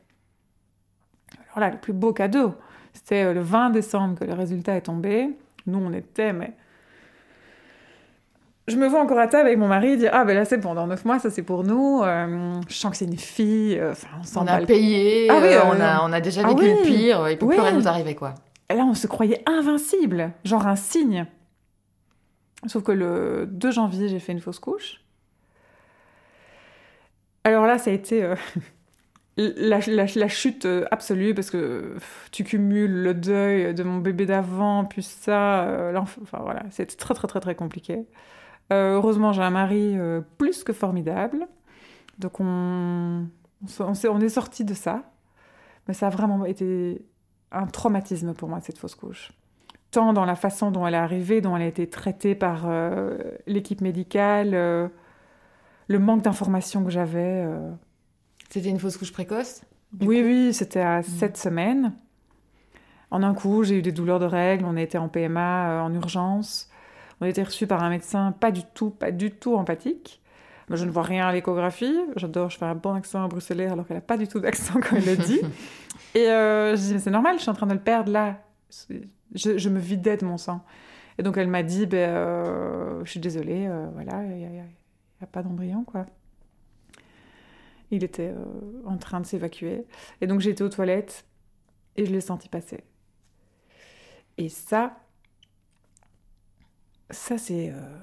Alors 1.50 1.60
là, 1.60 1.70
le 1.70 1.78
plus 1.78 1.92
beau 1.92 2.12
cadeau, 2.12 2.54
c'était 2.92 3.24
euh, 3.24 3.34
le 3.34 3.40
20 3.40 3.70
décembre 3.70 4.18
que 4.18 4.24
le 4.24 4.34
résultat 4.34 4.76
est 4.76 4.82
tombé. 4.82 5.36
Nous, 5.66 5.78
on 5.78 5.92
était, 5.92 6.32
mais 6.32 6.52
je 8.66 8.76
me 8.76 8.86
vois 8.86 9.00
encore 9.00 9.18
à 9.18 9.26
table 9.28 9.46
avec 9.46 9.58
mon 9.58 9.68
mari 9.68 9.96
dire 9.96 10.10
Ah, 10.12 10.24
ben 10.24 10.34
là, 10.34 10.44
c'est 10.44 10.58
bon, 10.58 10.74
dans 10.74 10.86
neuf 10.86 11.04
mois, 11.04 11.18
ça 11.18 11.30
c'est 11.30 11.42
pour 11.42 11.64
nous. 11.64 12.02
Euh, 12.02 12.60
je 12.68 12.74
sens 12.74 12.90
que 12.90 12.96
c'est 12.98 13.06
une 13.06 13.16
fille. 13.16 13.78
euh, 13.78 13.92
Enfin, 13.92 14.08
on 14.20 14.22
s'en 14.24 14.44
On 14.44 14.46
a 14.46 14.60
payé, 14.60 15.28
Ah 15.30 15.38
oui, 15.42 15.48
euh, 15.54 15.60
on, 15.64 15.80
a, 15.80 16.02
on 16.06 16.12
a 16.12 16.20
déjà 16.20 16.42
ah 16.44 16.48
vécu 16.48 16.64
le 16.68 16.82
pire, 16.82 17.28
il 17.30 17.38
peut 17.38 17.46
Oui. 17.46 17.56
plus 17.56 17.64
rien 17.64 17.72
nous 17.72 17.88
arriver 17.88 18.14
quoi. 18.14 18.34
Et 18.70 18.74
là, 18.74 18.84
on 18.84 18.92
se 18.94 19.06
croyait 19.06 19.42
invincible, 19.48 20.32
genre 20.44 20.66
un 20.66 20.76
signe. 20.76 21.26
Sauf 22.66 22.82
que 22.82 22.92
le 22.92 23.46
2 23.50 23.70
janvier, 23.70 24.08
j'ai 24.08 24.18
fait 24.18 24.32
une 24.32 24.40
fausse 24.40 24.58
couche. 24.58 25.00
Alors 27.48 27.64
là, 27.64 27.78
ça 27.78 27.90
a 27.90 27.94
été 27.94 28.22
euh, 28.22 28.34
la, 29.38 30.28
chute 30.28 30.66
euh, 30.66 30.84
absolue 30.90 31.32
parce 31.32 31.48
que 31.48 31.96
tu 32.30 32.44
cumules 32.44 33.02
le 33.02 33.14
deuil 33.14 33.72
de 33.72 33.82
mon 33.82 33.98
bébé 33.98 34.26
d'avant, 34.26 34.84
puis 34.84 35.02
ça, 35.02 35.62
euh, 35.62 35.96
enfin 35.96 36.40
voilà, 36.42 36.64
c'était 36.70 36.94
très 36.96 37.14
très 37.14 37.26
très 37.26 37.40
très 37.40 37.54
compliqué. 37.54 38.06
Euh, 38.70 38.96
heureusement, 38.96 39.32
j'ai 39.32 39.40
un 39.40 39.48
mari 39.48 39.96
plus 40.36 40.62
que 40.62 40.74
formidable, 40.74 41.48
donc 42.18 42.38
on, 42.38 43.26
s'est- 43.66 44.08
on 44.08 44.20
est 44.20 44.28
sorti 44.28 44.66
de 44.66 44.74
ça, 44.74 45.04
mais 45.88 45.94
ça 45.94 46.08
a 46.08 46.10
vraiment 46.10 46.44
été 46.44 47.02
un 47.50 47.66
traumatisme 47.66 48.34
pour 48.34 48.50
moi, 48.50 48.60
cette 48.60 48.76
fausse 48.76 48.94
couche. 48.94 49.32
Tant 49.90 50.12
dans 50.12 50.26
la 50.26 50.36
façon 50.36 50.70
dont 50.70 50.86
elle 50.86 50.92
est 50.92 50.98
arrivée, 50.98 51.40
dont 51.40 51.56
elle 51.56 51.62
a 51.62 51.66
été 51.66 51.88
traitée 51.88 52.34
par 52.34 52.68
l'équipe 53.46 53.80
médicale, 53.80 54.90
le 55.88 55.98
manque 55.98 56.22
d'informations 56.22 56.84
que 56.84 56.90
j'avais. 56.90 57.44
euh. 57.46 57.70
C'était 58.50 58.68
une 58.70 58.78
fausse 58.78 58.96
couche 58.96 59.12
précoce 59.12 59.62
Oui, 60.00 60.20
coup? 60.20 60.26
oui, 60.26 60.52
c'était 60.54 60.80
à 60.80 61.02
sept 61.02 61.36
semaines. 61.36 61.92
En 63.10 63.22
un 63.22 63.34
coup, 63.34 63.64
j'ai 63.64 63.78
eu 63.78 63.82
des 63.82 63.92
douleurs 63.92 64.18
de 64.20 64.26
règles, 64.26 64.64
on 64.66 64.76
a 64.76 64.82
été 64.82 64.98
en 64.98 65.08
PMA 65.08 65.70
euh, 65.70 65.80
en 65.80 65.92
urgence. 65.94 66.68
On 67.20 67.24
a 67.26 67.28
été 67.28 67.42
reçus 67.42 67.66
par 67.66 67.82
un 67.82 67.90
médecin 67.90 68.32
pas 68.32 68.50
du 68.50 68.62
tout, 68.74 68.90
pas 68.90 69.10
du 69.10 69.30
tout 69.30 69.56
empathique. 69.56 70.22
Moi, 70.68 70.76
je 70.76 70.84
ne 70.84 70.90
vois 70.90 71.02
rien 71.02 71.26
à 71.26 71.32
l'échographie. 71.32 71.96
J'adore, 72.16 72.50
je 72.50 72.58
fais 72.58 72.66
un 72.66 72.74
bon 72.74 72.92
accent 72.94 73.26
bruxellois 73.26 73.72
alors 73.72 73.86
qu'elle 73.86 73.96
n'a 73.96 74.02
pas 74.02 74.18
du 74.18 74.28
tout 74.28 74.38
d'accent 74.40 74.74
quand 74.82 74.96
elle 74.96 75.06
le 75.06 75.16
dit. 75.16 75.40
Et 76.14 76.28
euh, 76.28 76.76
je 76.76 76.80
dis, 76.82 76.92
mais 76.94 76.98
c'est 77.00 77.10
normal, 77.10 77.36
je 77.36 77.42
suis 77.42 77.50
en 77.50 77.54
train 77.54 77.66
de 77.66 77.72
le 77.74 77.80
perdre 77.80 78.12
là. 78.12 78.36
Je, 79.34 79.56
je 79.58 79.68
me 79.68 79.78
vidais 79.78 80.16
de 80.18 80.24
mon 80.26 80.36
sang. 80.38 80.62
Et 81.18 81.22
donc 81.22 81.36
elle 81.38 81.48
m'a 81.48 81.62
dit, 81.62 81.86
ben, 81.86 82.10
euh, 82.10 83.00
je 83.04 83.10
suis 83.10 83.20
désolée, 83.20 83.68
voilà, 83.94 84.22
il 84.24 84.40
n'y 85.20 85.24
a, 85.24 85.26
pas 85.26 85.42
d'embryon, 85.42 85.84
quoi. 85.84 86.06
Il 87.90 88.04
était 88.04 88.34
euh, 88.36 88.82
en 88.84 88.98
train 88.98 89.20
de 89.20 89.26
s'évacuer. 89.26 89.86
Et 90.20 90.26
donc 90.26 90.44
été 90.46 90.62
aux 90.62 90.68
toilettes 90.68 91.24
et 91.96 92.04
je 92.04 92.12
l'ai 92.12 92.20
senti 92.20 92.48
passer. 92.48 92.84
Et 94.36 94.48
ça, 94.48 95.00
ça 97.10 97.38
c'est... 97.38 97.70
euh, 97.72 97.98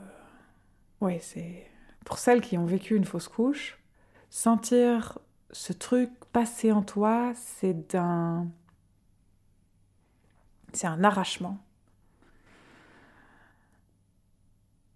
Ouais, 1.02 1.20
c'est... 1.22 1.70
Pour 2.04 2.18
celles 2.18 2.42
qui 2.42 2.58
ont 2.58 2.66
vécu 2.66 2.96
une 2.96 3.06
fausse 3.06 3.28
couche, 3.28 3.78
sentir 4.30 5.20
ce 5.52 5.74
truc 5.74 6.12
passer 6.32 6.72
en 6.72 6.84
toi, 6.84 7.34
c'est 7.36 7.88
d'un. 7.92 8.48
C'est 10.74 10.88
un 10.88 11.04
arrachement. 11.04 11.58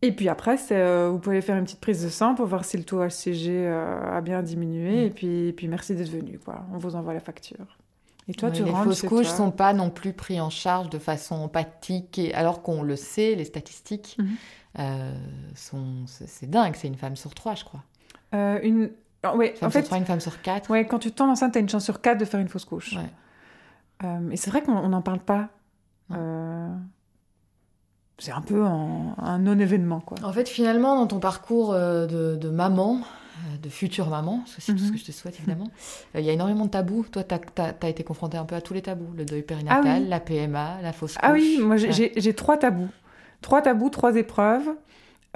Et 0.02 0.14
puis 0.14 0.30
après, 0.30 0.58
euh, 0.72 1.10
vous 1.12 1.20
pouvez 1.20 1.42
faire 1.42 1.58
une 1.58 1.66
petite 1.66 1.82
prise 1.82 2.04
de 2.04 2.10
sang 2.10 2.34
pour 2.36 2.46
voir 2.46 2.64
si 2.64 2.78
le 2.78 2.84
taux 2.84 3.04
HCG 3.04 3.50
euh, 3.68 4.18
a 4.18 4.22
bien 4.22 4.42
diminué. 4.42 4.92
Mm. 5.04 5.08
Et, 5.08 5.10
puis, 5.10 5.48
et 5.50 5.54
puis 5.54 5.68
merci 5.68 5.94
d'être 5.96 6.10
venu. 6.10 6.40
Quoi. 6.40 6.64
On 6.74 6.78
vous 6.78 6.96
envoie 6.96 7.14
la 7.14 7.20
facture. 7.20 7.78
Et 8.30 8.34
toi, 8.34 8.50
Ouais, 8.50 8.56
tu 8.56 8.64
les 8.64 8.72
fausses 8.72 9.02
couches 9.02 9.28
toi. 9.28 9.36
sont 9.36 9.52
pas 9.52 9.74
non 9.74 9.90
plus 9.90 10.14
pris 10.14 10.40
en 10.40 10.50
charge 10.52 10.90
de 10.90 11.00
façon 11.00 11.36
empathique, 11.36 12.18
et, 12.20 12.34
alors 12.34 12.62
qu'on 12.62 12.84
le 12.84 12.96
sait, 12.96 13.34
les 13.36 13.44
statistiques 13.46 14.18
Mhm. 14.20 14.28
euh, 14.80 15.14
sont. 15.56 16.04
C'est 16.06 16.50
dingue, 16.50 16.76
c'est 16.76 16.88
une 16.88 16.96
femme 16.96 17.16
sur 17.16 17.34
trois, 17.34 17.56
je 17.56 17.66
crois. 17.66 17.84
Une... 18.32 18.92
ah, 19.24 19.36
ouais, 19.36 19.56
femme 19.56 19.68
en 19.68 19.72
sur 19.72 19.80
fait, 19.80 19.84
trois, 19.86 19.98
une 19.98 20.06
femme 20.06 20.20
sur 20.20 20.42
quatre. 20.44 20.70
ouais, 20.70 20.86
quand 20.86 21.00
tu 21.00 21.12
tombes 21.12 21.32
enceinte, 21.32 21.54
tu 21.54 21.58
as 21.58 21.62
une 21.62 21.70
chance 21.70 21.84
sur 21.84 22.00
quatre 22.02 22.20
de 22.20 22.26
faire 22.26 22.40
une 22.40 22.48
fausse 22.50 22.66
couche. 22.66 22.96
Ouais. 22.96 24.08
Et 24.32 24.38
c'est 24.38 24.50
vrai 24.52 24.62
qu'on 24.62 24.88
n'en 24.88 25.02
parle 25.02 25.20
pas. 25.20 25.50
C'est 28.20 28.32
un 28.32 28.42
peu 28.42 28.64
un, 28.66 29.16
un 29.18 29.40
non-événement, 29.40 30.02
quoi. 30.02 30.18
En 30.24 30.32
fait, 30.34 30.48
finalement, 30.48 30.96
dans 30.96 31.08
ton 31.08 31.20
parcours 31.20 31.74
euh, 31.74 32.06
de, 32.06 32.36
de 32.36 32.50
maman, 32.50 32.98
euh, 33.00 33.58
de 33.64 33.70
future 33.70 34.10
maman, 34.10 34.40
parce 34.40 34.56
que 34.56 34.62
c'est 34.62 34.74
tout 34.74 34.80
ce 34.80 34.86
Mhm. 34.88 34.92
que 34.92 34.98
je 35.00 35.06
te 35.06 35.12
souhaite 35.12 35.40
évidemment, 35.40 35.70
euh, 36.16 36.20
il 36.20 36.26
y 36.26 36.30
a 36.30 36.34
énormément 36.34 36.66
de 36.66 36.70
tabous. 36.72 37.06
Toi, 37.12 37.24
tu 37.24 37.36
as, 37.62 37.90
été 37.90 38.04
confrontée 38.04 38.38
un 38.38 38.46
peu 38.46 38.56
à 38.56 38.62
tous 38.62 38.74
les 38.74 38.82
tabous 38.82 39.12
le 39.18 39.26
deuil 39.26 39.42
périnatal, 39.42 39.84
Ah 39.86 39.98
oui. 40.02 40.08
la 40.08 40.20
PMA, 40.20 40.82
la 40.84 40.92
fausse 40.94 41.14
couche. 41.16 41.22
Ah 41.24 41.32
oui, 41.34 41.60
moi 41.62 41.78
j'ai- 41.78 42.12
Ouais. 42.16 42.34
trois 42.34 42.58
tabous. 42.58 42.90
Trois 43.42 43.62
tabous, 43.62 43.90
trois 43.90 44.16
épreuves. 44.18 44.68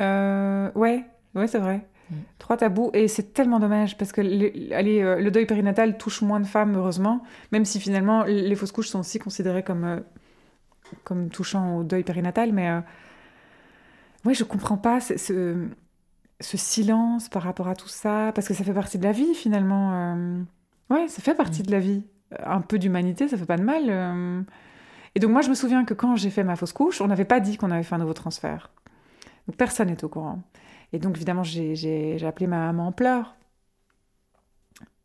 Euh, 0.01 0.69
ouais, 0.75 1.05
ouais, 1.35 1.47
c'est 1.47 1.59
vrai. 1.59 1.85
Mm. 2.09 2.15
Trois 2.39 2.57
tabous. 2.57 2.89
Et 2.93 3.07
c'est 3.07 3.33
tellement 3.33 3.59
dommage 3.59 3.97
parce 3.97 4.11
que 4.11 4.21
le, 4.21 4.73
allez, 4.73 5.01
euh, 5.01 5.19
le 5.21 5.31
deuil 5.31 5.45
périnatal 5.45 5.97
touche 5.97 6.21
moins 6.21 6.39
de 6.39 6.45
femmes, 6.45 6.75
heureusement, 6.75 7.21
même 7.51 7.63
si 7.65 7.79
finalement 7.79 8.23
les 8.25 8.55
fausses 8.55 8.71
couches 8.71 8.89
sont 8.89 8.99
aussi 8.99 9.19
considérées 9.19 9.63
comme, 9.63 10.01
comme 11.03 11.29
touchant 11.29 11.77
au 11.77 11.83
deuil 11.83 12.03
périnatal. 12.03 12.51
Mais 12.53 12.69
euh, 12.69 12.81
ouais, 14.25 14.33
je 14.33 14.43
comprends 14.43 14.77
pas 14.77 14.99
ce, 14.99 15.17
ce, 15.17 15.67
ce 16.39 16.57
silence 16.57 17.29
par 17.29 17.43
rapport 17.43 17.67
à 17.67 17.75
tout 17.75 17.87
ça 17.87 18.31
parce 18.35 18.47
que 18.47 18.53
ça 18.53 18.63
fait 18.63 18.73
partie 18.73 18.97
de 18.97 19.03
la 19.03 19.11
vie 19.11 19.33
finalement. 19.35 19.91
euh. 19.93 20.43
ouais, 20.89 21.07
ça 21.07 21.21
fait 21.21 21.35
partie 21.35 21.61
Mm. 21.61 21.65
de 21.65 21.71
la 21.71 21.79
vie. 21.79 22.03
Un 22.45 22.61
peu 22.61 22.79
d'humanité, 22.79 23.27
ça 23.27 23.37
fait 23.37 23.45
pas 23.45 23.57
de 23.57 23.63
mal. 23.63 23.83
euh. 23.89 24.41
Et 25.15 25.19
donc 25.19 25.29
moi, 25.31 25.41
je 25.41 25.49
me 25.49 25.53
souviens 25.55 25.85
que 25.85 25.93
quand 25.93 26.15
j'ai 26.15 26.31
fait 26.31 26.43
ma 26.43 26.55
fausse 26.55 26.73
couche, 26.73 26.99
on 27.01 27.07
n'avait 27.07 27.25
pas 27.25 27.39
dit 27.39 27.57
qu'on 27.57 27.69
avait 27.69 27.83
fait 27.83 27.93
un 27.93 27.99
nouveau 27.99 28.13
transfert. 28.13 28.71
Donc 29.47 29.55
personne 29.57 29.89
n'est 29.89 30.03
au 30.03 30.09
courant. 30.09 30.41
Et 30.93 30.99
donc 30.99 31.15
évidemment, 31.15 31.43
j'ai- 31.43 32.17
appelé 32.25 32.47
ma 32.47 32.57
maman 32.57 32.87
en 32.87 32.91
pleurs. 32.91 33.35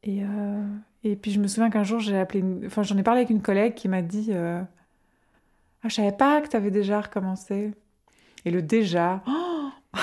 Et, 0.04 0.22
euh, 0.24 0.64
et 1.04 1.16
puis 1.16 1.30
je 1.30 1.40
me 1.40 1.46
souviens 1.48 1.70
qu'un 1.70 1.82
jour, 1.82 2.00
j'ai 2.00 2.16
appelé, 2.18 2.40
une- 2.40 2.64
enfin 2.66 2.82
j'en 2.82 2.96
ai 2.96 3.02
parlé 3.02 3.20
avec 3.20 3.30
une 3.30 3.42
collègue 3.42 3.74
qui 3.74 3.88
m'a 3.88 4.00
dit, 4.02 4.28
euh, 4.30 4.62
ah 5.84 5.88
je 5.88 5.94
savais 5.94 6.12
pas 6.12 6.40
que 6.40 6.48
tu 6.48 6.56
avais 6.56 6.70
déjà 6.70 7.00
recommencé. 7.00 7.72
Et 8.44 8.50
le 8.50 8.62
déjà, 8.62 9.22
oh 9.26 9.70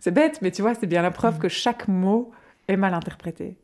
c'est 0.00 0.10
bête, 0.10 0.40
mais 0.42 0.50
tu 0.50 0.62
vois, 0.62 0.74
c'est 0.74 0.86
bien 0.86 1.02
la 1.02 1.10
preuve 1.10 1.38
que 1.38 1.48
chaque 1.48 1.88
mot 1.88 2.30
est 2.68 2.76
mal 2.76 2.94
interprété. 2.94 3.58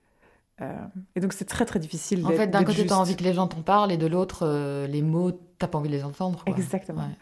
Euh, 0.61 0.77
et 1.17 1.21
donc 1.21 1.33
c'est 1.33 1.47
très 1.47 1.65
très 1.65 1.79
difficile. 1.79 2.25
En 2.27 2.31
fait, 2.31 2.49
d'un 2.49 2.65
côté, 2.65 2.87
tu 2.87 2.93
as 2.93 2.99
envie 2.99 3.17
que 3.17 3.25
les 3.25 3.33
gens 3.33 3.47
t'en 3.47 3.63
parlent, 3.63 3.93
et 3.93 3.97
de 3.97 4.07
l'autre, 4.07 4.41
euh, 4.47 4.87
les 4.87 5.03
mots, 5.03 5.33
t'as 5.59 5.69
pas 5.69 5.79
envie 5.79 5.89
de 5.89 5.95
les 5.95 6.05
entendre. 6.05 6.45
quoi. 6.45 6.53
Exactement. 6.55 7.03
Ouais. 7.03 7.17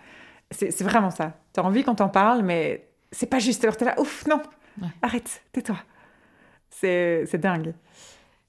C'est 0.50 0.82
vraiment 0.82 1.10
ça. 1.10 1.34
Tu 1.52 1.60
as 1.60 1.64
envie 1.64 1.84
qu'on 1.84 1.94
t'en 1.94 2.08
parle, 2.08 2.42
mais 2.42 2.88
c'est 3.12 3.26
pas 3.26 3.38
juste. 3.38 3.62
Alors 3.64 3.76
t'es 3.76 3.84
là, 3.84 3.94
ouf, 4.00 4.26
non, 4.26 4.40
Ouais. 4.80 4.88
arrête, 5.02 5.42
tais-toi. 5.52 5.76
C'est 6.70 7.24
c'est 7.26 7.38
dingue. 7.38 7.74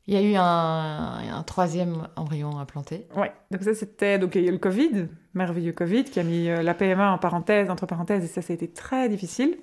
Il 0.10 0.16
y 0.16 0.18
a 0.18 0.24
eu 0.24 0.34
un, 0.36 1.44
troisième 1.44 2.08
embryon 2.16 2.58
implanté. 2.58 3.06
Ouais, 3.16 3.32
donc 3.52 3.62
ça 3.62 3.76
c'était. 3.76 4.18
Donc 4.18 4.34
il 4.34 4.42
y 4.42 4.46
a 4.46 4.50
eu 4.50 4.54
le 4.54 4.58
Covid, 4.58 5.08
merveilleux 5.36 5.72
Covid, 5.72 6.06
qui 6.06 6.20
a 6.20 6.24
mis 6.24 6.50
euh, 6.50 6.64
la 6.64 6.74
PMA 6.74 7.12
en 7.12 7.20
parenthèse, 7.20 7.70
entre 7.70 7.86
parenthèses, 7.86 8.24
et 8.24 8.28
ça, 8.28 8.42
ça 8.42 8.52
a 8.52 8.56
été 8.56 8.68
très 8.68 9.08
difficile. 9.08 9.60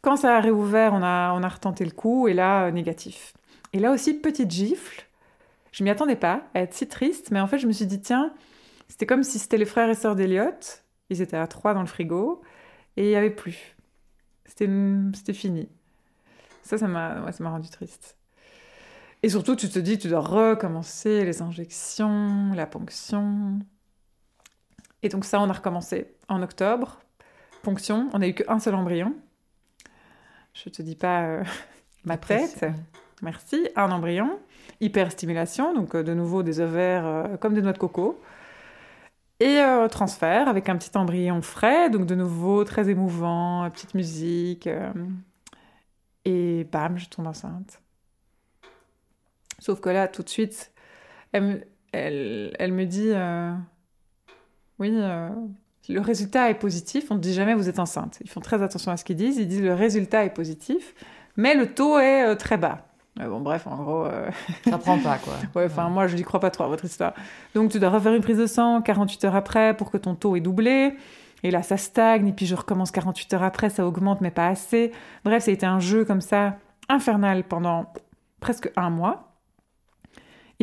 Quand 0.00 0.16
ça 0.16 0.36
a 0.36 0.40
réouvert, 0.40 0.92
on 0.92 1.04
a, 1.04 1.32
on 1.34 1.44
a 1.44 1.48
retenté 1.48 1.84
le 1.84 1.92
coup, 1.92 2.26
et 2.26 2.34
là, 2.34 2.64
euh, 2.64 2.70
négatif. 2.72 3.32
Et 3.72 3.78
là 3.78 3.92
aussi, 3.92 4.12
petite 4.12 4.50
gifle. 4.50 5.04
Je 5.70 5.84
m'y 5.84 5.90
attendais 5.90 6.16
pas 6.16 6.42
à 6.54 6.62
être 6.62 6.74
si 6.74 6.88
triste, 6.88 7.30
mais 7.30 7.38
en 7.38 7.46
fait, 7.46 7.60
je 7.60 7.68
me 7.68 7.72
suis 7.72 7.86
dit, 7.86 8.00
tiens, 8.00 8.34
c'était 8.88 9.06
comme 9.06 9.22
si 9.22 9.38
c'était 9.38 9.56
les 9.56 9.66
frères 9.66 9.88
et 9.88 9.94
sœurs 9.94 10.16
d'Eliott. 10.16 10.82
Ils 11.10 11.22
étaient 11.22 11.36
à 11.36 11.46
trois 11.46 11.74
dans 11.74 11.82
le 11.82 11.86
frigo, 11.86 12.42
et 12.96 13.04
il 13.04 13.08
n'y 13.10 13.16
avait 13.16 13.30
plus. 13.30 13.76
C'était 14.46 15.32
fini. 15.32 15.68
Ça, 16.64 16.76
ça 16.76 16.88
m'a 16.88 17.22
ouais, 17.22 17.46
rendu 17.46 17.70
triste. 17.70 18.16
Et 19.22 19.28
surtout, 19.28 19.54
tu 19.54 19.68
te 19.68 19.78
dis, 19.78 19.98
tu 19.98 20.08
dois 20.08 20.20
recommencer 20.20 21.24
les 21.24 21.42
injections, 21.42 22.52
la 22.54 22.66
ponction. 22.66 23.60
Et 25.02 25.08
donc 25.08 25.24
ça, 25.24 25.40
on 25.40 25.48
a 25.48 25.52
recommencé 25.52 26.08
en 26.28 26.42
octobre. 26.42 26.98
Ponction, 27.62 28.10
on 28.12 28.18
n'a 28.18 28.28
eu 28.28 28.34
qu'un 28.34 28.58
seul 28.58 28.74
embryon. 28.74 29.14
Je 30.54 30.68
te 30.68 30.82
dis 30.82 30.96
pas 30.96 31.22
euh, 31.22 31.44
ma 32.04 32.16
tête. 32.16 32.66
Merci. 33.22 33.68
Un 33.76 33.92
embryon. 33.92 34.40
Hyperstimulation, 34.80 35.72
donc 35.72 35.94
euh, 35.94 36.02
de 36.02 36.14
nouveau 36.14 36.42
des 36.42 36.60
ovaires 36.60 37.06
euh, 37.06 37.36
comme 37.36 37.54
des 37.54 37.62
noix 37.62 37.72
de 37.72 37.78
coco. 37.78 38.20
Et 39.38 39.60
transfert 39.90 40.46
avec 40.48 40.68
un 40.68 40.76
petit 40.76 40.96
embryon 40.96 41.42
frais, 41.42 41.90
donc 41.90 42.06
de 42.06 42.14
nouveau 42.14 42.62
très 42.62 42.88
émouvant, 42.90 43.68
petite 43.70 43.94
musique. 43.94 44.68
et 46.24 46.64
bam, 46.70 46.96
je 46.96 47.08
tombe 47.08 47.26
enceinte. 47.26 47.81
Sauf 49.62 49.80
que 49.80 49.88
là, 49.90 50.08
tout 50.08 50.22
de 50.24 50.28
suite, 50.28 50.72
elle, 51.30 51.42
me- 51.44 51.60
elle, 51.92 52.56
elle 52.58 52.72
me 52.72 52.84
dit 52.84 53.10
euh, 53.12 53.52
Oui, 54.78 54.90
euh, 54.92 55.28
le 55.88 56.00
résultat 56.00 56.50
est 56.50 56.54
positif. 56.58 57.10
On 57.10 57.14
ne 57.14 57.20
dit 57.20 57.32
jamais 57.32 57.54
vous 57.54 57.68
êtes 57.68 57.78
enceinte. 57.78 58.18
Ils 58.22 58.28
font 58.30 58.40
très 58.40 58.60
attention 58.62 58.90
à 58.90 58.96
ce 58.96 59.04
qu'ils 59.04 59.16
disent. 59.16 59.36
Ils 59.36 59.46
disent 59.46 59.62
le 59.62 59.74
résultat 59.74 60.24
est 60.24 60.30
positif, 60.34 60.94
mais 61.36 61.54
le 61.54 61.72
taux 61.74 61.98
est 62.00 62.24
euh, 62.26 62.34
très 62.34 62.56
bas. 62.56 62.86
Bon, 63.16 63.40
bref, 63.40 63.66
en 63.66 63.76
gros. 63.76 64.06
Ça 64.64 64.78
prend 64.78 64.98
pas, 64.98 65.18
quoi. 65.18 65.34
Ouais, 65.54 65.66
enfin, 65.66 65.88
moi, 65.90 66.06
je 66.06 66.16
n'y 66.16 66.22
crois 66.22 66.40
pas 66.40 66.50
trop 66.50 66.64
à 66.64 66.68
votre 66.68 66.84
histoire. 66.86 67.12
Donc, 67.54 67.70
tu 67.70 67.78
dois 67.78 67.90
refaire 67.90 68.14
une 68.14 68.22
prise 68.22 68.38
de 68.38 68.46
sang 68.46 68.80
48 68.82 69.24
heures 69.26 69.36
après 69.36 69.76
pour 69.76 69.90
que 69.90 69.98
ton 69.98 70.14
taux 70.14 70.34
ait 70.34 70.40
doublé. 70.40 70.96
Et 71.42 71.50
là, 71.50 71.62
ça 71.62 71.76
stagne. 71.76 72.28
Et 72.28 72.32
puis, 72.32 72.46
je 72.46 72.54
recommence 72.54 72.90
48 72.90 73.34
heures 73.34 73.42
après, 73.42 73.68
ça 73.68 73.86
augmente, 73.86 74.22
mais 74.22 74.30
pas 74.30 74.48
assez. 74.48 74.92
Bref, 75.24 75.44
ça 75.44 75.50
a 75.50 75.54
été 75.54 75.66
un 75.66 75.78
jeu 75.78 76.04
comme 76.06 76.22
ça, 76.22 76.56
infernal 76.88 77.44
pendant 77.44 77.92
presque 78.40 78.70
un 78.76 78.88
mois. 78.90 79.31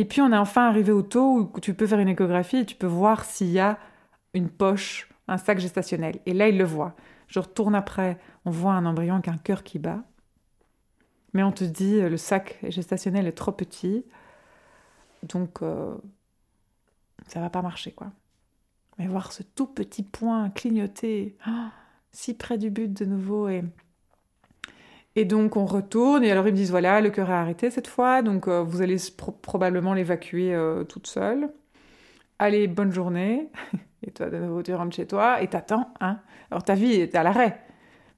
Et 0.00 0.06
puis, 0.06 0.22
on 0.22 0.32
est 0.32 0.38
enfin 0.38 0.66
arrivé 0.66 0.92
au 0.92 1.02
taux 1.02 1.50
où 1.54 1.60
tu 1.60 1.74
peux 1.74 1.86
faire 1.86 1.98
une 1.98 2.08
échographie 2.08 2.56
et 2.56 2.64
tu 2.64 2.74
peux 2.74 2.86
voir 2.86 3.22
s'il 3.26 3.50
y 3.50 3.58
a 3.58 3.78
une 4.32 4.48
poche, 4.48 5.10
un 5.28 5.36
sac 5.36 5.58
gestationnel. 5.58 6.20
Et 6.24 6.32
là, 6.32 6.48
il 6.48 6.56
le 6.56 6.64
voit. 6.64 6.96
Je 7.28 7.38
retourne 7.38 7.74
après, 7.74 8.18
on 8.46 8.50
voit 8.50 8.72
un 8.72 8.86
embryon 8.86 9.16
avec 9.16 9.28
un 9.28 9.36
cœur 9.36 9.62
qui 9.62 9.78
bat. 9.78 10.02
Mais 11.34 11.42
on 11.42 11.52
te 11.52 11.64
dit, 11.64 12.00
euh, 12.00 12.08
le 12.08 12.16
sac 12.16 12.60
gestationnel 12.62 13.26
est 13.26 13.32
trop 13.32 13.52
petit. 13.52 14.06
Donc, 15.22 15.60
euh, 15.60 15.94
ça 17.26 17.40
va 17.40 17.50
pas 17.50 17.60
marcher, 17.60 17.92
quoi. 17.92 18.10
Mais 18.96 19.06
voir 19.06 19.32
ce 19.32 19.42
tout 19.42 19.66
petit 19.66 20.02
point 20.02 20.48
clignoter, 20.48 21.36
ah, 21.44 21.72
si 22.10 22.32
près 22.32 22.56
du 22.56 22.70
but 22.70 22.90
de 22.90 23.04
nouveau. 23.04 23.50
Et, 23.50 23.64
et 25.16 25.24
donc, 25.24 25.56
on 25.56 25.66
retourne. 25.66 26.24
Et 26.24 26.30
alors, 26.30 26.46
ils 26.46 26.52
me 26.52 26.56
disent 26.56 26.70
voilà, 26.70 27.00
le 27.00 27.10
cœur 27.10 27.30
a 27.30 27.40
arrêté 27.40 27.70
cette 27.70 27.86
fois. 27.88 28.22
Donc, 28.22 28.48
euh, 28.48 28.62
vous 28.62 28.82
allez 28.82 28.96
pro- 29.16 29.32
probablement 29.32 29.94
l'évacuer 29.94 30.54
euh, 30.54 30.84
toute 30.84 31.06
seule. 31.06 31.48
Allez, 32.38 32.68
bonne 32.68 32.92
journée. 32.92 33.48
Et 34.06 34.10
toi, 34.12 34.30
de 34.30 34.38
nouveau, 34.38 34.62
tu 34.62 34.72
rentres 34.74 34.96
chez 34.96 35.06
toi 35.06 35.42
et 35.42 35.46
t'attends. 35.48 35.92
Hein 36.00 36.20
alors, 36.50 36.62
ta 36.62 36.74
vie 36.74 36.94
est 36.94 37.14
à 37.14 37.22
l'arrêt. 37.22 37.58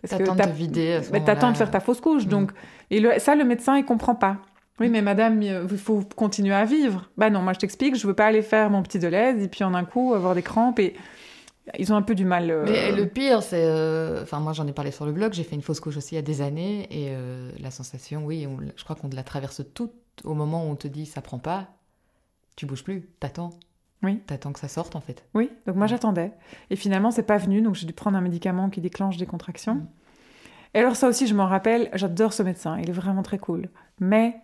Parce 0.00 0.16
T'attends 0.16 0.36
de 0.36 0.42
vider 0.52 0.92
à 0.94 1.02
ce 1.02 1.10
mais 1.12 1.24
t'attends 1.24 1.50
de 1.50 1.56
faire 1.56 1.70
ta 1.72 1.80
fausse 1.80 2.00
couche. 2.00 2.24
Mm. 2.26 2.28
Donc, 2.28 2.52
et 2.90 3.00
le- 3.00 3.18
ça, 3.18 3.34
le 3.34 3.44
médecin, 3.44 3.76
il 3.76 3.84
comprend 3.84 4.14
pas. 4.14 4.36
Oui, 4.80 4.88
mais 4.88 5.02
madame, 5.02 5.42
il 5.42 5.68
faut 5.76 6.02
continuer 6.16 6.54
à 6.54 6.64
vivre. 6.64 7.10
Bah 7.16 7.30
non, 7.30 7.40
moi 7.42 7.52
je 7.52 7.58
t'explique, 7.58 7.94
je 7.96 8.06
veux 8.06 8.14
pas 8.14 8.26
aller 8.26 8.42
faire 8.42 8.70
mon 8.70 8.82
petit 8.82 8.98
Deleuze 8.98 9.40
et 9.42 9.48
puis 9.48 9.62
en 9.64 9.74
un 9.74 9.84
coup 9.84 10.14
avoir 10.14 10.34
des 10.34 10.42
crampes 10.42 10.78
et 10.80 10.94
ils 11.78 11.92
ont 11.92 11.96
un 11.96 12.02
peu 12.02 12.14
du 12.14 12.24
mal. 12.24 12.50
euh, 12.50 12.64
Mais 12.68 12.92
le 12.92 13.06
pire, 13.06 13.42
c'est. 13.42 13.64
euh, 13.64 14.22
Enfin, 14.22 14.40
moi, 14.40 14.52
j'en 14.52 14.66
ai 14.66 14.72
parlé 14.72 14.90
sur 14.90 15.06
le 15.06 15.12
blog. 15.12 15.32
J'ai 15.32 15.44
fait 15.44 15.54
une 15.54 15.62
fausse 15.62 15.80
couche 15.80 15.96
aussi 15.96 16.14
il 16.14 16.16
y 16.16 16.18
a 16.18 16.22
des 16.22 16.42
années. 16.42 16.86
Et 16.90 17.08
euh, 17.10 17.50
la 17.60 17.70
sensation, 17.70 18.24
oui, 18.24 18.46
on- 18.46 18.58
je 18.76 18.84
crois 18.84 18.96
qu'on 18.96 19.08
la 19.12 19.22
traverse 19.22 19.62
toute 19.74 19.92
au 20.24 20.34
moment 20.34 20.66
où 20.66 20.70
on 20.70 20.76
te 20.76 20.88
dit 20.88 21.06
ça 21.06 21.20
prend 21.22 21.38
pas. 21.38 21.68
Tu 22.56 22.66
bouges 22.66 22.84
plus. 22.84 23.08
T'attends. 23.20 23.50
Oui. 24.02 24.18
T'attends 24.26 24.52
que 24.52 24.58
ça 24.58 24.68
sorte, 24.68 24.96
en 24.96 25.00
fait. 25.00 25.24
Oui, 25.34 25.50
donc 25.66 25.76
moi 25.76 25.86
j'attendais. 25.86 26.32
Et 26.70 26.76
finalement, 26.76 27.12
c'est 27.12 27.22
pas 27.22 27.36
venu, 27.38 27.62
donc 27.62 27.76
j'ai 27.76 27.86
dû 27.86 27.92
prendre 27.92 28.18
un 28.18 28.20
médicament 28.20 28.68
qui 28.68 28.80
déclenche 28.80 29.16
des 29.16 29.26
contractions. 29.26 29.76
Mm. 29.76 29.86
Et 30.74 30.78
alors, 30.80 30.96
ça 30.96 31.06
aussi, 31.08 31.26
je 31.28 31.34
m'en 31.34 31.46
rappelle, 31.46 31.88
j'adore 31.94 32.32
ce 32.32 32.42
médecin, 32.42 32.78
il 32.80 32.88
est 32.90 32.94
vraiment 32.94 33.22
très 33.22 33.38
cool. 33.38 33.68
Mais 34.00 34.36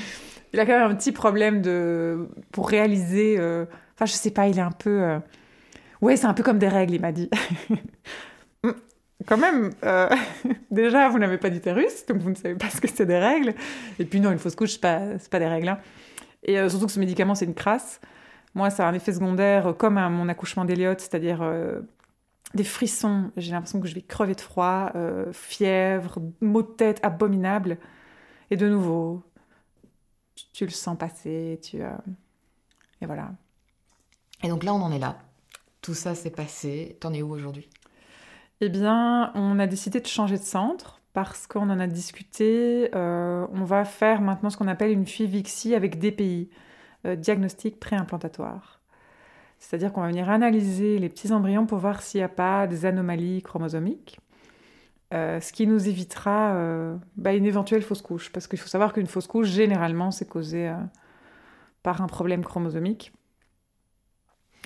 il 0.52 0.58
a 0.58 0.66
quand 0.66 0.72
même 0.78 0.90
un 0.90 0.94
petit 0.96 1.12
problème 1.12 1.62
de... 1.62 2.28
pour 2.52 2.68
réaliser. 2.68 3.36
Enfin, 3.38 4.06
je 4.06 4.12
sais 4.12 4.30
pas, 4.32 4.48
il 4.48 4.58
est 4.58 4.62
un 4.62 4.72
peu. 4.72 5.18
Ouais, 6.04 6.18
c'est 6.18 6.26
un 6.26 6.34
peu 6.34 6.42
comme 6.42 6.58
des 6.58 6.68
règles, 6.68 6.92
il 6.94 7.00
m'a 7.00 7.12
dit. 7.12 7.30
Mm. 8.62 8.70
quand 9.26 9.36
même, 9.36 9.72
euh, 9.84 10.08
déjà, 10.70 11.10
vous 11.10 11.18
n'avez 11.18 11.36
pas 11.36 11.50
d'utérus, 11.50 12.06
donc 12.06 12.18
vous 12.18 12.30
ne 12.30 12.34
savez 12.34 12.54
pas 12.54 12.70
ce 12.70 12.80
que 12.80 12.88
c'est 12.88 13.04
des 13.04 13.18
règles. 13.18 13.54
Et 13.98 14.06
puis 14.06 14.20
non, 14.20 14.32
une 14.32 14.38
fausse 14.38 14.54
couche, 14.54 14.80
pas, 14.80 15.18
c'est 15.18 15.30
pas 15.30 15.38
des 15.38 15.46
règles. 15.48 15.68
hein. 15.68 15.78
Et 16.44 16.58
euh, 16.58 16.70
surtout 16.70 16.86
que 16.86 16.92
ce 16.92 16.98
médicament, 16.98 17.34
c'est 17.34 17.44
une 17.44 17.54
crasse. 17.54 18.00
Moi, 18.54 18.70
ça 18.70 18.86
a 18.86 18.90
un 18.90 18.94
effet 18.94 19.12
secondaire 19.12 19.66
euh, 19.66 19.72
comme 19.74 19.98
à 19.98 20.08
mon 20.08 20.30
accouchement 20.30 20.64
d'Eliott, 20.64 20.98
c'est-à-dire 21.00 21.42
des 22.54 22.64
frissons. 22.64 23.30
J'ai 23.36 23.52
l'impression 23.52 23.80
que 23.80 23.88
je 23.88 23.94
vais 23.94 24.02
crever 24.02 24.34
de 24.34 24.40
froid, 24.40 24.92
fièvre, 25.32 26.20
maux 26.40 26.62
de 26.62 26.68
tête 26.68 27.00
abominables. 27.02 27.76
Et 28.50 28.56
de 28.56 28.68
nouveau, 28.68 29.22
tu, 30.54 30.64
le 30.64 30.70
sens 30.70 30.96
passer, 30.96 31.60
Et 33.00 33.06
voilà. 33.06 33.32
Et 34.42 34.48
donc 34.48 34.64
là, 34.64 34.72
on 34.74 34.80
en 34.80 34.92
est 34.92 34.98
là. 34.98 35.18
Tout 35.84 35.92
ça 35.92 36.14
s'est 36.14 36.30
passé. 36.30 36.96
T'en 36.98 37.12
es 37.12 37.20
où 37.20 37.30
aujourd'hui? 37.30 37.68
Eh 38.62 38.70
bien, 38.70 39.30
on 39.34 39.58
a 39.58 39.66
décidé 39.66 40.00
de 40.00 40.06
changer 40.06 40.38
de 40.38 40.42
centre 40.42 41.02
parce 41.12 41.46
qu'on 41.46 41.68
en 41.68 41.78
a 41.78 41.86
discuté. 41.86 42.88
Euh, 42.94 43.46
on 43.52 43.64
va 43.64 43.84
faire 43.84 44.22
maintenant 44.22 44.48
ce 44.48 44.56
qu'on 44.56 44.66
appelle 44.66 44.92
une 44.92 45.06
FIVIXI 45.06 45.74
avec 45.74 45.98
DPI, 45.98 46.48
euh, 47.04 47.16
diagnostic 47.16 47.78
préimplantatoire. 47.78 48.80
C'est-à-dire 49.58 49.92
qu'on 49.92 50.00
va 50.00 50.06
venir 50.06 50.30
analyser 50.30 50.98
les 50.98 51.10
petits 51.10 51.32
embryons 51.32 51.66
pour 51.66 51.76
voir 51.76 52.00
s'il 52.00 52.20
n'y 52.20 52.24
a 52.24 52.30
pas 52.30 52.66
des 52.66 52.86
anomalies 52.86 53.42
chromosomiques, 53.42 54.18
euh, 55.12 55.38
ce 55.38 55.52
qui 55.52 55.66
nous 55.66 55.86
évitera 55.86 56.56
bah, 57.18 57.34
une 57.34 57.44
éventuelle 57.44 57.82
fausse 57.82 58.00
couche. 58.00 58.32
Parce 58.32 58.46
qu'il 58.46 58.58
faut 58.58 58.68
savoir 58.68 58.94
qu'une 58.94 59.06
fausse 59.06 59.26
couche, 59.26 59.48
généralement, 59.48 60.10
c'est 60.10 60.30
causé 60.30 60.72
par 61.82 62.00
un 62.00 62.06
problème 62.06 62.42
chromosomique. 62.42 63.12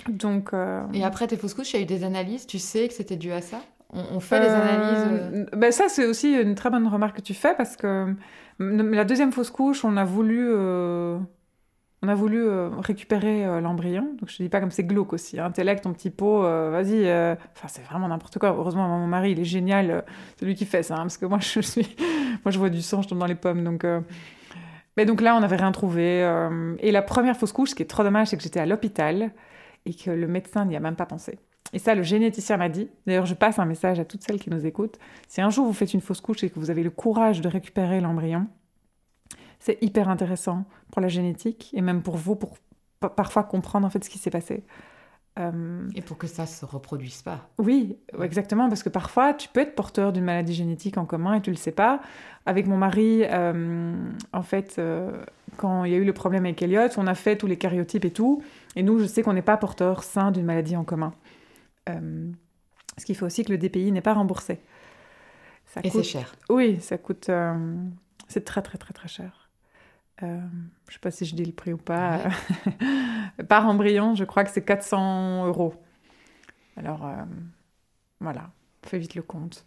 Donc, 0.07 0.53
euh, 0.53 0.83
Et 0.93 1.03
après 1.03 1.27
tes 1.27 1.37
fausses 1.37 1.53
couches, 1.53 1.73
il 1.73 1.77
y 1.77 1.79
a 1.79 1.83
eu 1.83 1.85
des 1.85 2.03
analyses. 2.03 2.47
Tu 2.47 2.59
sais 2.59 2.87
que 2.87 2.93
c'était 2.93 3.17
dû 3.17 3.31
à 3.31 3.41
ça? 3.41 3.57
On, 3.91 4.03
on 4.15 4.19
fait 4.19 4.39
des 4.39 4.45
Euh, 4.47 4.61
analyses. 4.61 5.45
ben 5.57 5.71
ça, 5.71 5.85
c'est 5.89 6.05
aussi 6.05 6.33
une 6.33 6.55
très 6.55 6.69
bonne 6.69 6.87
remarque 6.87 7.17
que 7.17 7.21
tu 7.21 7.33
fais 7.33 7.55
parce 7.55 7.75
que 7.75 8.13
la 8.59 9.03
deuxième 9.05 9.31
fausse 9.31 9.49
couche, 9.49 9.83
on 9.83 9.97
a 9.97 10.03
voulu, 10.03 10.47
on 12.01 12.07
a 12.07 12.15
voulu 12.15 12.41
euh, 12.47 12.69
récupérer 12.79 13.45
euh, 13.45 13.61
l'embryon. 13.61 14.15
Donc 14.19 14.29
je 14.29 14.37
te 14.37 14.43
dis 14.43 14.49
pas 14.49 14.59
comme 14.61 14.71
c'est 14.71 14.83
glauque 14.85 15.11
aussi. 15.13 15.39
Hein. 15.39 15.45
Intellect, 15.47 15.83
ton 15.83 15.91
petit 15.93 16.11
pot, 16.11 16.43
euh, 16.43 16.69
vas-y. 16.71 17.03
Enfin, 17.55 17.67
c'est 17.67 17.81
vraiment 17.83 18.07
n'importe 18.07 18.37
quoi. 18.39 18.49
Heureusement, 18.49 18.87
mon 18.87 19.07
mari, 19.07 19.31
il 19.31 19.39
est 19.39 19.43
génial. 19.45 20.03
c'est 20.37 20.45
lui 20.45 20.55
qui 20.55 20.65
fait 20.65 20.83
ça. 20.83 20.95
hein, 20.95 21.01
parce 21.01 21.17
que 21.17 21.25
moi, 21.25 21.39
je 21.41 21.59
suis, 21.59 21.95
moi, 22.45 22.51
je 22.51 22.59
vois 22.59 22.69
du 22.69 22.81
sang, 22.81 23.01
je 23.01 23.07
tombe 23.09 23.19
dans 23.19 23.25
les 23.25 23.35
pommes. 23.35 23.63
Donc, 23.63 23.85
mais 24.97 25.05
donc 25.05 25.21
là, 25.21 25.35
on 25.35 25.39
n'avait 25.39 25.55
rien 25.57 25.71
trouvé. 25.71 26.19
Et 26.79 26.91
la 26.91 27.01
première 27.01 27.35
fausse 27.37 27.51
couche, 27.53 27.71
ce 27.71 27.75
qui 27.75 27.83
est 27.83 27.87
trop 27.87 28.03
dommage, 28.03 28.27
c'est 28.27 28.37
que 28.37 28.43
j'étais 28.43 28.59
à 28.59 28.65
l'hôpital 28.65 29.31
et 29.85 29.93
que 29.93 30.11
le 30.11 30.27
médecin 30.27 30.65
n'y 30.65 30.75
a 30.75 30.79
même 30.79 30.95
pas 30.95 31.05
pensé. 31.05 31.39
Et 31.71 31.79
ça, 31.79 31.93
le 31.93 32.01
généticien 32.03 32.57
m'a 32.57 32.69
dit. 32.69 32.89
D'ailleurs, 33.05 33.25
je 33.27 33.35
passe 33.35 33.59
un 33.59 33.65
message 33.65 33.99
à 33.99 34.05
toutes 34.05 34.23
celles 34.23 34.39
qui 34.39 34.49
nous 34.49 34.65
écoutent. 34.65 34.97
Si 35.27 35.39
un 35.41 35.49
jour 35.49 35.65
vous 35.65 35.73
faites 35.73 35.93
une 35.93 36.01
fausse 36.01 36.21
couche 36.21 36.43
et 36.43 36.49
que 36.49 36.59
vous 36.59 36.71
avez 36.71 36.81
le 36.83 36.89
courage 36.89 37.41
de 37.41 37.47
récupérer 37.47 38.01
l'embryon, 38.01 38.47
c'est 39.59 39.77
hyper 39.81 40.09
intéressant 40.09 40.65
pour 40.91 41.01
la 41.01 41.09
génétique 41.09 41.69
et 41.73 41.81
même 41.81 42.01
pour 42.01 42.17
vous, 42.17 42.35
pour 42.35 42.57
pa- 42.99 43.09
parfois 43.09 43.43
comprendre 43.43 43.85
en 43.85 43.89
fait 43.89 44.03
ce 44.03 44.09
qui 44.09 44.17
s'est 44.17 44.31
passé. 44.31 44.63
Euh, 45.39 45.87
Et 45.95 46.01
pour 46.01 46.17
que 46.17 46.27
ça 46.27 46.45
se 46.45 46.65
reproduise 46.65 47.21
pas. 47.21 47.47
oui, 47.57 47.97
exactement, 48.21 48.67
parce 48.67 48.83
que 48.83 48.89
parfois 48.89 49.33
tu 49.33 49.47
peux 49.47 49.61
être 49.61 49.73
porteur 49.73 50.11
d'une 50.11 50.25
maladie 50.25 50.53
génétique 50.53 50.97
en 50.97 51.05
commun 51.05 51.35
et 51.35 51.41
tu 51.41 51.49
le 51.49 51.55
sais 51.55 51.71
pas. 51.71 52.01
Avec 52.45 52.67
mon 52.67 52.75
mari, 52.77 53.23
euh, 53.23 53.95
en 54.33 54.41
fait, 54.43 54.75
euh, 54.79 55.23
quand 55.57 55.85
il 55.85 55.91
y 55.91 55.95
a 55.95 55.97
eu 55.97 56.03
le 56.03 56.13
problème 56.13 56.45
avec 56.45 56.61
Elliot, 56.61 56.89
on 56.97 57.07
a 57.07 57.15
fait 57.15 57.37
tous 57.37 57.47
les 57.47 57.57
cariotypes 57.57 58.03
et 58.05 58.11
tout, 58.11 58.41
et 58.75 58.83
nous, 58.83 58.99
je 58.99 59.05
sais 59.05 59.21
qu'on 59.23 59.33
n'est 59.33 59.41
pas 59.41 59.55
porteur 59.57 60.03
sain 60.03 60.31
d'une 60.31 60.45
maladie 60.45 60.75
en 60.75 60.83
commun. 60.83 61.13
Ce 62.97 63.05
qui 63.05 63.15
fait 63.15 63.23
aussi 63.25 63.43
que 63.45 63.51
le 63.51 63.57
DPI 63.57 63.91
n'est 63.91 64.01
pas 64.01 64.13
remboursé. 64.13 64.59
Ça 65.65 65.79
Et 65.83 65.89
coûte- 65.89 66.03
c'est 66.03 66.09
cher. 66.09 66.35
Oui, 66.49 66.79
ça 66.81 66.97
coûte. 66.97 67.31
c'est 68.27 68.43
très, 68.45 68.61
très, 68.61 68.77
très, 68.77 68.93
très 68.93 69.07
cher. 69.07 69.38
Euh, 70.23 70.39
je 70.87 70.93
sais 70.93 70.99
pas 70.99 71.11
si 71.11 71.25
je 71.25 71.35
dis 71.35 71.45
le 71.45 71.51
prix 71.51 71.73
ou 71.73 71.77
pas. 71.77 72.19
Par 73.49 73.67
embryon, 73.67 74.15
je 74.15 74.23
crois 74.23 74.43
que 74.43 74.51
c'est 74.51 74.65
400 74.65 75.47
euros. 75.47 75.73
Alors, 76.77 77.05
euh, 77.05 77.23
voilà, 78.19 78.49
fais 78.85 78.97
vite 78.97 79.15
le 79.15 79.21
compte. 79.21 79.65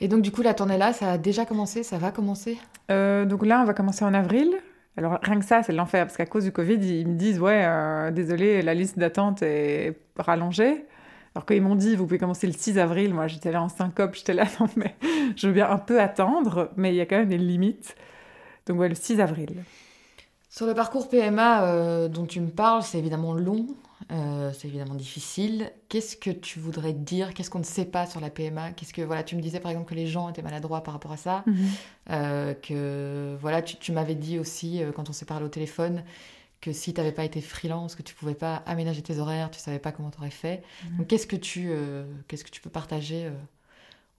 Et 0.00 0.08
donc, 0.08 0.22
du 0.22 0.32
coup, 0.32 0.42
la 0.42 0.54
tournée 0.54 0.78
là, 0.78 0.92
ça 0.92 1.12
a 1.12 1.18
déjà 1.18 1.44
commencé 1.44 1.82
Ça 1.82 1.98
va 1.98 2.10
commencer? 2.10 2.58
Euh, 2.90 3.24
donc 3.26 3.44
là, 3.44 3.60
on 3.60 3.64
va 3.64 3.74
commencer 3.74 4.04
en 4.04 4.14
avril. 4.14 4.50
Alors, 4.96 5.18
rien 5.22 5.38
que 5.38 5.44
ça, 5.44 5.62
c'est 5.62 5.72
l'enfer, 5.72 6.06
parce 6.06 6.16
qu'à 6.16 6.26
cause 6.26 6.44
du 6.44 6.52
Covid, 6.52 6.74
ils 6.74 7.06
me 7.06 7.14
disent 7.14 7.38
Ouais, 7.38 7.62
euh, 7.64 8.10
désolé, 8.10 8.62
la 8.62 8.74
liste 8.74 8.98
d'attente 8.98 9.42
est 9.42 9.98
rallongée. 10.16 10.86
Alors, 11.34 11.46
quand 11.46 11.54
ils 11.54 11.62
m'ont 11.62 11.76
dit 11.76 11.96
Vous 11.96 12.04
pouvez 12.04 12.18
commencer 12.18 12.46
le 12.46 12.54
6 12.54 12.78
avril, 12.78 13.14
moi 13.14 13.26
j'étais 13.26 13.52
là 13.52 13.62
en 13.62 13.68
syncope, 13.68 14.14
j'étais 14.14 14.34
là, 14.34 14.44
non, 14.60 14.66
mais 14.76 14.96
je 15.36 15.46
veux 15.46 15.52
bien 15.52 15.70
un 15.70 15.78
peu 15.78 16.00
attendre, 16.00 16.70
mais 16.76 16.92
il 16.92 16.96
y 16.96 17.00
a 17.00 17.06
quand 17.06 17.18
même 17.18 17.28
des 17.28 17.38
limites. 17.38 17.94
Donc, 18.66 18.78
ouais, 18.78 18.88
le 18.88 18.94
6 18.94 19.20
avril. 19.20 19.64
Sur 20.50 20.66
le 20.66 20.74
parcours 20.74 21.08
PMA 21.08 21.62
euh, 21.62 22.08
dont 22.08 22.26
tu 22.26 22.40
me 22.40 22.50
parles, 22.50 22.82
c'est 22.82 22.98
évidemment 22.98 23.34
long, 23.34 23.68
euh, 24.10 24.50
c'est 24.52 24.66
évidemment 24.66 24.96
difficile. 24.96 25.70
Qu'est-ce 25.88 26.16
que 26.16 26.30
tu 26.30 26.58
voudrais 26.58 26.92
dire? 26.92 27.34
Qu'est-ce 27.34 27.50
qu'on 27.50 27.60
ne 27.60 27.64
sait 27.64 27.84
pas 27.84 28.04
sur 28.06 28.20
la 28.20 28.30
PMA 28.30 28.72
Qu'est-ce 28.72 28.92
que 28.92 29.02
voilà, 29.02 29.22
tu 29.22 29.36
me 29.36 29.42
disais 29.42 29.60
par 29.60 29.70
exemple 29.70 29.88
que 29.88 29.94
les 29.94 30.08
gens 30.08 30.28
étaient 30.28 30.42
maladroits 30.42 30.82
par 30.82 30.94
rapport 30.94 31.12
à 31.12 31.16
ça, 31.16 31.44
euh, 32.10 32.52
que 32.54 33.36
voilà, 33.40 33.62
tu, 33.62 33.76
tu 33.76 33.92
m'avais 33.92 34.16
dit 34.16 34.40
aussi 34.40 34.82
quand 34.96 35.08
on 35.08 35.12
s'est 35.12 35.24
parlé 35.24 35.46
au 35.46 35.48
téléphone 35.48 36.02
que 36.60 36.72
si 36.72 36.92
tu 36.92 37.00
n'avais 37.00 37.12
pas 37.12 37.24
été 37.24 37.40
freelance, 37.40 37.94
que 37.94 38.02
tu 38.02 38.14
pouvais 38.14 38.34
pas 38.34 38.56
aménager 38.66 39.02
tes 39.02 39.18
horaires, 39.18 39.52
tu 39.52 39.60
savais 39.60 39.78
pas 39.78 39.92
comment 39.92 40.10
tu 40.10 40.18
aurais 40.18 40.30
fait. 40.30 40.64
Mhm. 40.84 40.98
Donc 40.98 41.06
qu'est-ce 41.06 41.28
que 41.28 41.36
tu 41.36 41.70
qu'est-ce 42.26 42.42
que 42.42 42.50
tu 42.50 42.60
peux 42.60 42.70
partager 42.70 43.30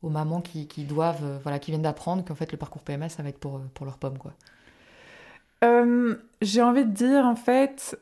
aux 0.02 0.10
mamans 0.10 0.42
qui, 0.42 0.68
qui 0.68 0.84
doivent 0.86 1.24
euh, 1.24 1.40
voilà 1.44 1.60
qui 1.60 1.72
viennent 1.72 1.82
d'apprendre 1.84 2.24
qu'en 2.26 2.36
fait 2.36 2.52
le 2.52 2.58
parcours 2.58 2.82
PMA 2.84 3.10
ça 3.10 3.24
va 3.24 3.30
être 3.30 3.40
pour 3.40 3.58
euh, 3.58 3.62
pour 3.74 3.86
leur 3.86 3.98
pomme 3.98 4.18
quoi. 4.18 4.34
Euh, 5.64 6.16
J'ai 6.42 6.62
envie 6.62 6.86
de 6.86 6.92
dire, 6.92 7.26
en 7.26 7.36
fait, 7.36 8.00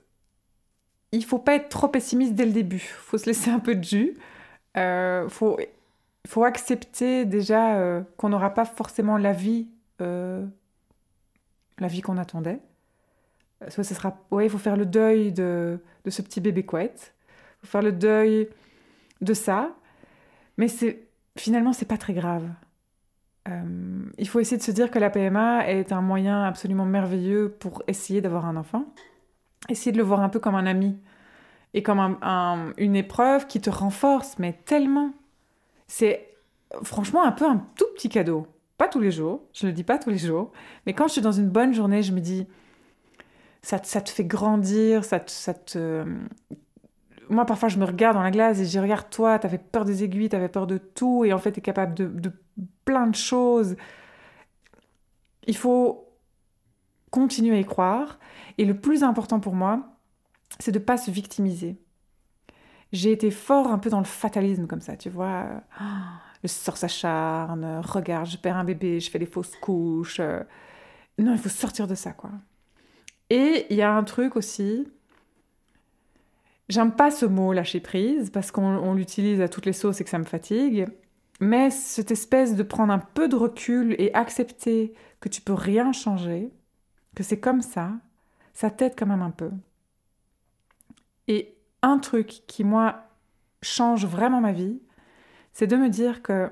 il 1.11 1.25
faut 1.25 1.39
pas 1.39 1.55
être 1.55 1.69
trop 1.69 1.87
pessimiste 1.87 2.33
dès 2.35 2.45
le 2.45 2.51
début. 2.51 2.79
faut 2.79 3.17
se 3.17 3.25
laisser 3.25 3.49
un 3.51 3.59
peu 3.59 3.75
de 3.75 3.83
jus. 3.83 4.17
Euh, 4.77 5.27
faut, 5.29 5.57
faut 6.27 6.43
accepter 6.43 7.25
déjà 7.25 8.03
qu'on 8.17 8.29
n'aura 8.29 8.53
pas 8.53 8.65
forcément 8.65 9.17
la 9.17 9.33
vie, 9.33 9.67
la 9.99 10.47
vie 11.79 12.01
qu'on 12.01 12.17
attendait. 12.17 12.59
Soit 13.67 13.83
ce 13.83 13.93
sera, 13.93 14.17
ouais, 14.31 14.45
il 14.45 14.49
faut 14.49 14.57
faire 14.57 14.77
le 14.77 14.85
deuil 14.85 15.31
de, 15.33 15.79
de 16.05 16.09
ce 16.09 16.21
petit 16.21 16.39
bébé 16.39 16.63
couette. 16.65 17.13
Il 17.63 17.67
faut 17.67 17.71
faire 17.71 17.81
le 17.81 17.91
deuil 17.91 18.49
de 19.21 19.33
ça. 19.33 19.75
Mais 20.57 20.67
c'est 20.69 21.08
finalement, 21.37 21.73
c'est 21.73 21.85
pas 21.87 21.97
très 21.97 22.13
grave. 22.13 22.47
Euh, 23.47 24.05
il 24.17 24.27
faut 24.27 24.39
essayer 24.39 24.57
de 24.57 24.63
se 24.63 24.71
dire 24.71 24.91
que 24.91 24.99
la 24.99 25.09
PMA 25.09 25.67
est 25.69 25.91
un 25.91 26.01
moyen 26.01 26.43
absolument 26.43 26.85
merveilleux 26.85 27.49
pour 27.59 27.83
essayer 27.87 28.21
d'avoir 28.21 28.45
un 28.45 28.57
enfant. 28.57 28.85
Essayer 29.69 29.91
de 29.91 29.97
le 29.97 30.03
voir 30.03 30.21
un 30.21 30.29
peu 30.29 30.39
comme 30.39 30.55
un 30.55 30.65
ami 30.65 30.97
et 31.73 31.83
comme 31.83 31.99
un- 31.99 32.17
un- 32.21 32.73
une 32.77 32.95
épreuve 32.95 33.47
qui 33.47 33.61
te 33.61 33.69
renforce, 33.69 34.37
mais 34.39 34.53
tellement. 34.65 35.11
C'est 35.87 36.27
franchement 36.83 37.23
un 37.23 37.31
peu 37.31 37.45
un 37.45 37.57
tout 37.75 37.85
petit 37.95 38.09
cadeau. 38.09 38.47
Pas 38.77 38.87
tous 38.87 38.99
les 38.99 39.11
jours, 39.11 39.43
je 39.53 39.65
ne 39.65 39.71
le 39.71 39.75
dis 39.75 39.83
pas 39.83 39.97
tous 39.99 40.09
les 40.09 40.17
jours, 40.17 40.51
mais 40.85 40.93
quand 40.93 41.07
je 41.07 41.13
suis 41.13 41.21
dans 41.21 41.31
une 41.33 41.49
bonne 41.49 41.73
journée, 41.73 42.01
je 42.03 42.13
me 42.13 42.21
dis, 42.21 42.47
ça, 43.61 43.79
te- 43.79 44.09
fait 44.09 44.23
grandir, 44.25 45.03
ça 45.03 45.21
ça 45.27 45.53
te- 45.53 46.05
Moi, 47.29 47.45
parfois, 47.45 47.69
je 47.69 47.77
me 47.77 47.85
regarde 47.85 48.15
dans 48.15 48.23
la 48.23 48.31
glace 48.31 48.59
et 48.59 48.65
je 48.65 48.69
dis, 48.69 48.79
regarde, 48.79 49.09
toi, 49.09 49.37
t'avais 49.37 49.59
peur 49.59 49.85
des 49.85 50.03
aiguilles, 50.03 50.29
t'avais 50.29 50.49
peur 50.49 50.67
de 50.67 50.77
tout, 50.77 51.25
et 51.25 51.33
en 51.33 51.37
fait, 51.37 51.51
t'es 51.51 51.61
capable 51.61 51.93
de, 51.93 52.31
plein 52.85 53.07
de 53.07 53.15
choses. 53.15 53.75
Il 55.45 55.55
faut 55.55 56.07
continuer 57.11 57.57
à 57.57 57.59
y 57.59 57.65
croire. 57.65 58.19
Et 58.57 58.65
le 58.65 58.79
plus 58.79 59.03
important 59.03 59.39
pour 59.39 59.53
moi, 59.53 59.95
c'est 60.59 60.71
de 60.71 60.79
ne 60.79 60.83
pas 60.83 60.97
se 60.97 61.11
victimiser. 61.11 61.77
J'ai 62.91 63.11
été 63.11 63.29
fort 63.29 63.67
un 63.67 63.77
peu 63.77 63.89
dans 63.89 63.99
le 63.99 64.05
fatalisme 64.05 64.65
comme 64.65 64.81
ça, 64.81 64.97
tu 64.97 65.09
vois. 65.09 65.45
Ah, 65.79 66.21
Le 66.41 66.49
sort 66.49 66.77
s'acharne, 66.77 67.81
regarde, 67.83 68.25
je 68.27 68.37
perds 68.37 68.57
un 68.57 68.63
bébé, 68.63 68.99
je 68.99 69.09
fais 69.11 69.19
des 69.19 69.27
fausses 69.27 69.55
couches. 69.57 70.19
Non, 71.19 71.33
il 71.33 71.37
faut 71.37 71.49
sortir 71.49 71.85
de 71.85 71.95
ça, 71.95 72.11
quoi. 72.11 72.31
Et 73.29 73.67
il 73.69 73.75
y 73.77 73.81
a 73.81 73.93
un 73.93 74.03
truc 74.03 74.35
aussi, 74.35 74.87
j'aime 76.69 76.91
pas 76.91 77.11
ce 77.11 77.25
mot 77.25 77.51
lâcher 77.51 77.79
prise, 77.79 78.29
parce 78.29 78.51
qu'on 78.51 78.77
on 78.77 78.93
l'utilise 78.93 79.41
à 79.41 79.49
toutes 79.49 79.65
les 79.65 79.73
sauces 79.73 79.99
et 79.99 80.03
que 80.03 80.09
ça 80.09 80.19
me 80.19 80.23
fatigue. 80.23 80.87
Mais 81.41 81.69
cette 81.71 82.11
espèce 82.11 82.55
de 82.55 82.63
prendre 82.63 82.93
un 82.93 82.99
peu 82.99 83.27
de 83.27 83.35
recul 83.35 83.95
et 83.97 84.13
accepter 84.13 84.93
que 85.19 85.29
tu 85.29 85.41
peux 85.41 85.53
rien 85.53 85.91
changer, 85.91 86.51
que 87.15 87.23
c'est 87.23 87.39
comme 87.39 87.61
ça, 87.61 87.93
ça 88.53 88.69
t'aide 88.69 88.93
quand 88.97 89.07
même 89.07 89.21
un 89.21 89.31
peu. 89.31 89.51
Et 91.27 91.55
un 91.81 91.97
truc 91.97 92.43
qui, 92.47 92.63
moi, 92.63 93.03
change 93.61 94.05
vraiment 94.05 94.41
ma 94.41 94.51
vie, 94.51 94.79
c'est 95.53 95.67
de 95.67 95.75
me 95.75 95.89
dire 95.89 96.21
que 96.21 96.51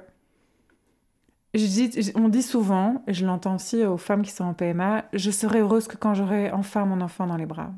je 1.53 1.65
dis- 1.65 2.11
on 2.15 2.29
dit 2.29 2.43
souvent, 2.43 3.03
et 3.07 3.13
je 3.13 3.25
l'entends 3.25 3.55
aussi 3.55 3.83
aux 3.83 3.97
femmes 3.97 4.21
qui 4.21 4.31
sont 4.31 4.45
en 4.45 4.53
PMA, 4.53 5.05
je 5.13 5.31
serai 5.31 5.59
heureuse 5.59 5.87
que 5.87 5.97
quand 5.97 6.13
j'aurai 6.13 6.51
enfin 6.51 6.85
mon 6.85 7.01
enfant 7.01 7.27
dans 7.27 7.37
les 7.37 7.45
bras. 7.45 7.73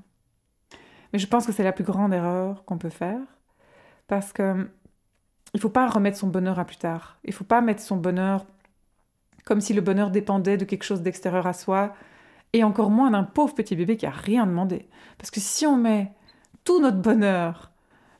Mais 1.13 1.19
je 1.19 1.27
pense 1.27 1.45
que 1.45 1.51
c'est 1.51 1.63
la 1.63 1.71
plus 1.71 1.83
grande 1.83 2.13
erreur 2.13 2.63
qu'on 2.65 2.77
peut 2.77 2.89
faire, 2.89 3.19
parce 4.07 4.33
que 4.33 4.69
il 5.53 5.59
faut 5.59 5.69
pas 5.69 5.87
remettre 5.87 6.17
son 6.17 6.27
bonheur 6.27 6.59
à 6.59 6.65
plus 6.65 6.77
tard. 6.77 7.17
Il 7.23 7.33
faut 7.33 7.43
pas 7.43 7.61
mettre 7.61 7.81
son 7.81 7.97
bonheur 7.97 8.45
comme 9.45 9.61
si 9.61 9.73
le 9.73 9.81
bonheur 9.81 10.11
dépendait 10.11 10.57
de 10.57 10.65
quelque 10.65 10.83
chose 10.83 11.01
d'extérieur 11.01 11.47
à 11.47 11.53
soi, 11.53 11.95
et 12.53 12.63
encore 12.63 12.91
moins 12.91 13.11
d'un 13.11 13.23
pauvre 13.23 13.55
petit 13.55 13.75
bébé 13.75 13.97
qui 13.97 14.05
a 14.05 14.11
rien 14.11 14.45
demandé. 14.45 14.87
Parce 15.17 15.31
que 15.31 15.39
si 15.39 15.65
on 15.65 15.75
met 15.75 16.13
tout 16.63 16.79
notre 16.79 16.97
bonheur 16.97 17.71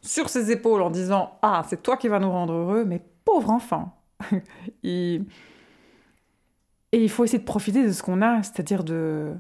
sur 0.02 0.30
ses 0.30 0.52
épaules 0.52 0.82
en 0.82 0.90
disant 0.90 1.38
Ah, 1.42 1.64
c'est 1.68 1.84
toi 1.84 1.98
qui 1.98 2.08
vas 2.08 2.20
nous 2.20 2.32
rendre 2.32 2.54
heureux, 2.54 2.86
mais 2.86 3.04
pauvre 3.26 3.52
enfant 3.52 3.96
Et 4.84 5.22
il 6.92 7.10
faut 7.10 7.24
essayer 7.24 7.40
de 7.40 7.44
profiter 7.44 7.86
de 7.86 7.92
ce 7.92 8.02
qu'on 8.02 8.22
a, 8.22 8.42
c'est-à-dire 8.42 8.84
de. 8.84 9.34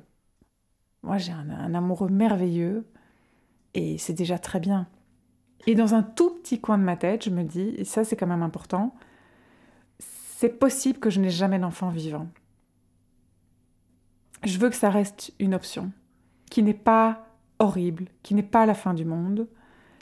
Moi, 1.01 1.17
j'ai 1.17 1.31
un 1.31 1.73
amoureux 1.73 2.09
merveilleux, 2.09 2.85
et 3.73 3.97
c'est 3.97 4.13
déjà 4.13 4.37
très 4.39 4.59
bien. 4.59 4.87
Et 5.67 5.75
dans 5.75 5.93
un 5.93 6.03
tout 6.03 6.31
petit 6.31 6.59
coin 6.59 6.77
de 6.77 6.83
ma 6.83 6.95
tête, 6.95 7.25
je 7.25 7.29
me 7.29 7.43
dis, 7.43 7.73
et 7.77 7.83
ça 7.83 8.03
c'est 8.03 8.15
quand 8.15 8.27
même 8.27 8.43
important, 8.43 8.95
c'est 9.99 10.57
possible 10.59 10.99
que 10.99 11.09
je 11.09 11.19
n'ai 11.19 11.29
jamais 11.29 11.59
d'enfant 11.59 11.89
vivant. 11.89 12.27
Je 14.43 14.57
veux 14.57 14.69
que 14.69 14.75
ça 14.75 14.89
reste 14.89 15.33
une 15.39 15.53
option, 15.53 15.91
qui 16.49 16.63
n'est 16.63 16.73
pas 16.73 17.25
horrible, 17.59 18.05
qui 18.23 18.33
n'est 18.33 18.43
pas 18.43 18.65
la 18.65 18.73
fin 18.73 18.93
du 18.93 19.05
monde. 19.05 19.47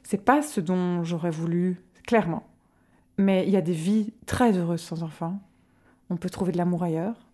C'est 0.04 0.24
pas 0.24 0.42
ce 0.42 0.62
dont 0.62 1.04
j'aurais 1.04 1.32
voulu, 1.32 1.82
clairement. 2.06 2.48
Mais 3.18 3.46
il 3.48 3.50
y 3.50 3.58
a 3.58 3.62
des 3.62 3.74
vies 3.74 4.14
très 4.28 4.56
heureuses 4.56 4.82
sans 4.82 5.02
enfants. 5.02 5.40
On 6.10 6.18
peut 6.18 6.30
trouver 6.30 6.52
de 6.52 6.58
l'amour 6.58 6.84
ailleurs. 6.84 7.28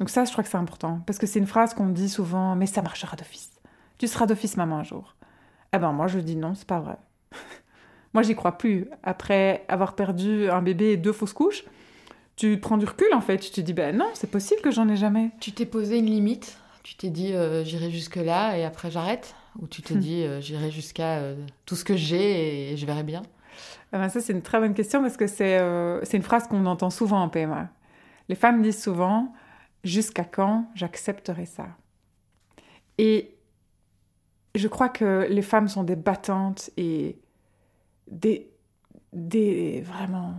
Donc 0.00 0.08
ça, 0.08 0.24
je 0.24 0.32
crois 0.32 0.42
que 0.42 0.50
c'est 0.50 0.56
important. 0.56 1.00
Parce 1.06 1.18
que 1.18 1.26
c'est 1.26 1.38
une 1.38 1.46
phrase 1.46 1.74
qu'on 1.74 1.88
dit 1.88 2.08
souvent, 2.08 2.56
mais 2.56 2.66
ça 2.66 2.82
marchera 2.82 3.16
d'office. 3.16 3.53
Tu 4.04 4.08
seras 4.08 4.26
d'office 4.26 4.58
maman 4.58 4.80
un 4.80 4.82
jour. 4.82 5.16
Eh 5.72 5.78
ben 5.78 5.92
moi 5.92 6.08
je 6.08 6.18
dis 6.18 6.36
non, 6.36 6.54
c'est 6.54 6.66
pas 6.66 6.78
vrai. 6.78 6.98
moi 8.12 8.22
j'y 8.22 8.34
crois 8.34 8.58
plus. 8.58 8.86
Après 9.02 9.64
avoir 9.66 9.94
perdu 9.94 10.50
un 10.50 10.60
bébé 10.60 10.90
et 10.90 10.96
deux 10.98 11.14
fausses 11.14 11.32
couches, 11.32 11.64
tu 12.36 12.60
prends 12.60 12.76
du 12.76 12.84
recul 12.84 13.06
en 13.14 13.22
fait. 13.22 13.38
Tu 13.38 13.50
te 13.50 13.62
dis 13.62 13.72
ben 13.72 13.96
non, 13.96 14.10
c'est 14.12 14.30
possible 14.30 14.60
que 14.60 14.70
j'en 14.70 14.90
ai 14.90 14.96
jamais. 14.96 15.30
Tu 15.40 15.52
t'es 15.52 15.64
posé 15.64 15.96
une 15.96 16.04
limite. 16.04 16.58
Tu 16.82 16.96
t'es 16.96 17.08
dit 17.08 17.32
euh, 17.32 17.64
j'irai 17.64 17.90
jusque 17.90 18.16
là 18.16 18.58
et 18.58 18.66
après 18.66 18.90
j'arrête? 18.90 19.34
Ou 19.58 19.68
tu 19.68 19.80
te 19.80 19.94
hmm. 19.94 19.98
dis 19.98 20.22
euh, 20.22 20.38
j'irai 20.42 20.70
jusqu'à 20.70 21.20
euh, 21.20 21.34
tout 21.64 21.74
ce 21.74 21.84
que 21.86 21.96
j'ai 21.96 22.72
et, 22.72 22.76
je 22.76 22.84
verrai 22.84 23.04
bien? 23.04 23.22
Eh 23.94 23.96
ben, 23.96 24.10
ça 24.10 24.20
c'est 24.20 24.34
une 24.34 24.42
très 24.42 24.60
bonne 24.60 24.74
question 24.74 25.00
parce 25.00 25.16
que 25.16 25.26
c'est 25.26 25.58
c'est 26.02 26.18
une 26.18 26.22
phrase 26.22 26.46
qu'on 26.46 26.66
entend 26.66 26.90
souvent 26.90 27.22
en 27.22 27.30
PMA. 27.30 27.70
Les 28.28 28.34
femmes 28.34 28.60
disent 28.60 28.82
souvent 28.82 29.32
jusqu'à 29.82 30.24
quand 30.24 30.66
j'accepterai 30.74 31.46
ça? 31.46 31.68
Et 32.98 33.33
je 34.54 34.68
crois 34.68 34.88
que 34.88 35.26
les 35.28 35.42
femmes 35.42 35.68
sont 35.68 35.84
des 35.84 35.96
battantes 35.96 36.70
et 36.76 37.18
des, 38.08 38.50
des 39.12 39.80
vraiment 39.82 40.34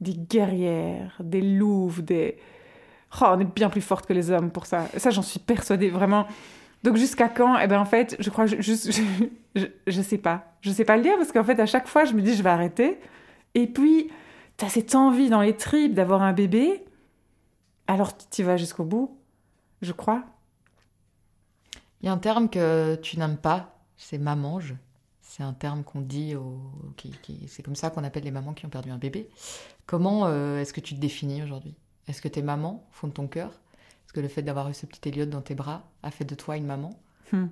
des 0.00 0.14
guerrières, 0.14 1.16
des 1.20 1.40
louves, 1.40 2.02
des... 2.02 2.36
Oh, 3.20 3.26
on 3.28 3.40
est 3.40 3.44
bien 3.44 3.70
plus 3.70 3.80
fortes 3.80 4.06
que 4.06 4.12
les 4.12 4.30
hommes 4.30 4.50
pour 4.50 4.66
ça. 4.66 4.88
Ça, 4.96 5.10
j'en 5.10 5.22
suis 5.22 5.38
persuadée, 5.38 5.88
vraiment. 5.88 6.26
Donc 6.82 6.96
jusqu'à 6.96 7.28
quand? 7.28 7.58
Eh 7.58 7.66
ben 7.66 7.78
en 7.78 7.84
fait, 7.84 8.16
je 8.18 8.28
crois 8.28 8.46
juste, 8.46 8.90
je, 9.54 9.66
je, 9.86 10.02
sais 10.02 10.18
pas. 10.18 10.52
Je 10.60 10.70
sais 10.70 10.84
pas 10.84 10.96
le 10.96 11.02
dire 11.02 11.16
parce 11.16 11.32
qu'en 11.32 11.44
fait, 11.44 11.58
à 11.60 11.66
chaque 11.66 11.86
fois, 11.86 12.04
je 12.04 12.12
me 12.12 12.20
dis, 12.20 12.34
je 12.34 12.42
vais 12.42 12.50
arrêter. 12.50 12.98
Et 13.54 13.66
puis, 13.66 14.10
tu 14.56 14.64
as 14.64 14.68
cette 14.68 14.94
envie 14.94 15.30
dans 15.30 15.40
les 15.40 15.56
tripes 15.56 15.94
d'avoir 15.94 16.22
un 16.22 16.32
bébé. 16.32 16.84
Alors, 17.86 18.12
tu 18.30 18.42
vas 18.42 18.56
jusqu'au 18.56 18.84
bout, 18.84 19.16
je 19.80 19.92
crois. 19.92 20.24
Il 22.04 22.08
y 22.08 22.10
a 22.10 22.12
un 22.12 22.18
terme 22.18 22.50
que 22.50 22.96
tu 22.96 23.18
n'aimes 23.18 23.38
pas, 23.38 23.78
c'est 23.96 24.18
mamange. 24.18 24.74
C'est 25.22 25.42
un 25.42 25.54
terme 25.54 25.82
qu'on 25.84 26.02
dit, 26.02 26.34
au, 26.36 26.60
c'est 27.46 27.62
comme 27.62 27.76
ça 27.76 27.88
qu'on 27.88 28.04
appelle 28.04 28.24
les 28.24 28.30
mamans 28.30 28.52
qui 28.52 28.66
ont 28.66 28.68
perdu 28.68 28.90
un 28.90 28.98
bébé. 28.98 29.30
Comment 29.86 30.26
euh, 30.26 30.60
est-ce 30.60 30.74
que 30.74 30.82
tu 30.82 30.94
te 30.94 31.00
définis 31.00 31.42
aujourd'hui? 31.42 31.74
Est-ce 32.06 32.20
que 32.20 32.28
tu 32.28 32.40
es 32.40 32.42
maman, 32.42 32.84
au 32.90 32.92
fond 32.92 33.08
de 33.08 33.14
ton 33.14 33.26
cœur? 33.26 33.48
Est-ce 33.48 34.12
que 34.12 34.20
le 34.20 34.28
fait 34.28 34.42
d'avoir 34.42 34.68
eu 34.68 34.74
ce 34.74 34.84
petit 34.84 35.08
Elliot 35.08 35.24
dans 35.24 35.40
tes 35.40 35.54
bras 35.54 35.84
a 36.02 36.10
fait 36.10 36.26
de 36.26 36.34
toi 36.34 36.58
une 36.58 36.66
maman? 36.66 36.90
Hmm. 37.32 37.46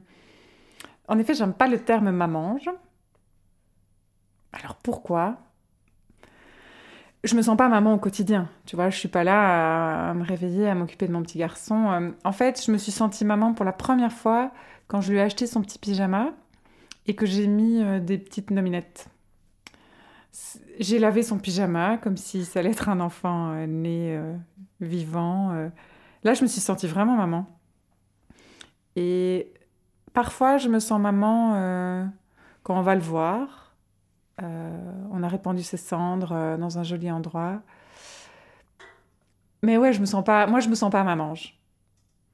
En 1.09 1.19
effet, 1.19 1.33
j'aime 1.33 1.55
pas 1.55 1.67
le 1.67 1.83
terme 1.83 2.11
mamange. 2.11 2.69
Alors 4.53 4.75
pourquoi? 4.75 5.39
Je 7.25 7.37
me 7.37 7.43
sens 7.43 7.57
pas 7.57 7.69
maman 7.69 7.95
au 7.95 7.99
quotidien. 7.99 8.49
Tu 8.67 8.77
vois, 8.77 8.91
je 8.91 8.99
suis 8.99 9.09
pas 9.09 9.25
là 9.25 10.11
à, 10.11 10.15
me 10.15 10.25
réveiller, 10.25 10.69
à 10.69 10.75
m'occuper 10.75 11.07
de 11.07 11.13
mon 11.13 11.23
petit 11.23 11.39
garçon. 11.39 11.91
Euh, 11.91 12.11
en 12.25 12.33
fait, 12.33 12.63
je 12.65 12.73
me 12.73 12.79
suis 12.79 12.93
sentie 12.93 13.25
maman 13.25 13.55
pour 13.55 13.65
la 13.65 13.73
première 13.73 14.13
fois 14.13 14.51
quand 14.89 15.01
je 15.01 15.13
lui 15.13 15.19
ai 15.19 15.23
acheté 15.23 15.47
son 15.47 15.63
petit 15.63 15.79
pyjama 15.79 16.33
et 17.07 17.15
que 17.15 17.27
j'ai 17.27 17.47
mis 17.47 17.83
euh, 17.83 18.01
des 18.01 18.19
petites 18.19 18.51
nominettes. 18.51 19.09
J'ai 20.81 20.99
lavé 20.99 21.23
son 21.23 21.39
pyjama 21.39 21.99
comme 21.99 22.17
si 22.17 22.45
ça 22.45 22.61
allait 22.61 22.71
être 22.71 22.89
un 22.89 23.01
enfant 23.01 23.53
euh, 23.53 23.67
né 23.67 24.21
vivant. 24.81 25.53
Là, 26.25 26.35
je 26.35 26.43
me 26.43 26.49
suis 26.49 26.61
sentie 26.61 26.89
vraiment 26.89 27.15
maman. 27.15 27.47
Et 28.97 29.53
parfois, 30.13 30.59
je 30.59 30.69
me 30.69 30.81
sens 30.81 31.01
maman 31.01 32.11
quand 32.65 32.77
on 32.77 32.83
va 32.83 32.95
le 32.97 33.01
voir 33.01 33.62
on 34.41 35.23
a 35.23 35.29
répandu 35.29 35.63
ses 35.63 35.77
cendres 35.77 36.33
euh, 36.33 36.57
dans 36.57 36.79
un 36.79 36.83
joli 36.83 37.11
endroit. 37.11 37.61
Mais 39.63 39.77
ouais, 39.77 39.93
je 39.93 40.01
me 40.01 40.07
sens 40.07 40.25
pas. 40.25 40.47
Moi, 40.47 40.61
je 40.61 40.69
me 40.69 40.75
sens 40.75 40.91
pas 40.91 41.05
mamange. 41.05 41.59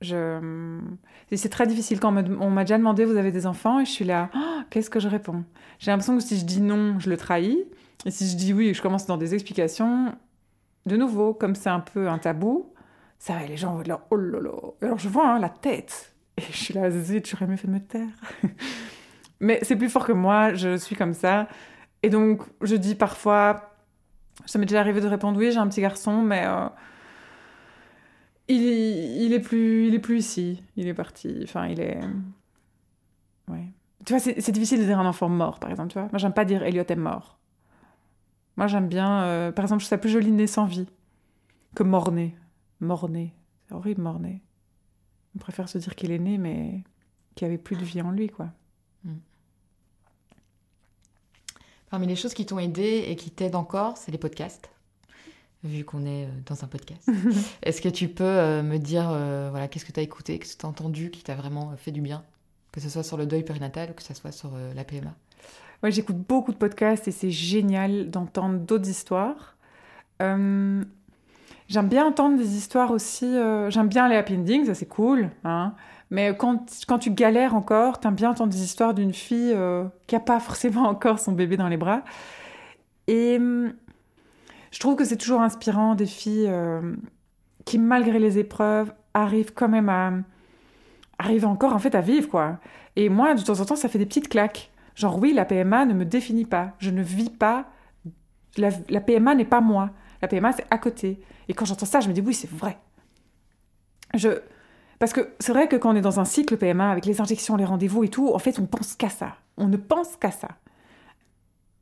Je... 0.00 0.80
C'est 1.34 1.48
très 1.48 1.66
difficile 1.66 2.00
quand 2.00 2.14
on 2.40 2.50
m'a 2.50 2.64
déjà 2.64 2.78
demandé 2.78 3.04
vous 3.04 3.16
avez 3.16 3.32
des 3.32 3.46
enfants? 3.46 3.80
Et 3.80 3.84
je 3.84 3.90
suis 3.90 4.04
là, 4.04 4.30
oh, 4.34 4.60
qu'est-ce 4.70 4.90
que 4.90 5.00
je 5.00 5.08
réponds 5.08 5.44
J'ai 5.78 5.90
l'impression 5.90 6.16
que 6.16 6.22
si 6.22 6.38
je 6.38 6.44
dis 6.44 6.60
non, 6.60 6.98
je 6.98 7.10
le 7.10 7.16
trahis. 7.16 7.64
Et 8.06 8.10
si 8.10 8.28
je 8.30 8.36
dis 8.36 8.54
oui, 8.54 8.72
je 8.72 8.80
commence 8.80 9.06
dans 9.06 9.16
des 9.16 9.34
explications, 9.34 10.14
de 10.86 10.96
nouveau, 10.96 11.34
comme 11.34 11.54
c'est 11.54 11.68
un 11.68 11.80
peu 11.80 12.08
un 12.08 12.18
tabou, 12.18 12.72
ça 13.18 13.34
les 13.46 13.56
gens 13.56 13.74
vont 13.74 13.82
dire 13.82 13.98
oh 14.10 14.16
là. 14.16 14.38
Alors 14.80 14.98
je 14.98 15.08
vois 15.08 15.28
hein, 15.28 15.38
la 15.40 15.48
tête. 15.48 16.14
Et 16.38 16.42
je 16.42 16.56
suis 16.56 16.74
là, 16.74 16.90
zut, 16.90 17.28
j'aurais 17.28 17.48
mieux 17.48 17.56
fait 17.56 17.66
de 17.66 17.72
me 17.72 17.80
taire. 17.80 18.06
Mais 19.40 19.58
c'est 19.62 19.76
plus 19.76 19.88
fort 19.88 20.06
que 20.06 20.12
moi, 20.12 20.54
je 20.54 20.76
suis 20.76 20.96
comme 20.96 21.14
ça. 21.14 21.48
Et 22.02 22.10
donc, 22.10 22.42
je 22.62 22.76
dis 22.76 22.94
parfois, 22.94 23.74
ça 24.46 24.58
m'est 24.58 24.66
déjà 24.66 24.80
arrivé 24.80 25.00
de 25.00 25.06
répondre 25.08 25.38
oui, 25.38 25.50
j'ai 25.52 25.58
un 25.58 25.68
petit 25.68 25.80
garçon, 25.80 26.22
mais 26.22 26.44
euh, 26.46 26.68
il, 28.48 28.62
il, 28.62 29.32
est 29.32 29.40
plus, 29.40 29.88
il 29.88 29.94
est 29.94 29.98
plus 29.98 30.18
ici. 30.18 30.62
Il 30.76 30.86
est 30.88 30.94
parti. 30.94 31.40
Enfin, 31.42 31.66
il 31.66 31.80
est. 31.80 32.00
Ouais. 33.48 33.64
Tu 34.04 34.12
vois, 34.12 34.20
c'est 34.20 34.52
difficile 34.52 34.80
de 34.80 34.84
dire 34.84 34.98
un 34.98 35.06
enfant 35.06 35.28
mort, 35.28 35.58
par 35.58 35.70
exemple. 35.70 35.90
Tu 35.90 35.98
vois, 35.98 36.08
moi, 36.10 36.18
j'aime 36.18 36.32
pas 36.32 36.44
dire 36.44 36.62
Elliot 36.62 36.84
est 36.88 36.96
mort. 36.96 37.38
Moi, 38.56 38.66
j'aime 38.66 38.88
bien. 38.88 39.22
Euh, 39.22 39.52
par 39.52 39.64
exemple, 39.64 39.82
je 39.82 39.86
trouve 39.86 39.96
ça 39.96 39.98
plus 39.98 40.10
joli 40.10 40.30
né 40.30 40.46
sans 40.46 40.66
vie 40.66 40.88
que 41.74 41.82
mort-né. 41.82 42.34
Mort-né. 42.80 43.34
C'est 43.66 43.74
horrible, 43.74 44.02
mort-né. 44.02 44.42
On 45.36 45.38
préfère 45.38 45.68
se 45.68 45.78
dire 45.78 45.94
qu'il 45.94 46.10
est 46.10 46.18
né, 46.18 46.38
mais 46.38 46.82
qu'il 47.34 47.46
avait 47.46 47.58
plus 47.58 47.76
de 47.76 47.84
vie 47.84 48.02
en 48.02 48.10
lui, 48.10 48.28
quoi. 48.28 48.48
Mm. 49.04 49.14
Parmi 51.90 52.06
les 52.06 52.16
choses 52.16 52.34
qui 52.34 52.44
t'ont 52.44 52.58
aidé 52.58 53.06
et 53.08 53.16
qui 53.16 53.30
t'aident 53.30 53.54
encore, 53.54 53.96
c'est 53.96 54.12
les 54.12 54.18
podcasts, 54.18 54.70
vu 55.64 55.84
qu'on 55.84 56.04
est 56.04 56.24
euh, 56.24 56.28
dans 56.46 56.62
un 56.62 56.66
podcast. 56.66 57.08
Est-ce 57.62 57.80
que 57.80 57.88
tu 57.88 58.08
peux 58.08 58.24
euh, 58.24 58.62
me 58.62 58.78
dire 58.78 59.08
euh, 59.10 59.48
voilà, 59.50 59.68
qu'est-ce 59.68 59.86
que 59.86 59.92
tu 59.92 60.00
as 60.00 60.02
écouté, 60.02 60.38
qu'est-ce 60.38 60.56
que 60.56 60.60
tu 60.60 60.66
as 60.66 60.68
entendu 60.68 61.10
qui 61.10 61.22
t'a 61.22 61.34
vraiment 61.34 61.74
fait 61.76 61.90
du 61.90 62.02
bien? 62.02 62.22
Que 62.72 62.80
ce 62.80 62.90
soit 62.90 63.02
sur 63.02 63.16
le 63.16 63.26
deuil 63.26 63.42
périnatal 63.42 63.90
ou 63.90 63.94
que 63.94 64.02
ce 64.02 64.12
soit 64.12 64.32
sur 64.32 64.50
la 64.74 64.84
PMA 64.84 65.14
Ouais, 65.82 65.90
j'écoute 65.90 66.18
beaucoup 66.18 66.52
de 66.52 66.58
podcasts 66.58 67.08
et 67.08 67.12
c'est 67.12 67.30
génial 67.30 68.10
d'entendre 68.10 68.58
d'autres 68.58 68.88
histoires. 68.88 69.56
J'aime 70.20 70.84
bien 71.68 72.06
entendre 72.06 72.36
des 72.36 72.56
histoires 72.56 72.90
aussi. 72.90 73.32
J'aime 73.68 73.88
bien 73.88 74.08
les 74.08 74.16
happy 74.16 74.34
endings, 74.34 74.66
ça 74.66 74.74
c'est 74.74 74.86
cool. 74.86 75.30
Hein 75.44 75.74
mais 76.10 76.34
quand, 76.36 76.64
quand 76.86 76.98
tu 76.98 77.10
galères 77.10 77.54
encore, 77.54 78.00
t'aimes 78.00 78.14
bien 78.14 78.30
entendre 78.30 78.52
des 78.52 78.62
histoires 78.62 78.94
d'une 78.94 79.12
fille 79.12 79.52
euh, 79.54 79.84
qui 80.06 80.14
n'a 80.14 80.20
pas 80.20 80.40
forcément 80.40 80.82
encore 80.88 81.18
son 81.18 81.32
bébé 81.32 81.56
dans 81.56 81.68
les 81.68 81.76
bras. 81.76 82.02
Et 83.06 83.36
hum, 83.36 83.72
je 84.70 84.78
trouve 84.80 84.96
que 84.96 85.04
c'est 85.04 85.16
toujours 85.16 85.42
inspirant 85.42 85.94
des 85.94 86.06
filles 86.06 86.48
euh, 86.48 86.94
qui, 87.64 87.78
malgré 87.78 88.18
les 88.18 88.38
épreuves, 88.38 88.92
arrivent 89.14 89.52
quand 89.54 89.68
même 89.68 89.88
à 89.88 90.12
arrivent 91.20 91.46
encore 91.46 91.72
en 91.72 91.80
fait 91.80 91.96
à 91.96 92.00
vivre 92.00 92.28
quoi. 92.28 92.58
Et 92.94 93.08
moi, 93.08 93.34
de 93.34 93.42
temps 93.42 93.60
en 93.60 93.64
temps, 93.64 93.76
ça 93.76 93.88
fait 93.88 93.98
des 93.98 94.06
petites 94.06 94.28
claques. 94.28 94.70
Genre 94.94 95.18
oui, 95.18 95.32
la 95.32 95.44
PMA 95.44 95.84
ne 95.84 95.94
me 95.94 96.04
définit 96.04 96.44
pas. 96.44 96.74
Je 96.78 96.90
ne 96.90 97.02
vis 97.02 97.30
pas. 97.30 97.66
La, 98.56 98.70
la 98.88 99.00
PMA 99.00 99.34
n'est 99.34 99.44
pas 99.44 99.60
moi. 99.60 99.90
La 100.22 100.28
PMA 100.28 100.52
c'est 100.52 100.66
à 100.70 100.78
côté. 100.78 101.20
Et 101.48 101.54
quand 101.54 101.64
j'entends 101.64 101.86
ça, 101.86 102.00
je 102.00 102.08
me 102.08 102.14
dis 102.14 102.20
oui, 102.20 102.34
c'est 102.34 102.50
vrai. 102.50 102.78
Je 104.14 104.40
parce 104.98 105.12
que 105.12 105.28
c'est 105.38 105.52
vrai 105.52 105.68
que 105.68 105.76
quand 105.76 105.92
on 105.92 105.96
est 105.96 106.00
dans 106.00 106.20
un 106.20 106.24
cycle 106.24 106.56
PMA 106.56 106.90
avec 106.90 107.06
les 107.06 107.20
injections, 107.20 107.56
les 107.56 107.64
rendez-vous 107.64 108.04
et 108.04 108.08
tout, 108.08 108.32
en 108.32 108.38
fait, 108.38 108.58
on 108.58 108.66
pense 108.66 108.94
qu'à 108.94 109.08
ça. 109.08 109.36
On 109.56 109.68
ne 109.68 109.76
pense 109.76 110.16
qu'à 110.16 110.30
ça. 110.30 110.48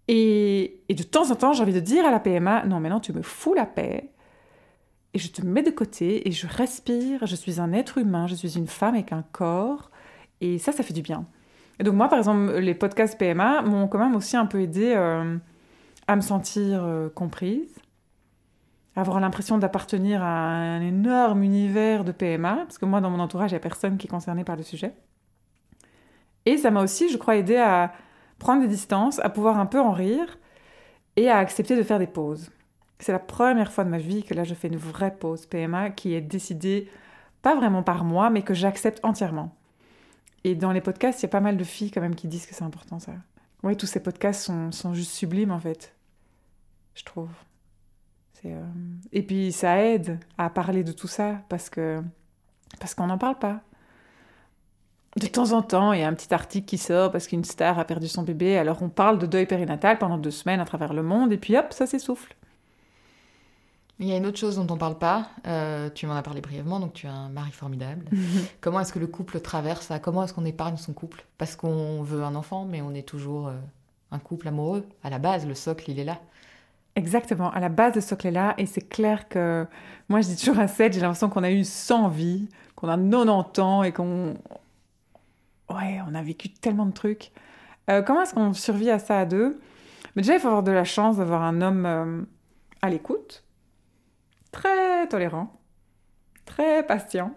Et, 0.08 0.82
de 0.88 1.02
temps 1.02 1.30
en 1.30 1.34
temps, 1.34 1.52
j'ai 1.52 1.62
envie 1.62 1.72
de 1.72 1.80
dire 1.80 2.04
à 2.04 2.10
la 2.10 2.20
PMA, 2.20 2.64
non, 2.66 2.80
maintenant, 2.80 3.00
tu 3.00 3.12
me 3.12 3.22
fous 3.22 3.54
la 3.54 3.66
paix. 3.66 4.10
Et 5.14 5.18
je 5.18 5.28
te 5.28 5.44
mets 5.44 5.62
de 5.62 5.70
côté 5.70 6.28
et 6.28 6.32
je 6.32 6.46
respire. 6.46 7.26
Je 7.26 7.34
suis 7.34 7.60
un 7.60 7.72
être 7.72 7.98
humain, 7.98 8.26
je 8.26 8.34
suis 8.34 8.58
une 8.58 8.66
femme 8.66 8.94
avec 8.94 9.12
un 9.12 9.24
corps. 9.32 9.90
Et 10.40 10.58
ça, 10.58 10.72
ça 10.72 10.82
fait 10.82 10.92
du 10.92 11.02
bien. 11.02 11.26
Et 11.80 11.84
donc 11.84 11.94
moi, 11.94 12.08
par 12.08 12.18
exemple, 12.18 12.52
les 12.58 12.74
podcasts 12.74 13.18
PMA 13.18 13.62
m'ont 13.62 13.88
quand 13.88 13.98
même 13.98 14.14
aussi 14.14 14.36
un 14.36 14.46
peu 14.46 14.60
aidé 14.60 14.92
euh, 14.94 15.36
à 16.06 16.16
me 16.16 16.20
sentir 16.20 16.84
euh, 16.84 17.08
comprise, 17.08 17.74
avoir 18.96 19.20
l'impression 19.20 19.58
d'appartenir 19.58 20.22
à 20.22 20.26
un 20.26 20.80
énorme 20.80 21.42
univers 21.42 22.04
de 22.04 22.12
PMA, 22.12 22.56
parce 22.56 22.78
que 22.78 22.86
moi, 22.86 23.00
dans 23.00 23.10
mon 23.10 23.20
entourage, 23.20 23.50
il 23.50 23.54
n'y 23.54 23.58
a 23.58 23.60
personne 23.60 23.98
qui 23.98 24.06
est 24.06 24.10
concerné 24.10 24.42
par 24.42 24.56
le 24.56 24.62
sujet. 24.62 24.94
Et 26.46 26.56
ça 26.56 26.70
m'a 26.70 26.82
aussi, 26.82 27.10
je 27.10 27.18
crois, 27.18 27.36
aidé 27.36 27.56
à 27.56 27.92
prendre 28.38 28.62
des 28.62 28.68
distances, 28.68 29.18
à 29.18 29.28
pouvoir 29.28 29.58
un 29.58 29.66
peu 29.66 29.80
en 29.80 29.92
rire 29.92 30.38
et 31.16 31.28
à 31.28 31.38
accepter 31.38 31.76
de 31.76 31.82
faire 31.82 31.98
des 31.98 32.06
pauses. 32.06 32.50
C'est 32.98 33.12
la 33.12 33.18
première 33.18 33.72
fois 33.72 33.84
de 33.84 33.90
ma 33.90 33.98
vie 33.98 34.22
que 34.22 34.32
là, 34.32 34.44
je 34.44 34.54
fais 34.54 34.68
une 34.68 34.76
vraie 34.76 35.14
pause 35.14 35.46
PMA 35.46 35.90
qui 35.90 36.14
est 36.14 36.20
décidée 36.20 36.88
pas 37.42 37.54
vraiment 37.54 37.82
par 37.82 38.04
moi, 38.04 38.30
mais 38.30 38.42
que 38.42 38.54
j'accepte 38.54 39.04
entièrement. 39.04 39.54
Et 40.44 40.54
dans 40.54 40.72
les 40.72 40.80
podcasts, 40.80 41.20
il 41.20 41.24
y 41.24 41.26
a 41.26 41.30
pas 41.30 41.40
mal 41.40 41.56
de 41.56 41.64
filles 41.64 41.90
quand 41.90 42.00
même 42.00 42.14
qui 42.14 42.28
disent 42.28 42.46
que 42.46 42.54
c'est 42.54 42.64
important 42.64 42.98
ça. 42.98 43.12
Oui, 43.62 43.76
tous 43.76 43.86
ces 43.86 44.02
podcasts 44.02 44.42
sont, 44.42 44.72
sont, 44.72 44.94
juste 44.94 45.12
sublimes 45.12 45.50
en 45.50 45.58
fait, 45.58 45.94
je 46.94 47.04
trouve. 47.04 47.30
Euh... 48.44 48.64
Et 49.12 49.22
puis 49.22 49.52
ça 49.52 49.82
aide 49.82 50.18
à 50.38 50.50
parler 50.50 50.84
de 50.84 50.92
tout 50.92 51.08
ça 51.08 51.40
parce 51.48 51.70
que 51.70 52.02
parce 52.78 52.94
qu'on 52.94 53.06
n'en 53.06 53.18
parle 53.18 53.38
pas. 53.38 53.60
De 55.16 55.26
temps 55.26 55.52
en 55.52 55.62
temps, 55.62 55.92
il 55.92 56.00
y 56.00 56.02
a 56.02 56.08
un 56.08 56.12
petit 56.12 56.32
article 56.34 56.66
qui 56.66 56.76
sort 56.76 57.10
parce 57.10 57.26
qu'une 57.26 57.44
star 57.44 57.78
a 57.78 57.84
perdu 57.86 58.06
son 58.06 58.22
bébé, 58.22 58.58
alors 58.58 58.82
on 58.82 58.90
parle 58.90 59.18
de 59.18 59.24
deuil 59.24 59.46
périnatal 59.46 59.98
pendant 59.98 60.18
deux 60.18 60.30
semaines 60.30 60.60
à 60.60 60.66
travers 60.66 60.92
le 60.92 61.02
monde, 61.02 61.32
et 61.32 61.38
puis 61.38 61.56
hop, 61.56 61.72
ça 61.72 61.86
s'essouffle. 61.86 62.36
Il 63.98 64.06
y 64.06 64.12
a 64.12 64.18
une 64.18 64.26
autre 64.26 64.36
chose 64.36 64.56
dont 64.56 64.66
on 64.68 64.74
ne 64.74 64.78
parle 64.78 64.98
pas, 64.98 65.30
euh, 65.46 65.88
tu 65.88 66.06
m'en 66.06 66.14
as 66.14 66.22
parlé 66.22 66.42
brièvement, 66.42 66.80
donc 66.80 66.92
tu 66.92 67.06
as 67.06 67.14
un 67.14 67.30
mari 67.30 67.50
formidable. 67.50 68.04
Comment 68.60 68.80
est-ce 68.80 68.92
que 68.92 68.98
le 68.98 69.06
couple 69.06 69.40
traverse 69.40 69.86
ça? 69.86 69.98
Comment 69.98 70.24
est-ce 70.24 70.34
qu'on 70.34 70.44
épargne 70.44 70.76
son 70.76 70.92
couple? 70.92 71.24
Parce 71.38 71.56
qu'on 71.56 72.02
veut 72.02 72.22
un 72.22 72.34
enfant, 72.34 72.66
mais 72.66 72.82
on 72.82 72.92
est 72.92 73.08
toujours 73.08 73.48
euh, 73.48 73.54
un 74.10 74.18
couple 74.18 74.48
amoureux. 74.48 74.84
À 75.02 75.08
la 75.08 75.18
base, 75.18 75.46
le 75.46 75.54
socle, 75.54 75.90
il 75.90 75.98
est 75.98 76.04
là. 76.04 76.20
Exactement, 76.96 77.50
à 77.50 77.60
la 77.60 77.68
base, 77.68 77.94
le 77.94 78.00
socle 78.00 78.26
est 78.26 78.30
là, 78.30 78.54
et 78.56 78.64
c'est 78.64 78.88
clair 78.88 79.28
que 79.28 79.66
moi, 80.08 80.22
je 80.22 80.28
dis 80.28 80.36
toujours 80.36 80.58
à 80.58 80.66
7, 80.66 80.94
j'ai 80.94 81.00
l'impression 81.00 81.28
qu'on 81.28 81.42
a 81.42 81.50
eu 81.50 81.62
100 81.62 82.08
vies, 82.08 82.48
qu'on 82.74 82.88
a 82.88 82.96
90 82.96 83.60
ans, 83.60 83.82
et 83.82 83.92
qu'on... 83.92 84.34
Ouais, 85.68 86.00
on 86.08 86.14
a 86.14 86.22
vécu 86.22 86.48
tellement 86.48 86.86
de 86.86 86.92
trucs. 86.92 87.32
Euh, 87.90 88.00
comment 88.00 88.22
est-ce 88.22 88.32
qu'on 88.32 88.54
survit 88.54 88.88
à 88.90 88.98
ça 88.98 89.20
à 89.20 89.26
deux? 89.26 89.60
Mais 90.14 90.22
déjà, 90.22 90.34
il 90.34 90.40
faut 90.40 90.48
avoir 90.48 90.62
de 90.62 90.72
la 90.72 90.84
chance 90.84 91.18
d'avoir 91.18 91.42
un 91.42 91.60
homme 91.60 92.26
à 92.80 92.88
l'écoute, 92.88 93.44
très 94.50 95.06
tolérant, 95.08 95.52
très 96.46 96.86
patient. 96.86 97.34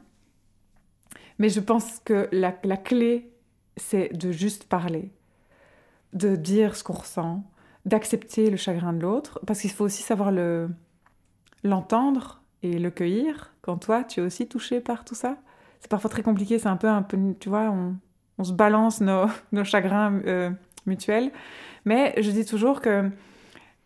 Mais 1.38 1.50
je 1.50 1.60
pense 1.60 2.00
que 2.00 2.30
la, 2.32 2.56
la 2.64 2.78
clé, 2.78 3.34
c'est 3.76 4.16
de 4.16 4.32
juste 4.32 4.66
parler, 4.70 5.12
de 6.14 6.38
dire 6.38 6.78
ce 6.78 6.84
qu'on 6.84 6.94
ressent, 6.94 7.44
d'accepter 7.86 8.50
le 8.50 8.58
chagrin 8.58 8.94
de 8.94 9.00
l'autre, 9.00 9.40
parce 9.46 9.62
qu'il 9.62 9.72
faut 9.72 9.86
aussi 9.86 10.04
savoir 10.04 10.32
le 10.32 10.70
l'entendre 11.64 12.42
et 12.64 12.80
le 12.80 12.90
cueillir 12.90 13.54
quand 13.62 13.78
toi, 13.78 14.04
tu 14.04 14.22
es 14.22 14.24
aussi 14.24 14.48
touché 14.48 14.80
par 14.80 15.06
tout 15.06 15.16
ça. 15.16 15.38
C'est 15.80 15.90
parfois 15.90 16.10
très 16.10 16.24
compliqué, 16.24 16.60
c'est 16.60 16.68
un 16.68 16.78
peu, 16.78 16.88
un 16.88 17.02
peu, 17.02 17.18
tu 17.40 17.50
vois, 17.50 17.70
on, 17.70 17.96
on 18.38 18.44
se 18.44 18.54
balance 18.54 19.02
nos, 19.02 19.26
nos 19.52 19.64
chagrins 19.64 20.20
euh, 20.26 20.50
mutuels. 20.86 21.32
Mais 21.86 22.14
je 22.22 22.32
dis 22.32 22.46
toujours 22.46 22.82
que 22.82 23.10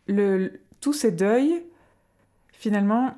le, 0.08 0.60
tous 0.80 0.94
ces 0.94 1.12
deuils, 1.12 1.64
finalement, 2.52 3.16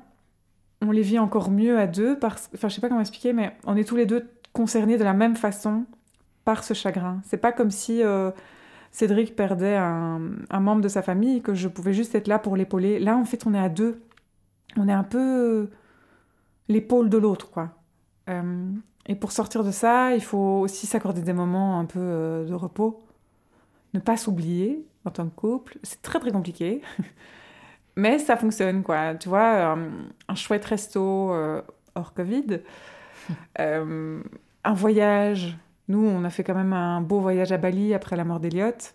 on 0.82 0.90
les 0.90 1.02
vit 1.02 1.18
encore 1.18 1.50
mieux 1.50 1.78
à 1.78 1.86
deux 1.86 2.18
parce 2.18 2.50
enfin 2.54 2.68
je 2.68 2.74
sais 2.74 2.80
pas 2.80 2.88
comment 2.88 3.00
expliquer 3.00 3.32
mais 3.32 3.56
on 3.64 3.76
est 3.76 3.84
tous 3.84 3.96
les 3.96 4.04
deux 4.04 4.28
concernés 4.52 4.98
de 4.98 5.04
la 5.04 5.14
même 5.14 5.34
façon 5.34 5.86
par 6.44 6.64
ce 6.64 6.74
chagrin 6.74 7.22
c'est 7.24 7.38
pas 7.38 7.52
comme 7.52 7.70
si 7.70 8.02
euh, 8.02 8.30
Cédric 8.96 9.36
perdait 9.36 9.76
un, 9.76 10.18
membre 10.58 10.80
de 10.80 10.88
sa 10.88 11.02
famille 11.02 11.42
que 11.42 11.52
je 11.52 11.68
pouvais 11.68 11.92
juste 11.92 12.14
être 12.14 12.28
là 12.28 12.38
pour 12.38 12.56
l'épauler 12.56 12.98
là 12.98 13.14
en 13.18 13.26
fait 13.26 13.46
on 13.46 13.52
est 13.52 13.58
à 13.58 13.68
deux 13.68 14.00
on 14.78 14.88
est 14.88 14.92
un 14.92 15.04
peu 15.04 15.68
l'épaule 16.68 17.10
de 17.10 17.18
l'autre 17.18 17.50
quoi 17.50 17.74
euh, 18.30 18.70
et 19.04 19.14
pour 19.14 19.32
sortir 19.32 19.64
de 19.64 19.70
ça 19.70 20.14
il 20.14 20.22
faut 20.22 20.60
aussi 20.62 20.86
s'accorder 20.86 21.20
des 21.20 21.34
moments 21.34 21.78
un 21.78 21.84
peu 21.84 22.00
euh, 22.00 22.44
de 22.46 22.54
repos 22.54 23.04
ne 23.92 24.00
pas 24.00 24.16
s'oublier 24.16 24.86
en 25.04 25.10
tant 25.10 25.26
que 25.26 25.34
couple 25.34 25.76
c'est 25.82 26.00
très 26.00 26.18
très 26.18 26.30
compliqué 26.30 26.80
Mais 27.98 28.18
ça 28.18 28.36
fonctionne, 28.36 28.82
quoi. 28.82 29.14
Tu 29.14 29.30
vois, 29.30 29.74
euh, 29.74 29.88
un 30.28 30.34
chouette 30.34 30.66
resto 30.66 31.32
euh, 31.32 31.62
hors 31.94 32.12
Covid, 32.12 32.60
un 33.58 34.74
voyage. 34.74 35.56
Nous, 35.88 36.04
on 36.04 36.24
a 36.24 36.30
fait 36.30 36.44
quand 36.44 36.54
même 36.54 36.72
un 36.72 37.00
beau 37.00 37.20
voyage 37.20 37.52
à 37.52 37.58
Bali 37.58 37.94
après 37.94 38.16
la 38.16 38.24
mort 38.24 38.40
d'Eliott. 38.40 38.94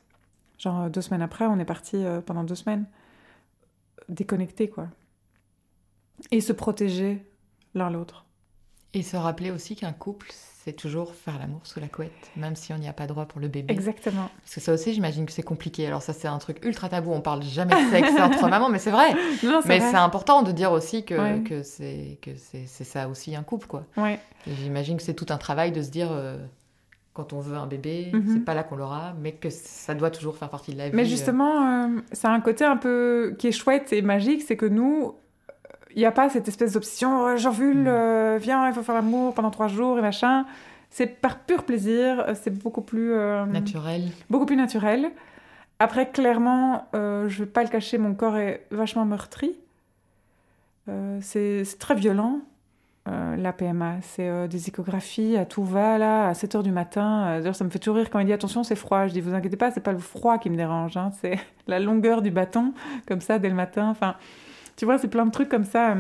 Genre 0.57 0.89
deux 0.89 1.01
semaines 1.01 1.21
après, 1.21 1.45
on 1.45 1.57
est 1.59 1.65
parti 1.65 2.03
pendant 2.25 2.43
deux 2.43 2.55
semaines. 2.55 2.85
Déconnecté, 4.09 4.69
quoi. 4.69 4.87
Et 6.31 6.41
se 6.41 6.53
protéger 6.53 7.25
l'un 7.73 7.89
l'autre. 7.89 8.25
Et 8.93 9.03
se 9.03 9.15
rappeler 9.15 9.51
aussi 9.51 9.75
qu'un 9.75 9.93
couple, 9.93 10.27
c'est 10.63 10.73
toujours 10.73 11.15
faire 11.15 11.39
l'amour 11.39 11.61
sous 11.63 11.79
la 11.79 11.87
couette, 11.87 12.11
même 12.35 12.55
si 12.55 12.73
on 12.73 12.77
n'y 12.77 12.89
a 12.89 12.93
pas 12.93 13.07
droit 13.07 13.25
pour 13.25 13.39
le 13.39 13.47
bébé. 13.47 13.73
Exactement. 13.73 14.29
Parce 14.41 14.55
que 14.55 14.61
ça 14.61 14.73
aussi, 14.73 14.93
j'imagine 14.93 15.25
que 15.25 15.31
c'est 15.31 15.41
compliqué. 15.43 15.87
Alors 15.87 16.01
ça, 16.01 16.13
c'est 16.13 16.27
un 16.27 16.37
truc 16.37 16.63
ultra 16.63 16.89
tabou. 16.89 17.11
On 17.13 17.21
parle 17.21 17.41
jamais 17.41 17.73
de 17.73 17.89
sexe 17.89 18.11
entre 18.19 18.49
mamans, 18.49 18.69
mais 18.69 18.79
c'est 18.79 18.91
vrai. 18.91 19.15
mais 19.65 19.79
c'est 19.79 19.95
important 19.95 20.43
de 20.43 20.51
dire 20.51 20.71
aussi 20.71 21.05
que, 21.05 21.39
que 21.39 21.63
c'est 21.63 22.19
que 22.21 22.31
c'est 22.35 22.67
ça 22.67 23.07
aussi 23.07 23.35
un 23.35 23.43
couple, 23.43 23.67
quoi. 23.67 23.85
Ouais. 23.97 24.19
J'imagine 24.45 24.97
que 24.97 25.03
c'est 25.03 25.13
tout 25.15 25.27
un 25.29 25.37
travail 25.37 25.71
de 25.71 25.81
se 25.81 25.89
dire. 25.89 26.09
Euh, 26.11 26.37
quand 27.13 27.33
on 27.33 27.39
veut 27.39 27.57
un 27.57 27.67
bébé, 27.67 28.11
mm-hmm. 28.13 28.33
c'est 28.33 28.45
pas 28.45 28.53
là 28.53 28.63
qu'on 28.63 28.77
l'aura, 28.77 29.13
mais 29.21 29.33
que 29.33 29.49
ça 29.49 29.93
doit 29.95 30.11
toujours 30.11 30.37
faire 30.37 30.49
partie 30.49 30.73
de 30.73 30.77
la 30.77 30.89
vie. 30.89 30.95
Mais 30.95 31.05
justement, 31.05 31.85
euh, 31.85 31.99
c'est 32.11 32.27
un 32.27 32.39
côté 32.39 32.63
un 32.63 32.77
peu 32.77 33.35
qui 33.37 33.47
est 33.47 33.51
chouette 33.51 33.91
et 33.91 34.01
magique, 34.01 34.43
c'est 34.43 34.55
que 34.55 34.65
nous, 34.65 35.13
il 35.95 35.99
n'y 35.99 36.05
a 36.05 36.11
pas 36.11 36.29
cette 36.29 36.47
espèce 36.47 36.73
d'obsession, 36.73 37.23
oh, 37.23 37.37
j'envule, 37.37 37.83
mm. 37.83 37.87
euh, 37.87 38.39
viens, 38.41 38.67
il 38.67 38.73
faut 38.73 38.83
faire 38.83 38.95
l'amour 38.95 39.33
pendant 39.33 39.51
trois 39.51 39.67
jours 39.67 39.97
et 39.97 40.01
machin. 40.01 40.45
C'est 40.89 41.07
par 41.07 41.39
pur 41.39 41.63
plaisir, 41.63 42.19
euh, 42.27 42.33
c'est 42.39 42.51
beaucoup 42.51 42.81
plus... 42.81 43.13
Euh, 43.13 43.45
naturel. 43.45 44.11
Beaucoup 44.29 44.45
plus 44.45 44.57
naturel. 44.57 45.11
Après, 45.79 46.09
clairement, 46.09 46.87
je 46.93 46.99
ne 46.99 47.27
vais 47.27 47.45
pas 47.45 47.63
le 47.63 47.69
cacher, 47.69 47.97
mon 47.97 48.13
corps 48.13 48.37
est 48.37 48.65
vachement 48.69 49.03
meurtri. 49.03 49.55
c'est 51.21 51.65
très 51.79 51.95
violent, 51.95 52.41
la 53.05 53.53
PMA. 53.53 53.95
C'est 54.01 54.47
des 54.47 54.69
échographies 54.69 55.35
à 55.35 55.45
tout 55.45 55.63
va, 55.63 55.97
là, 55.97 56.27
à 56.27 56.33
7 56.33 56.55
h 56.55 56.63
du 56.63 56.71
matin. 56.71 57.39
D'ailleurs, 57.39 57.55
ça 57.55 57.63
me 57.63 57.69
fait 57.69 57.79
toujours 57.79 57.97
rire 57.97 58.09
quand 58.09 58.19
il 58.19 58.25
dit 58.25 58.33
attention, 58.33 58.63
c'est 58.63 58.75
froid. 58.75 59.07
Je 59.07 59.13
dis, 59.13 59.21
vous 59.21 59.33
inquiétez 59.33 59.57
pas, 59.57 59.71
c'est 59.71 59.81
pas 59.81 59.91
le 59.91 59.99
froid 59.99 60.37
qui 60.37 60.49
me 60.49 60.55
dérange, 60.55 60.97
hein, 60.97 61.11
c'est 61.19 61.39
la 61.67 61.79
longueur 61.79 62.21
du 62.21 62.31
bâton, 62.31 62.73
comme 63.07 63.21
ça, 63.21 63.39
dès 63.39 63.49
le 63.49 63.55
matin. 63.55 63.89
Enfin, 63.89 64.15
tu 64.75 64.85
vois, 64.85 64.97
c'est 64.97 65.07
plein 65.07 65.25
de 65.25 65.31
trucs 65.31 65.49
comme 65.49 65.65
ça. 65.65 65.95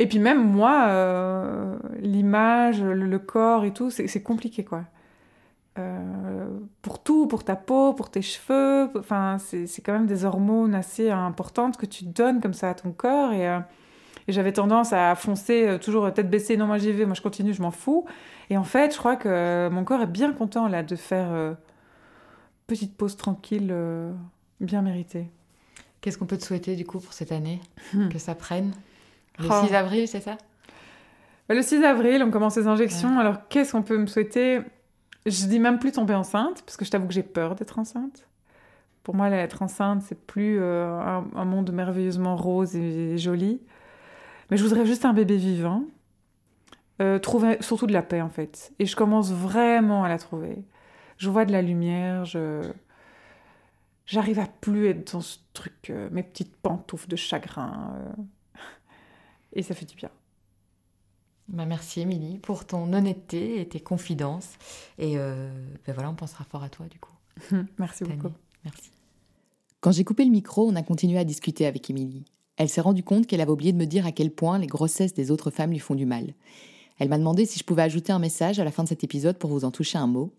Et 0.00 0.06
puis 0.06 0.18
même 0.18 0.42
moi, 0.42 0.86
euh, 0.88 1.78
l'image, 2.00 2.82
le, 2.82 3.18
corps 3.18 3.66
et 3.66 3.72
tout, 3.72 3.90
c'est 3.90 4.22
compliqué, 4.22 4.64
quoi. 4.64 4.84
Euh, 5.78 6.48
pour 6.80 7.02
tout, 7.02 7.26
pour 7.26 7.44
ta 7.44 7.54
peau, 7.54 7.92
pour 7.92 8.10
tes 8.10 8.22
cheveux, 8.22 8.90
enfin, 8.98 9.36
c'est 9.38 9.82
quand 9.82 9.92
même 9.92 10.06
des 10.06 10.24
hormones 10.24 10.74
assez 10.74 11.10
importantes 11.10 11.76
que 11.76 11.84
tu 11.86 12.04
donnes 12.04 12.40
comme 12.40 12.54
ça 12.54 12.70
à 12.70 12.74
ton 12.74 12.92
corps. 12.92 13.32
Et, 13.34 13.46
euh, 13.46 13.60
et 14.30 14.32
j'avais 14.32 14.52
tendance 14.52 14.92
à 14.92 15.14
foncer 15.14 15.78
toujours 15.82 16.12
tête 16.14 16.30
baissée, 16.30 16.56
non, 16.56 16.66
moi 16.66 16.78
j'y 16.78 16.92
vais, 16.92 17.04
moi 17.04 17.14
je 17.14 17.22
continue, 17.22 17.52
je 17.52 17.60
m'en 17.60 17.70
fous. 17.70 18.06
Et 18.48 18.56
en 18.56 18.64
fait, 18.64 18.92
je 18.92 18.98
crois 18.98 19.16
que 19.16 19.68
mon 19.70 19.84
corps 19.84 20.02
est 20.02 20.06
bien 20.06 20.32
content 20.32 20.68
là 20.68 20.82
de 20.82 20.96
faire 20.96 21.28
petite 22.66 22.96
pause 22.96 23.16
tranquille, 23.16 23.74
bien 24.60 24.82
méritée. 24.82 25.28
Qu'est-ce 26.00 26.16
qu'on 26.16 26.26
peut 26.26 26.38
te 26.38 26.44
souhaiter 26.44 26.76
du 26.76 26.86
coup 26.86 26.98
pour 26.98 27.12
cette 27.12 27.32
année? 27.32 27.60
Hmm. 27.92 28.08
Que 28.08 28.18
ça 28.18 28.34
prenne? 28.34 28.72
Le 29.38 29.44
6 29.44 29.74
avril, 29.74 30.08
c'est 30.08 30.20
ça? 30.20 30.36
Bah, 31.48 31.54
Le 31.54 31.62
6 31.62 31.84
avril, 31.84 32.22
on 32.22 32.30
commence 32.30 32.56
les 32.56 32.66
injections. 32.66 33.18
Alors 33.18 33.48
qu'est-ce 33.48 33.72
qu'on 33.72 33.82
peut 33.82 33.98
me 33.98 34.06
souhaiter? 34.06 34.60
Je 35.26 35.46
dis 35.46 35.58
même 35.58 35.78
plus 35.78 35.92
tomber 35.92 36.14
enceinte, 36.14 36.62
parce 36.64 36.76
que 36.76 36.84
je 36.84 36.90
t'avoue 36.90 37.06
que 37.06 37.12
j'ai 37.12 37.22
peur 37.22 37.54
d'être 37.54 37.78
enceinte. 37.78 38.26
Pour 39.02 39.14
moi, 39.14 39.28
être 39.30 39.62
enceinte, 39.62 40.02
c'est 40.02 40.18
plus 40.18 40.58
euh, 40.60 41.20
un, 41.34 41.44
monde 41.44 41.72
merveilleusement 41.72 42.36
rose 42.36 42.76
et, 42.76 43.18
joli. 43.18 43.60
Mais 44.50 44.56
je 44.56 44.64
voudrais 44.64 44.86
juste 44.86 45.04
un 45.04 45.12
bébé 45.12 45.36
vivant. 45.36 45.84
Euh, 47.00 47.18
trouver 47.18 47.56
surtout 47.60 47.86
de 47.86 47.92
la 47.92 48.02
paix 48.02 48.20
en 48.20 48.28
fait. 48.28 48.72
Et 48.78 48.86
je 48.86 48.94
commence 48.94 49.32
vraiment 49.32 50.04
à 50.04 50.08
la 50.08 50.18
trouver. 50.18 50.64
Je 51.16 51.30
vois 51.30 51.44
de 51.44 51.52
la 51.52 51.62
lumière, 51.62 52.24
je 52.24 52.72
J'arrive 54.10 54.40
à 54.40 54.48
plus 54.48 54.88
être 54.88 55.12
dans 55.12 55.20
ce 55.20 55.38
truc, 55.52 55.88
euh, 55.88 56.08
mes 56.10 56.24
petites 56.24 56.56
pantoufles 56.56 57.06
de 57.06 57.14
chagrin. 57.14 57.94
Euh. 57.94 58.22
et 59.52 59.62
ça 59.62 59.72
fait 59.72 59.86
du 59.86 59.94
bien. 59.94 60.10
Bah 61.46 61.64
merci 61.64 62.00
Émilie 62.00 62.38
pour 62.38 62.66
ton 62.66 62.92
honnêteté 62.92 63.60
et 63.60 63.68
tes 63.68 63.78
confidences. 63.78 64.54
Et 64.98 65.16
euh, 65.16 65.48
ben 65.86 65.92
voilà, 65.92 66.10
on 66.10 66.16
pensera 66.16 66.42
fort 66.42 66.64
à 66.64 66.68
toi 66.68 66.86
du 66.86 66.98
coup. 66.98 67.14
merci 67.78 68.02
beaucoup. 68.02 68.34
Merci. 68.64 68.90
Quand 69.80 69.92
j'ai 69.92 70.02
coupé 70.02 70.24
le 70.24 70.32
micro, 70.32 70.68
on 70.68 70.74
a 70.74 70.82
continué 70.82 71.16
à 71.16 71.24
discuter 71.24 71.64
avec 71.64 71.88
Émilie. 71.88 72.24
Elle 72.60 72.68
s'est 72.68 72.82
rendue 72.82 73.02
compte 73.02 73.26
qu'elle 73.26 73.40
avait 73.40 73.50
oublié 73.50 73.72
de 73.72 73.78
me 73.78 73.86
dire 73.86 74.04
à 74.04 74.12
quel 74.12 74.30
point 74.30 74.58
les 74.58 74.66
grossesses 74.66 75.14
des 75.14 75.30
autres 75.30 75.50
femmes 75.50 75.70
lui 75.70 75.78
font 75.78 75.94
du 75.94 76.04
mal. 76.04 76.34
Elle 76.98 77.08
m'a 77.08 77.16
demandé 77.16 77.46
si 77.46 77.58
je 77.58 77.64
pouvais 77.64 77.80
ajouter 77.80 78.12
un 78.12 78.18
message 78.18 78.60
à 78.60 78.64
la 78.64 78.70
fin 78.70 78.84
de 78.84 78.88
cet 78.90 79.02
épisode 79.02 79.38
pour 79.38 79.48
vous 79.48 79.64
en 79.64 79.70
toucher 79.70 79.96
un 79.96 80.06
mot. 80.06 80.34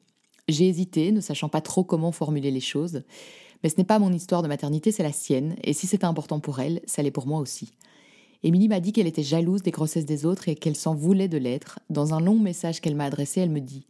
J'ai 0.47 0.67
hésité, 0.67 1.11
ne 1.11 1.19
sachant 1.19 1.49
pas 1.49 1.61
trop 1.61 1.84
comment 1.84 2.11
formuler 2.11 2.51
les 2.51 2.59
choses, 2.59 3.01
Mais 3.63 3.69
ce 3.69 3.78
n'est 3.78 3.86
pas 3.86 3.97
mon 3.97 4.13
histoire 4.13 4.43
de 4.43 4.47
maternité, 4.47 4.91
c'est 4.91 5.01
la 5.01 5.11
sienne, 5.11 5.55
et 5.63 5.74
si 5.74 5.88
c'était 5.88 6.05
important 6.05 6.39
pour 6.39 6.59
elle, 6.59 6.82
ça 6.86 7.01
l'est 7.01 7.09
pour 7.09 7.26
moi 7.26 7.39
aussi. 7.39 7.72
Émilie 8.43 8.67
m'a 8.67 8.82
dit 8.82 8.93
qu'elle 8.93 9.07
était 9.07 9.24
jalouse 9.24 9.63
des 9.63 9.72
grossesses 9.72 10.05
des 10.05 10.24
autres 10.24 10.47
et 10.47 10.53
qu'elle 10.53 10.76
s'en 10.76 10.93
voulait 10.93 11.28
de 11.28 11.39
l'être. 11.39 11.80
Dans 11.89 12.13
un 12.13 12.22
long 12.22 12.38
message 12.38 12.82
qu'elle 12.82 12.95
m'a 12.95 13.05
adressé, 13.05 13.41
elle 13.41 13.49
me 13.49 13.61
dit 13.61 13.88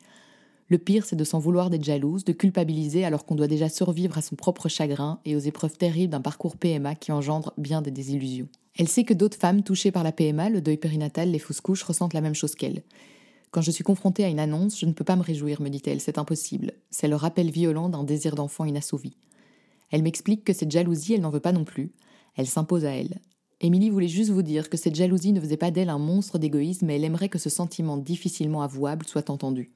Le 0.71 0.77
pire, 0.77 1.05
c'est 1.05 1.17
de 1.17 1.25
s'en 1.25 1.39
vouloir 1.39 1.69
d'être 1.69 1.83
jalouse, 1.83 2.23
de 2.23 2.31
culpabiliser 2.31 3.03
alors 3.03 3.25
qu'on 3.25 3.35
doit 3.35 3.49
déjà 3.49 3.67
survivre 3.67 4.17
à 4.17 4.21
son 4.21 4.37
propre 4.37 4.69
chagrin 4.69 5.19
et 5.25 5.35
aux 5.35 5.39
épreuves 5.39 5.75
terribles 5.75 6.11
d'un 6.11 6.21
parcours 6.21 6.55
PMA 6.55 6.95
qui 6.95 7.11
engendre 7.11 7.51
bien 7.57 7.81
des 7.81 7.91
désillusions. 7.91 8.47
Elle 8.77 8.87
sait 8.87 9.03
que 9.03 9.13
d'autres 9.13 9.37
femmes 9.37 9.63
touchées 9.63 9.91
par 9.91 10.03
la 10.05 10.13
PMA, 10.13 10.49
le 10.49 10.61
deuil 10.61 10.77
périnatal, 10.77 11.29
les 11.29 11.39
fausses 11.39 11.59
couches, 11.59 11.83
ressentent 11.83 12.13
la 12.13 12.21
même 12.21 12.35
chose 12.35 12.55
qu'elle. 12.55 12.83
Quand 13.51 13.59
je 13.59 13.69
suis 13.69 13.83
confrontée 13.83 14.23
à 14.23 14.29
une 14.29 14.39
annonce, 14.39 14.79
je 14.79 14.85
ne 14.85 14.93
peux 14.93 15.03
pas 15.03 15.17
me 15.17 15.23
réjouir, 15.23 15.61
me 15.61 15.67
dit-elle, 15.67 15.99
c'est 15.99 16.17
impossible. 16.17 16.71
C'est 16.89 17.09
le 17.09 17.17
rappel 17.17 17.51
violent 17.51 17.89
d'un 17.89 18.05
désir 18.05 18.35
d'enfant 18.35 18.63
inassouvi. 18.63 19.17
Elle 19.89 20.03
m'explique 20.03 20.45
que 20.45 20.53
cette 20.53 20.71
jalousie, 20.71 21.15
elle 21.15 21.21
n'en 21.21 21.31
veut 21.31 21.41
pas 21.41 21.51
non 21.51 21.65
plus. 21.65 21.91
Elle 22.37 22.47
s'impose 22.47 22.85
à 22.85 22.91
elle. 22.91 23.19
Émilie 23.59 23.89
voulait 23.89 24.07
juste 24.07 24.31
vous 24.31 24.41
dire 24.41 24.69
que 24.69 24.77
cette 24.77 24.95
jalousie 24.95 25.33
ne 25.33 25.41
faisait 25.41 25.57
pas 25.57 25.69
d'elle 25.69 25.89
un 25.89 25.99
monstre 25.99 26.37
d'égoïsme, 26.39 26.85
mais 26.85 26.95
elle 26.95 27.03
aimerait 27.03 27.27
que 27.27 27.39
ce 27.39 27.49
sentiment 27.49 27.97
difficilement 27.97 28.61
avouable 28.61 29.05
soit 29.05 29.29
entendu. 29.29 29.73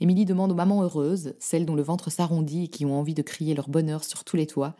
Émilie 0.00 0.24
demande 0.24 0.52
aux 0.52 0.54
mamans 0.54 0.82
heureuses, 0.82 1.34
celles 1.38 1.66
dont 1.66 1.74
le 1.74 1.82
ventre 1.82 2.10
s'arrondit 2.10 2.64
et 2.64 2.68
qui 2.68 2.86
ont 2.86 2.98
envie 2.98 3.14
de 3.14 3.22
crier 3.22 3.54
leur 3.54 3.68
bonheur 3.68 4.04
sur 4.04 4.24
tous 4.24 4.36
les 4.36 4.46
toits, 4.46 4.74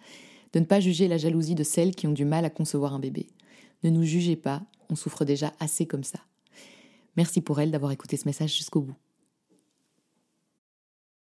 de 0.52 0.60
ne 0.60 0.64
pas 0.64 0.80
juger 0.80 1.08
la 1.08 1.18
jalousie 1.18 1.54
de 1.54 1.62
celles 1.62 1.94
qui 1.94 2.06
ont 2.06 2.12
du 2.12 2.24
mal 2.24 2.44
à 2.44 2.50
concevoir 2.50 2.94
un 2.94 2.98
bébé. 2.98 3.26
Ne 3.82 3.90
nous 3.90 4.04
jugez 4.04 4.36
pas, 4.36 4.62
on 4.88 4.96
souffre 4.96 5.24
déjà 5.24 5.52
assez 5.60 5.86
comme 5.86 6.04
ça. 6.04 6.20
Merci 7.16 7.40
pour 7.40 7.60
elle 7.60 7.70
d'avoir 7.70 7.92
écouté 7.92 8.16
ce 8.16 8.26
message 8.26 8.56
jusqu'au 8.56 8.80
bout. 8.80 8.96